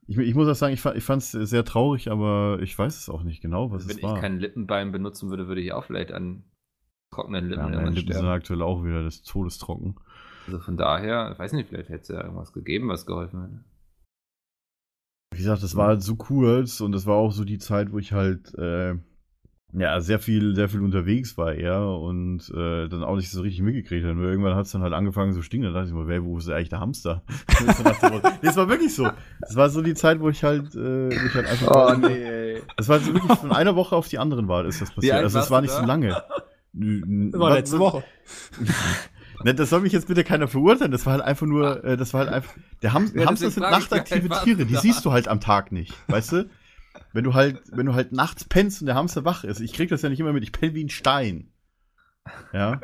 [0.09, 3.09] ich, ich muss auch sagen, ich, ich fand es sehr traurig, aber ich weiß es
[3.09, 4.19] auch nicht genau, was Wenn es ich war.
[4.19, 6.43] kein Lippenbein benutzen würde, würde ich auch vielleicht an
[7.13, 8.27] trockenen Lippen ja, meine Lippen sind sterben.
[8.27, 9.95] aktuell auch wieder des Todes trocken.
[10.47, 13.63] Also von daher, ich weiß nicht, vielleicht hätte es ja irgendwas gegeben, was geholfen hätte.
[15.31, 17.99] Wie gesagt, das war halt so kurz und das war auch so die Zeit, wo
[17.99, 18.95] ich halt äh,
[19.73, 23.61] ja sehr viel, sehr viel unterwegs war eher und äh, dann auch nicht so richtig
[23.61, 24.15] mitgekriegt habe.
[24.15, 25.65] Nur irgendwann hat es dann halt angefangen zu stinken.
[25.65, 27.23] Dann dachte ich mir, wer, wo ist eigentlich der Hamster?
[28.41, 29.09] Nee, es war wirklich so.
[29.41, 31.99] Das war so die Zeit, wo ich halt, äh, ich halt einfach.
[32.01, 32.61] Oh, ey.
[32.77, 35.15] Das war so wirklich von einer Woche auf die anderen war, ist das passiert.
[35.15, 35.81] Also es war nicht da?
[35.81, 36.23] so lange.
[36.73, 38.03] Das war letzte Woche.
[39.43, 40.91] Ne, das soll mich jetzt bitte keiner verurteilen.
[40.91, 42.53] Das war halt einfach nur, äh, das war halt einfach.
[42.81, 46.33] Der Ham Ja, Hamster sind nachtaktive Tiere, die siehst du halt am Tag nicht, weißt
[46.33, 46.49] du?
[47.13, 49.89] Wenn du halt, wenn du halt nachts pennst und der Hamster wach ist, ich krieg
[49.89, 51.47] das ja nicht immer mit, ich penne wie ein Stein.
[52.53, 52.79] Ja.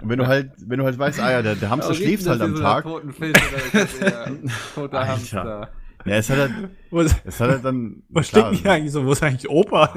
[0.00, 2.40] Und wenn du halt, wenn du halt weißt, ah ja, der, der Hamster schläft halt
[2.40, 2.86] am Tag.
[3.18, 3.32] Fisch
[4.74, 5.12] toter Alter.
[5.12, 5.68] Hamster?
[6.06, 6.52] Ja, es hat halt,
[6.90, 8.02] Wo, es hat halt dann.
[8.08, 9.04] wo klar, stecken die eigentlich so?
[9.04, 9.92] Wo ist eigentlich Opa?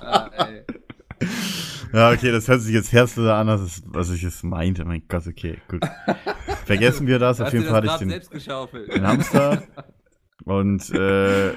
[0.00, 0.64] Ah, ey.
[1.92, 4.84] Ja, okay, das hört sich jetzt herzlicher an, als es- was ich es meinte.
[4.84, 5.82] Mein Gott, okay, gut.
[6.66, 7.40] Vergessen wir das.
[7.40, 9.62] Auf jeden Fall hatte ich den, den Hamster.
[10.44, 11.54] Und äh,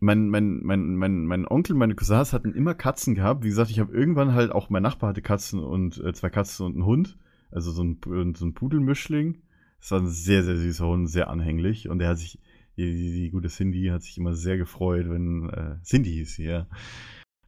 [0.00, 3.42] mein, mein, mein, mein, mein Onkel, meine Cousins hatten immer Katzen gehabt.
[3.42, 6.66] Wie gesagt, ich habe irgendwann halt auch, mein Nachbar hatte Katzen und äh, zwei Katzen
[6.66, 7.18] und einen Hund.
[7.50, 7.98] Also so ein,
[8.34, 9.42] so ein Pudelmischling.
[9.80, 11.88] Das war ein sehr, sehr süßer Hund, sehr anhänglich.
[11.88, 12.38] Und der hat sich,
[12.76, 16.44] die, die, die gute Cindy hat sich immer sehr gefreut, wenn, äh, Cindy hieß sie,
[16.44, 16.66] ja.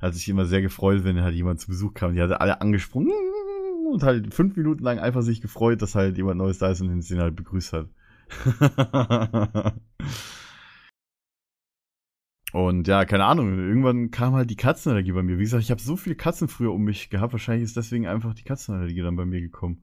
[0.01, 2.15] Hat sich immer sehr gefreut, wenn halt jemand zu Besuch kam.
[2.15, 3.13] Die hatte alle angesprungen
[3.93, 7.11] und halt fünf Minuten lang einfach sich gefreut, dass halt jemand Neues da ist und
[7.11, 7.89] ihn halt begrüßt hat.
[12.53, 15.39] Und ja, keine Ahnung, irgendwann kam halt die Katzenallergie bei mir.
[15.39, 18.35] Wie gesagt, ich habe so viele Katzen früher um mich gehabt, wahrscheinlich ist deswegen einfach
[18.35, 19.83] die Katzenallergie dann bei mir gekommen.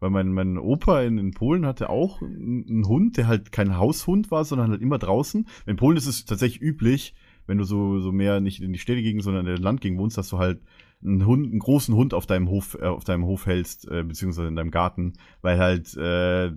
[0.00, 4.30] Weil mein, mein Opa in, in Polen hatte auch einen Hund, der halt kein Haushund
[4.30, 5.46] war, sondern halt immer draußen.
[5.66, 7.14] In Polen ist es tatsächlich üblich,
[7.46, 10.18] wenn du so, so mehr nicht in die Städte gegen, sondern in der Landgegend wohnst,
[10.18, 10.60] dass du halt
[11.02, 14.48] einen Hund, einen großen Hund auf deinem Hof, äh, auf deinem Hof hältst, äh, beziehungsweise
[14.48, 16.52] in deinem Garten, weil halt äh,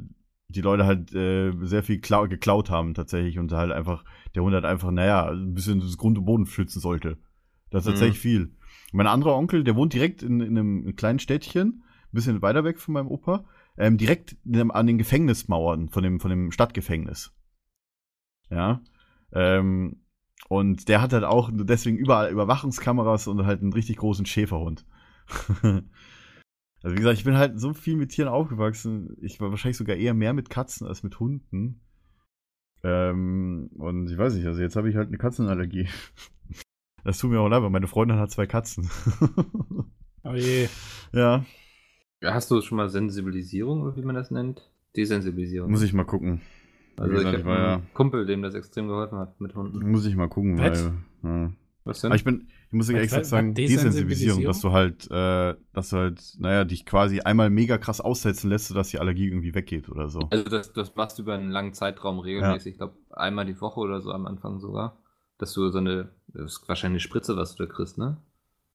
[0.49, 4.53] die Leute halt äh, sehr viel klau geklaut haben tatsächlich und halt einfach, der Hund
[4.53, 7.17] halt einfach, naja, ein bisschen das Grund und Boden schützen sollte.
[7.69, 7.91] Das ist Mhm.
[7.91, 8.51] tatsächlich viel.
[8.93, 12.79] Mein anderer Onkel, der wohnt direkt in, in einem kleinen Städtchen, ein bisschen weiter weg
[12.79, 13.43] von meinem Opa,
[13.77, 14.37] ähm, direkt
[14.69, 17.33] an den Gefängnismauern von dem, von dem Stadtgefängnis.
[18.49, 18.81] Ja.
[19.33, 20.03] Ähm,
[20.47, 24.85] und der hat halt auch deswegen überall Überwachungskameras und halt einen richtig großen Schäferhund.
[26.84, 29.17] also wie gesagt, ich bin halt so viel mit Tieren aufgewachsen.
[29.21, 31.82] Ich war wahrscheinlich sogar eher mehr mit Katzen als mit Hunden.
[32.84, 35.88] Ähm, und ich weiß nicht, also jetzt habe ich halt eine Katzenallergie.
[37.03, 38.89] Das tut mir auch leid, weil meine Freundin hat zwei Katzen.
[40.23, 40.67] Oh je.
[41.13, 41.45] ja,
[42.21, 44.69] Hast du schon mal Sensibilisierung, oder wie man das nennt?
[44.97, 45.71] Desensibilisierung.
[45.71, 46.41] muss ich mal gucken.
[46.97, 49.89] also ich habe ich war einen Kumpel, dem das extrem geholfen hat mit Hunden.
[49.89, 50.91] Muss ich mal gucken, Was?
[51.23, 51.32] weil.
[51.32, 51.53] Ja.
[51.88, 52.11] Was denn?
[52.11, 54.41] Aber ich bin, ich muss dir extra sagen, Desensibilisierung?
[54.41, 58.49] Desensibilisierung, dass du halt, äh, dass du halt, naja, dich quasi einmal mega krass aussetzen
[58.49, 60.19] lässt, sodass die Allergie irgendwie weggeht oder so.
[60.29, 62.73] Also das, das machst du über einen langen Zeitraum regelmäßig.
[62.73, 64.97] Ich glaube, einmal die Woche oder so am Anfang sogar.
[65.38, 68.17] Dass du so eine, das ist wahrscheinlich eine Spritze, was du da kriegst, ne?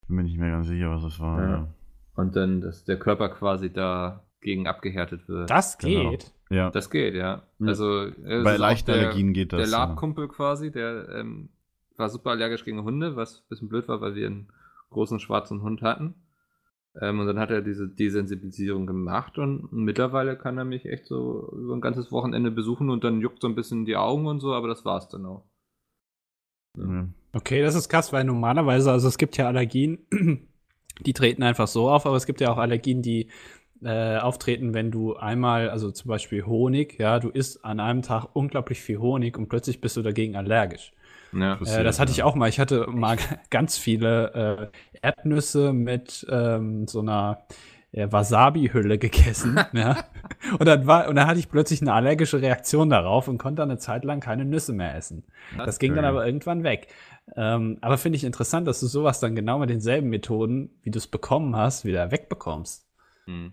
[0.07, 1.41] Bin mir nicht mehr ganz sicher, was das war.
[1.43, 1.51] Ja.
[1.51, 1.75] Ja.
[2.15, 5.51] Und dann, dass der Körper quasi dagegen abgehärtet wird.
[5.51, 6.11] Das Genau.
[6.11, 6.33] geht.
[6.51, 6.71] ja.
[6.71, 7.43] Das geht, ja.
[7.59, 7.67] Ja.
[7.67, 9.61] Also, Bei leichten Allergien geht das.
[9.63, 9.85] Der ja.
[9.87, 11.49] Labkumpel quasi, der ähm,
[12.03, 14.49] war super allergisch gegen Hunde, was ein bisschen blöd war, weil wir einen
[14.91, 16.15] großen schwarzen Hund hatten.
[17.01, 21.49] Ähm, und dann hat er diese Desensibilisierung gemacht und mittlerweile kann er mich echt so
[21.57, 24.53] über ein ganzes Wochenende besuchen und dann juckt so ein bisschen die Augen und so,
[24.53, 25.45] aber das war's dann auch.
[26.77, 27.07] Ja.
[27.33, 30.07] Okay, das ist krass, weil normalerweise, also es gibt ja Allergien,
[31.01, 33.29] die treten einfach so auf, aber es gibt ja auch Allergien, die
[33.83, 38.27] äh, auftreten, wenn du einmal, also zum Beispiel Honig, ja, du isst an einem Tag
[38.35, 40.93] unglaublich viel Honig und plötzlich bist du dagegen allergisch.
[41.33, 41.57] Ja.
[41.57, 42.49] Passiert, Äh, das hatte ich auch mal.
[42.49, 43.17] Ich hatte mal
[43.51, 47.45] ganz viele äh, Erdnüsse mit ähm, so einer
[47.93, 49.59] äh, Wasabi-Hülle gegessen.
[49.73, 50.05] ja.
[50.59, 53.71] Und dann war, und dann hatte ich plötzlich eine allergische Reaktion darauf und konnte dann
[53.71, 55.25] eine Zeit lang keine Nüsse mehr essen.
[55.57, 56.89] Das ging dann aber irgendwann weg.
[57.37, 60.99] Ähm, aber finde ich interessant, dass du sowas dann genau mit denselben Methoden, wie du
[60.99, 62.89] es bekommen hast, wieder wegbekommst.
[63.27, 63.53] Hm.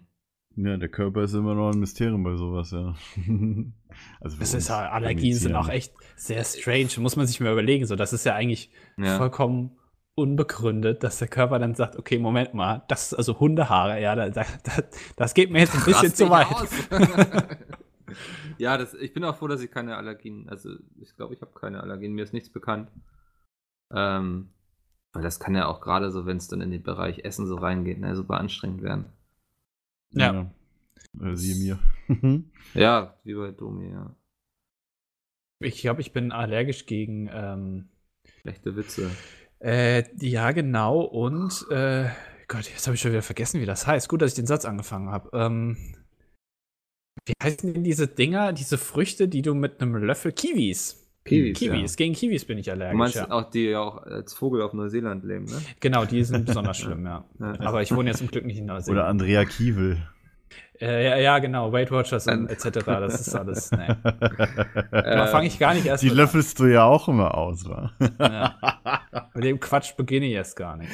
[0.56, 2.96] ja, der Körper ist immer noch ein Mysterium bei sowas, ja.
[4.22, 6.90] also Das ist ja, Allergien sind auch echt sehr strange.
[6.98, 7.86] Muss man sich mal überlegen.
[7.86, 9.18] So, das ist ja eigentlich Ja.
[9.18, 9.78] vollkommen
[10.16, 14.44] unbegründet, dass der Körper dann sagt, okay, Moment mal, das also Hundehaare, ja, da, da,
[14.64, 14.84] da,
[15.16, 16.48] das geht mir jetzt ein bisschen zu weit.
[18.58, 21.54] ja, das, ich bin auch froh, dass ich keine Allergien, also ich glaube, ich habe
[21.58, 22.92] keine Allergien, mir ist nichts bekannt.
[23.92, 24.50] Ähm,
[25.14, 27.56] weil das kann ja auch gerade so, wenn es dann in den Bereich Essen so
[27.56, 29.06] reingeht, ne, super anstrengend werden.
[30.12, 30.34] Ja.
[30.34, 30.52] ja.
[31.22, 31.80] Äh, siehe mir.
[32.74, 34.16] Ja, wie bei Domi, ja.
[35.62, 37.90] Ich glaube, ich bin allergisch gegen ähm,
[38.42, 39.10] Schlechte Witze.
[39.60, 42.06] äh, ja, genau, und äh,
[42.48, 44.08] Gott, jetzt habe ich schon wieder vergessen, wie das heißt.
[44.10, 45.30] Gut, dass ich den Satz angefangen habe.
[45.34, 45.78] Ähm,
[47.26, 51.06] wie heißen denn diese Dinger, diese Früchte, die du mit einem Löffel Kiwis?
[51.26, 51.60] Kiwis.
[51.60, 52.74] Kiwis, gegen Kiwis bin ich Ja.
[52.74, 52.94] allergisch.
[52.94, 53.30] Du meinst ja.
[53.30, 55.62] auch, die ja auch als Vogel auf Neuseeland leben, ne?
[55.80, 57.26] Genau, die sind besonders schlimm, ja.
[57.40, 57.60] Ja.
[57.60, 59.00] Aber ich wohne jetzt zum Glück nicht in Neuseeland.
[59.02, 59.98] Oder Andrea Kiewel.
[60.82, 62.80] Äh, ja, ja, genau, Weight Watchers und etc.
[62.86, 63.98] Das ist alles, ne.
[64.92, 67.92] Äh, Da fange ich gar nicht erst Die löffelst du ja auch immer aus, wa?
[68.00, 68.18] an.
[68.20, 69.02] Ja.
[69.34, 70.90] Mit dem Quatsch beginne ich erst gar nicht.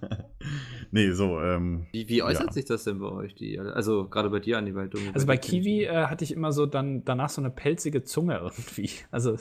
[0.90, 1.86] nee, so, ähm.
[1.92, 2.52] Wie, wie äußert Ja.
[2.52, 3.34] sich das denn bei euch?
[3.34, 5.10] Die, also gerade bei dir, Domi.
[5.12, 8.90] Also bei Kiwi äh, hatte ich immer so dann danach so eine pelzige Zunge irgendwie.
[9.10, 9.36] Also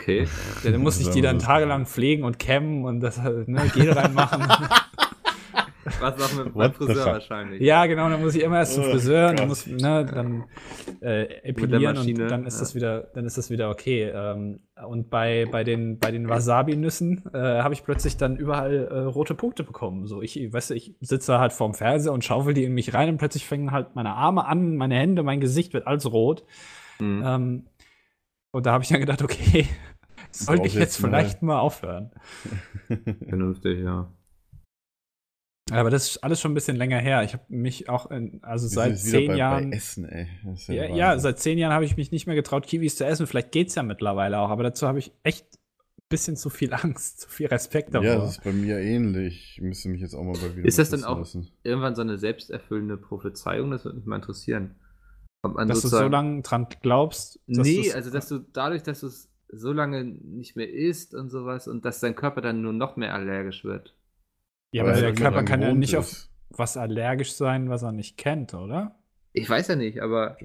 [0.00, 0.26] Okay.
[0.62, 4.46] dann musste ich die dann tagelang pflegen und kämmen und das äh, ne, Gel reinmachen.
[6.00, 7.60] Was auch mit the Friseur wahrscheinlich.
[7.60, 10.44] ja, genau, dann muss ich immer erst zum Oh Friseur und dann muss ne, dann
[11.00, 12.60] äh, epilieren und dann ist ja.
[12.60, 14.10] das wieder, dann ist das wieder okay.
[14.14, 18.98] Ähm, und bei, bei den, bei den Wasabi-Nüssen äh, habe ich plötzlich dann überall äh,
[19.00, 20.06] rote Punkte bekommen.
[20.06, 23.08] So, ich, weißt du, ich sitze halt vorm Fernseher und schaufel die in mich rein
[23.08, 26.44] und plötzlich fangen halt meine Arme an, meine Hände, mein Gesicht wird alles rot.
[26.98, 27.22] Hm.
[27.24, 27.64] Ähm,
[28.50, 29.66] und da habe ich dann gedacht, okay,
[30.30, 32.10] sollte ich jetzt jetzt mal- vielleicht mal aufhören.
[33.28, 34.08] Vernünftig, ja.
[35.70, 37.22] Aber das ist alles schon ein bisschen länger her.
[37.22, 40.28] Ich habe mich auch, in, also wir seit zehn bei, Jahren, Bei Essen, ey.
[40.68, 41.20] Ja, ja, Wahnsinn.
[41.22, 43.26] seit zehn Jahren habe ich mich nicht mehr getraut, Kiwis zu essen.
[43.26, 47.22] Vielleicht geht's ja mittlerweile auch, aber dazu habe ich echt ein bisschen zu viel Angst,
[47.22, 48.06] zu viel Respekt davor.
[48.06, 49.54] Ja, das ist bei mir ähnlich.
[49.56, 51.48] Ich müsste mich jetzt auch mal bei wieder Ist das denn auch- lassen.
[51.62, 54.74] Irgendwann so eine selbsterfüllende Prophezeiung, das würde mich mal interessieren.
[55.42, 57.40] Ob man dass du so lange dran glaubst.
[57.46, 61.30] dass Nee, also dass du dadurch, dass du es so lange nicht mehr isst und
[61.30, 63.94] sowas und dass dein Körper dann nur noch mehr allergisch wird.
[64.74, 66.30] Ja, Weil aber er der Körper kann ja nicht auf ist.
[66.50, 68.96] was allergisch sein, was er nicht kennt, oder?
[69.32, 70.36] Ich weiß ja nicht, aber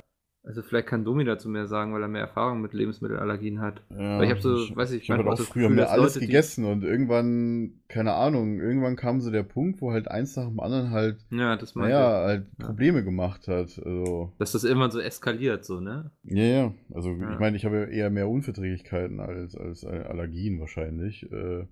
[0.44, 3.82] also vielleicht kann Domi dazu mehr sagen, weil er mehr Erfahrung mit Lebensmittelallergien hat.
[3.92, 6.16] Ja, Weil ich hab so, weiß ich, ich habe halt auch früher Gefühl, mehr alles
[6.16, 10.48] Leute, gegessen und irgendwann, keine Ahnung, irgendwann kam so der Punkt, wo halt eins nach
[10.48, 12.66] dem anderen halt, Ja, das naja, halt Ja.
[12.68, 13.80] Probleme gemacht hat.
[13.84, 14.38] Also, ich.
[14.40, 16.12] Dass das irgendwann so eskaliert, so, ne?
[16.24, 16.74] ja, ja.
[16.94, 17.34] Also, Ja.
[17.34, 21.30] ich meine, ich habe ja eher mehr Unverträglichkeiten als, als Allergien wahrscheinlich.
[21.32, 21.66] Äh,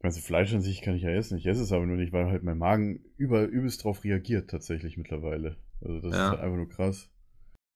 [0.00, 1.38] also Fleisch an sich kann ich ja essen.
[1.38, 4.96] Ich esse es aber nur nicht, weil halt mein Magen über, übelst drauf reagiert tatsächlich
[4.96, 5.56] mittlerweile.
[5.80, 6.24] Also das Ja.
[6.26, 7.10] ist halt einfach nur krass.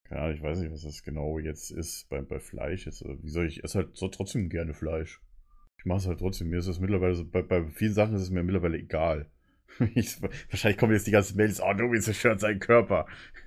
[0.08, 2.86] Keine Ahnung, ich weiß nicht, was das genau jetzt ist bei, bei Fleisch.
[2.86, 5.20] Jetzt, Also, wie soll ich, ich esse halt so trotzdem gerne Fleisch.
[5.78, 6.48] Ich mache es halt trotzdem.
[6.50, 9.30] Mir ist das mittlerweile so, bei, bei vielen Sachen ist es mir mittlerweile egal.
[9.94, 13.06] Ich, wahrscheinlich kommen jetzt die ganzen Mails, oh, Domi zerstört seinen Körper.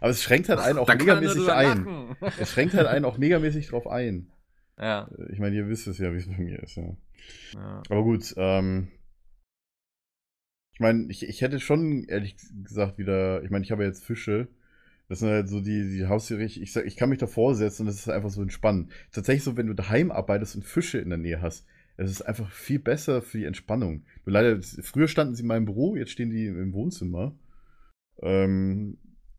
[0.00, 2.14] aber es schränkt halt einen auch Da megamäßig ein.
[2.38, 4.30] Es schränkt halt einen auch megamäßig drauf ein.
[4.80, 5.10] Ja.
[5.30, 6.96] Ich meine, ihr wisst es ja, wie es bei mir ist, ja.
[7.54, 7.82] ja.
[7.88, 8.88] Aber gut, ähm.
[10.72, 13.42] Ich meine, ich, ich hätte schon, ehrlich gesagt, wieder.
[13.42, 14.48] Ich meine, ich habe ja jetzt Fische.
[15.08, 16.42] Das sind halt so die, die Haustiere.
[16.44, 18.90] Ich, ich, sag, ich kann mich davor setzen und das ist einfach so entspannend.
[19.12, 21.66] Tatsächlich so, wenn du daheim arbeitest und Fische in der Nähe hast,
[21.96, 24.04] es ist einfach viel besser für die Entspannung.
[24.24, 27.36] Nur leider, früher standen sie in meinem Büro, jetzt stehen die im Wohnzimmer.
[28.22, 28.96] Ähm,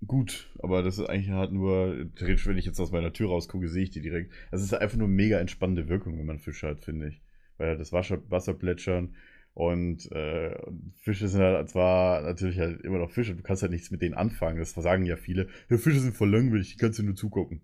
[0.08, 3.68] gut, aber das ist eigentlich halt nur, theoretisch, wenn ich jetzt aus meiner Tür rausgucke,
[3.70, 4.32] sehe ich die direkt.
[4.52, 7.22] Also es ist einfach nur mega entspannende Wirkung, wenn man Fische hat, finde ich.
[7.58, 9.16] weil halt das Wasser, Wasser plätschern.
[9.54, 10.58] Und äh,
[11.02, 14.16] Fische sind halt zwar natürlich halt immer noch Fische, du kannst halt nichts mit denen
[14.16, 14.58] anfangen.
[14.60, 15.47] Das sagen ja viele.
[15.70, 17.62] Ja, Fische sind voll langweilig, die kannst du nur zugucken.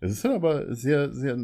[0.00, 1.36] Es ist halt aber sehr, sehr,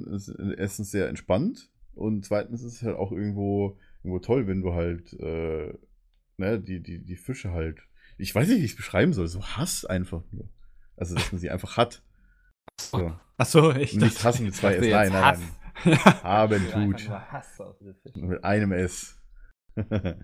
[0.56, 5.12] erstens sehr entspannt und zweitens ist es halt auch irgendwo, irgendwo toll, wenn du halt,
[5.20, 5.74] äh,
[6.36, 7.80] ne, die, die, die Fische halt,
[8.18, 10.48] ich weiß nicht, wie ich es beschreiben soll, so Hass einfach nur.
[10.96, 12.02] Also, dass man sie einfach hat.
[12.80, 13.12] So.
[13.36, 15.38] Ach so, ich Nicht dachte- hassen mit zwei S, nein, nein,
[15.84, 15.98] nein.
[16.22, 17.10] Haben tut.
[18.16, 19.18] Mit einem S.
[19.76, 20.14] Hm.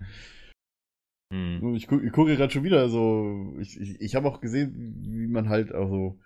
[1.75, 3.55] Ich, gu ich gucke gerade schon wieder so.
[3.59, 6.19] Ich, ich, ich habe auch gesehen, wie man halt also.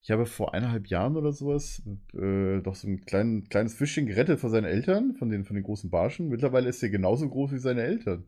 [0.00, 4.38] Ich habe vor eineinhalb Jahren oder sowas äh, doch so ein klein, kleines Fischchen gerettet
[4.38, 6.28] von seinen Eltern, von den, von den großen Barschen.
[6.28, 8.24] Mittlerweile ist er genauso groß wie seine Eltern.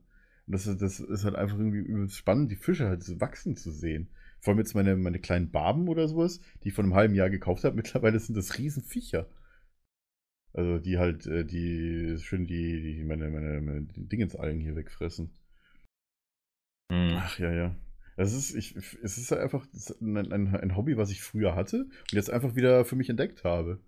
[0.46, 3.70] Und das, ist- das ist halt einfach irgendwie spannend, die Fische halt so wachsen zu
[3.72, 4.08] sehen.
[4.40, 7.30] Vor allem jetzt meine, meine kleinen Barben oder sowas, die ich vor einem halben Jahr
[7.30, 7.76] gekauft habe.
[7.76, 9.28] Mittlerweile sind das Riesenviecher.
[10.52, 15.30] Also die halt, äh, die schön die, die meine, meine, meine Dingensalgen hier wegfressen.
[16.90, 17.16] Hm.
[17.18, 17.74] Ach ja, ja.
[18.16, 19.66] Es ist, ich, es ist halt einfach
[20.00, 23.44] ein, ein, ein Hobby, was ich früher hatte und jetzt einfach wieder für mich entdeckt
[23.44, 23.78] habe.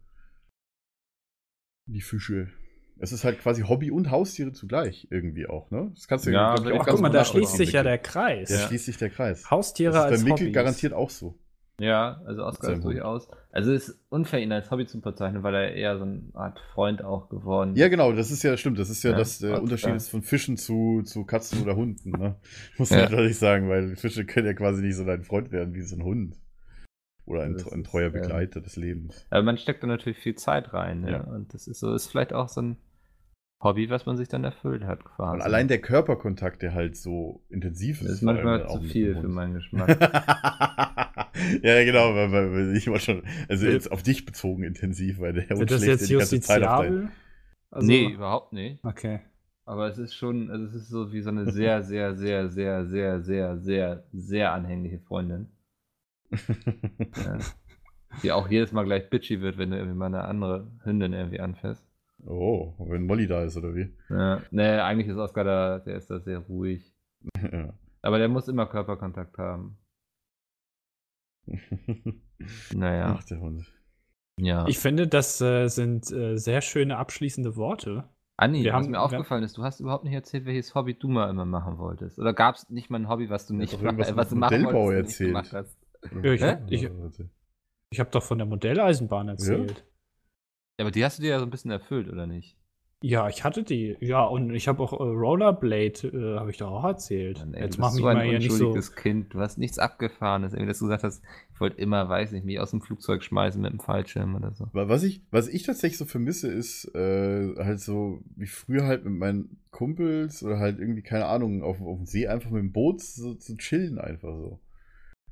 [1.86, 2.52] Die Fische.
[3.00, 5.90] Es ist halt quasi Hobby und Haustiere zugleich irgendwie auch, ne?
[5.94, 8.48] Das kannst du Ja, glaub ich auch guck mal, da schließt sich ja der Kreis.
[8.48, 8.66] Da Ja.
[8.66, 9.50] schließt sich der Kreis.
[9.50, 10.54] Haustiere das ist als bei Mikkel Hobbys.
[10.54, 11.38] garantiert auch so.
[11.80, 13.28] Ja, also Oscar ist durchaus.
[13.52, 16.58] Also es ist unfair, ihn als Hobby zu bezeichnen, weil er eher so eine Art
[16.74, 18.80] Freund auch geworden Ja, genau, das ist ja stimmt.
[18.80, 19.62] Das ist ja, Ja, das der Oscar.
[19.62, 22.34] Unterschied ist von Fischen zu, zu Katzen oder Hunden, ne?
[22.78, 22.96] Muss Ja.
[22.96, 25.82] man ja deutlich sagen, weil Fische können ja quasi nicht so dein Freund werden wie
[25.82, 26.36] so ein Hund.
[27.26, 29.26] Oder ein, ein ist, treuer ähm, Begleiter des Lebens.
[29.30, 31.12] Aber man steckt da natürlich viel Zeit rein, ne?
[31.12, 31.20] Ja.
[31.24, 32.76] Und das ist so, ist vielleicht auch so ein
[33.60, 35.34] Hobby, was man sich dann erfüllt hat, quasi.
[35.34, 38.08] Und allein der Körperkontakt, der halt so intensiv ist.
[38.08, 39.88] das ist manchmal auch zu viel für meinen Geschmack.
[41.62, 45.32] ja, genau, weil, weil, weil ich war schon, also jetzt auf dich bezogen intensiv, weil
[45.32, 47.10] der Hund Wird das jetzt die ganze Zeit auf dein.
[47.70, 48.82] Also, nee, überhaupt nicht.
[48.84, 49.20] Okay.
[49.64, 52.86] Aber es ist schon, also es ist so wie so eine sehr, sehr, sehr, sehr,
[52.86, 55.48] sehr, sehr, sehr, sehr anhängliche Freundin.
[57.24, 57.38] Ja.
[58.22, 61.40] Die auch jedes Mal gleich bitchy wird, wenn du irgendwie mal eine andere Hündin irgendwie
[61.40, 61.87] anfährst.
[62.26, 63.94] Oh, wenn Molly da ist, oder wie?
[64.08, 64.42] Ja.
[64.50, 66.94] Nee, eigentlich ist Oscar da, der ist da sehr ruhig.
[67.52, 67.72] ja.
[68.02, 69.78] Aber der muss immer Körperkontakt haben.
[72.74, 73.64] Naja, Ach, der Hund.
[74.38, 74.66] ja.
[74.68, 78.04] Ich finde, das äh, sind äh, sehr schöne abschließende Worte.
[78.36, 81.08] Anni, wir was haben- mir aufgefallen ist, du hast überhaupt nicht erzählt, welches Hobby du
[81.08, 82.18] mal immer machen wolltest.
[82.20, 84.62] Oder gab es nicht mal ein Hobby, was du nicht irgendwas äh, was du machen
[84.62, 85.30] Modellbau wolltest, erzählt.
[85.30, 85.76] gemacht hast?
[86.22, 87.24] Ja, ich- ich-
[87.90, 89.84] Ich habe doch von der Modelleisenbahn erzählt.
[90.78, 92.56] Ja, aber die hast du dir ja so ein bisschen erfüllt, oder nicht?
[93.00, 93.96] Ja, ich hatte die.
[94.00, 97.38] Ja, und ich habe auch äh, Rollerblade, äh, habe ich doch auch erzählt.
[97.38, 98.74] Mann, ey, Jetzt du mach mich so ein mal hier nicht so.
[98.96, 99.34] Kind.
[99.34, 100.52] Du hast nichts abgefahrenes.
[100.52, 101.22] Irgendwie, dass du gesagt hast,
[101.54, 104.66] ich wollte immer, weiß nicht, mich aus dem Flugzeug schmeißen mit dem Fallschirm oder so.
[104.72, 109.04] Wa- Was ich, was ich tatsächlich so vermisse, ist äh, halt so wie früher halt
[109.04, 112.72] mit meinen Kumpels oder halt irgendwie, keine Ahnung, auf, auf dem See einfach mit dem
[112.72, 114.58] Boot so, zu chillen einfach so.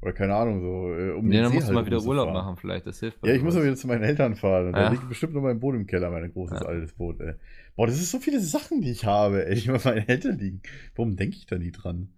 [0.07, 1.96] Oder keine Ahnung, so äh, um Nee, den dann See musst du halt mal wieder
[1.96, 2.32] Urlaub rumzufahren.
[2.46, 2.86] machen, vielleicht.
[2.86, 4.72] Das hilft Ja, ich muss mal wieder zu meinen Eltern fahren.
[4.72, 4.88] Da Ja.
[4.88, 6.66] liegt bestimmt noch mein Boot im Keller, mein großes Ja.
[6.66, 7.34] altes Boot, ey.
[7.74, 10.62] Boah, das ist so viele Sachen, die ich habe, ey, die bei meinen Eltern liegen.
[10.94, 12.12] Warum denke ich da nie dran?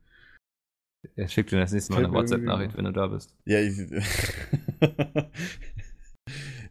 [1.16, 3.34] Er schickt dir das nächste Mal eine WhatsApp-Nachricht, wenn du da bist.
[3.46, 3.78] Ja, ich.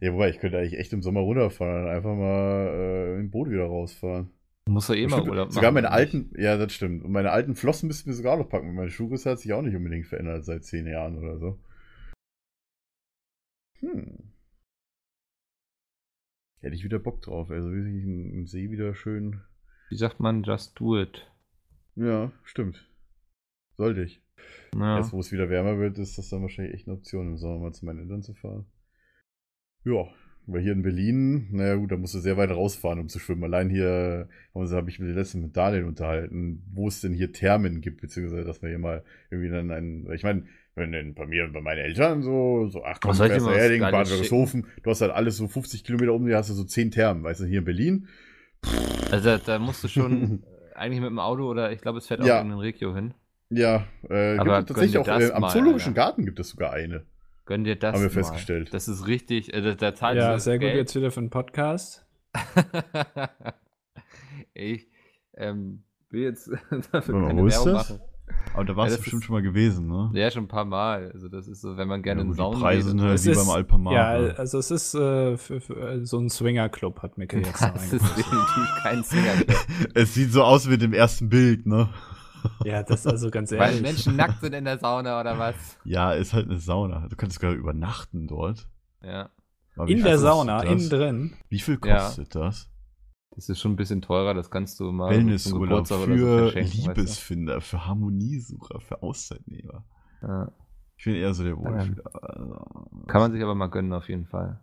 [0.00, 3.50] ja, wobei, ich könnte eigentlich echt im Sommer runterfahren und einfach mal äh, im Boot
[3.50, 4.30] wieder rausfahren.
[4.68, 7.02] Musst doch eh mal Urlaub sogar meine alten, ja, das stimmt.
[7.02, 8.74] Und meine alten Flossen müssten wir sogar noch packen.
[8.74, 11.58] Meine Schuhgröße hat sich auch nicht unbedingt verändert seit zehn Jahren oder so.
[13.80, 14.32] Hm.
[16.60, 17.50] Hätte ich wieder Bock drauf.
[17.50, 19.40] Also wirklich im, im See wieder schön.
[19.88, 21.30] Wie sagt man, just do it.
[21.94, 22.86] Ja, stimmt.
[23.76, 24.22] Sollte ich.
[24.74, 24.98] Ja.
[24.98, 27.58] Jetzt, wo es wieder wärmer wird, ist das dann wahrscheinlich echt eine Option, im Sommer
[27.58, 28.66] mal zu meinen Eltern zu fahren.
[29.84, 30.08] Ja,
[30.48, 33.44] weil hier in Berlin, naja gut, da musst du sehr weit rausfahren, um zu schwimmen.
[33.44, 37.80] Allein hier also habe ich mich letztens mit Daniel unterhalten, wo es denn hier Thermen
[37.80, 40.44] gibt, beziehungsweise dass wir hier mal irgendwie dann einen, ich meine,
[40.74, 43.26] wenn denn bei mir und bei meinen Eltern so, so ach komm, Was du soll
[43.26, 45.84] ich fährst dir nach mal was Erding, Bad Wörishofen, du hast halt alles so 50
[45.84, 48.08] Kilometer um dir, hast du so 10 Thermen, weißt du, hier in Berlin.
[49.10, 50.42] Also da, da musst du schon
[50.74, 52.40] eigentlich mit dem Auto oder ich glaube, es fährt auch Ja.
[52.40, 53.12] in den Regio hin.
[53.50, 55.94] Ja, äh, tatsächlich auch, äh, am Zoologischen.
[55.94, 57.04] Garten gibt es sogar eine.
[57.48, 58.12] Gönn dir das Haben wir mal.
[58.12, 58.74] festgestellt.
[58.74, 60.76] Das ist richtig, äh, da, da zahlst Ja, sehr gut Geld.
[60.76, 62.04] jetzt wieder für einen Podcast.
[64.54, 64.86] ich
[65.34, 66.50] ähm, will jetzt
[66.92, 67.90] dafür mal, keine wo ist Werbung das?
[67.90, 68.00] machen.
[68.52, 70.10] Aber da warst du bestimmt schon mal gewesen, ne?
[70.12, 71.10] Ja, schon ein paar Mal.
[71.14, 73.24] Also das ist so, wenn man gerne Ja, in gut, Saunen Preise sind halt Es
[73.24, 73.94] wie ist- beim Alpamar.
[73.94, 74.34] Ja, ne?
[74.36, 77.90] also es ist äh, für, für, äh, so ein Swingerclub, hat Mikkel jetzt Das ist
[77.92, 78.02] sagen.
[78.18, 79.56] definitiv kein Swingerclub.
[79.94, 81.88] Es sieht so aus wie mit dem ersten Bild, ne?
[82.64, 83.82] Ja, das ist also ganz Weil ehrlich.
[83.82, 85.54] Menschen nackt sind in der Sauna oder was?
[85.84, 87.06] Ja, ist halt eine Sauna.
[87.08, 88.68] Du könntest sogar übernachten dort.
[89.02, 89.30] Ja.
[89.76, 90.70] Aber in der Sauna, das?
[90.72, 91.32] innen drin.
[91.48, 91.98] Wie viel Ja.
[91.98, 92.68] kostet das?
[93.36, 96.38] Das ist schon ein bisschen teurer, das kannst du mal Wellnessurlaub Geburtstag oder so für
[96.50, 99.84] verschenken, weißt Liebesfinder, für Harmoniesucher, für Auszeitnehmer.
[100.20, 100.26] du?
[100.26, 100.52] Ja.
[100.96, 101.58] Ich bin eher so der Ja.
[101.58, 102.02] Wohlfühler.
[102.12, 102.66] Also,
[103.06, 104.58] Kann man sich aber mal gönnen, auf jeden Fall.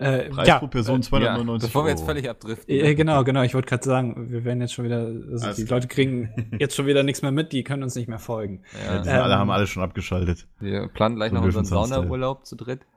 [0.00, 2.74] Äh, Preis ja, pro Person Ja, 299 bevor wir jetzt völlig abdriften.
[2.74, 3.42] Äh, genau, genau.
[3.42, 5.76] Ich wollte gerade sagen, wir werden jetzt schon wieder, also Alles die klar.
[5.78, 8.62] Leute kriegen jetzt schon wieder nichts mehr mit, die können uns nicht mehr folgen.
[8.72, 9.04] Ja, die Ja.
[9.04, 10.48] sind alle Ähm, haben alle schon abgeschaltet.
[10.58, 11.64] Wir planen gleich So noch unseren.
[11.64, 12.80] Saunaurlaub zu dritt.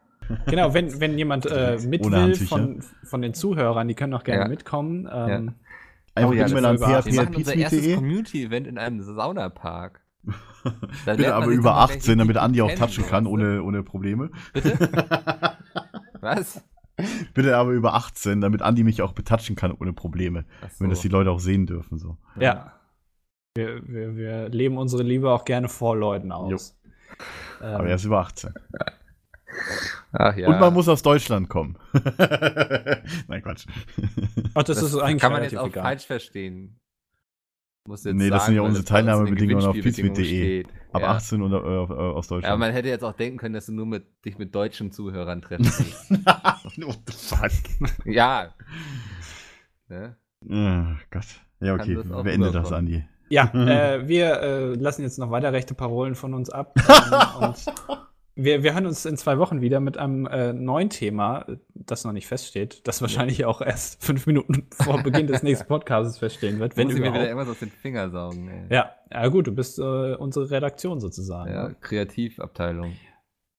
[0.47, 4.23] Genau, wenn, wenn jemand äh, mit Ohne will von, von den Zuhörern, die können auch
[4.23, 4.47] gerne Ja.
[4.47, 5.05] mitkommen.
[5.13, 5.55] Ähm,
[6.15, 7.95] Einfach Oh ja, das an ist über- Wir machen unser erstes php.de.
[7.95, 9.99] Community-Event in einem Saunapark.
[11.05, 13.84] Da Bitte aber über dann mal 18, damit Andi auch touchen so, kann, ohne, ohne
[13.84, 14.30] Probleme.
[14.53, 14.77] Bitte?
[16.21, 16.63] Was?
[17.33, 20.45] Bitte aber über 18, damit Andi mich auch betatschen kann, ohne Probleme.
[20.61, 20.83] So.
[20.83, 21.97] Wenn das die Leute auch sehen dürfen.
[21.97, 22.17] So.
[22.39, 22.73] ja.
[23.55, 26.75] Wir, wir, wir leben unsere Liebe auch gerne vor Leuten aus.
[27.61, 28.51] Ähm, Aber er ist über 18.
[30.11, 30.47] Ach ja.
[30.47, 31.77] Und man muss aus Deutschland kommen.
[33.27, 33.65] Nein, Quatsch.
[34.55, 35.83] ach, das, das ist eigentlich kann man jetzt auch egal.
[35.83, 36.79] falsch verstehen.
[37.87, 40.67] Muss jetzt Nee, das sind ja unsere Teilnahmebedingungen auf steht.
[40.93, 41.07] Ab ja.
[41.15, 42.59] 18 und äh, äh, aus Ja, Deutschland.
[42.59, 45.65] man hätte jetzt auch denken können, dass du nur mit, dich mit deutschen Zuhörern treffen
[45.65, 46.11] willst.
[46.25, 47.51] What the fuck?
[48.05, 48.53] ja.
[49.89, 50.15] Ne?
[50.49, 51.25] Oh Gott.
[51.59, 51.97] Ja, okay.
[52.23, 52.71] Beende das.
[52.71, 53.03] Andi.
[53.29, 56.73] Ja, äh, wir äh, lassen jetzt noch weiter rechte Parolen von uns ab.
[56.77, 57.65] ähm, und
[58.35, 61.45] wir, wir hören uns in zwei Wochen wieder mit einem äh, neuen Thema,
[61.76, 66.18] das noch nicht feststeht, das wahrscheinlich auch erst fünf Minuten vor Beginn des nächsten Podcasts
[66.18, 68.47] feststehen wird, wenn Muss ich mir wieder irgendwas aus den Fingern saugen.
[68.47, 68.76] Ey.
[68.76, 71.51] Ja, ja gut, du bist äh, unsere Redaktion sozusagen.
[71.51, 71.76] Ja, ne?
[71.80, 72.93] Kreativabteilung.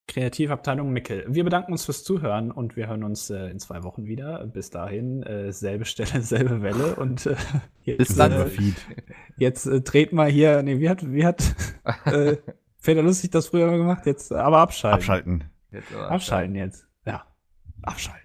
[0.06, 1.24] Kreativabteilung Mickel.
[1.28, 4.46] Wir bedanken uns fürs Zuhören und wir hören uns äh, in zwei Wochen wieder.
[4.46, 7.36] Bis dahin, äh, selbe Stelle, selbe Welle und äh,
[7.84, 8.32] jetzt, Bis dann.
[8.32, 8.74] Äh, Feed.
[9.38, 11.54] jetzt äh, dreht mal hier, nee, wie hat, wie hat
[12.84, 14.04] Feder Lustig das früher mal gemacht?
[14.04, 14.98] Jetzt aber abschalten.
[14.98, 15.44] Abschalten.
[15.70, 16.86] Jetzt aber Abschalten jetzt.
[17.06, 17.24] Ja.
[17.80, 18.23] Abschalten.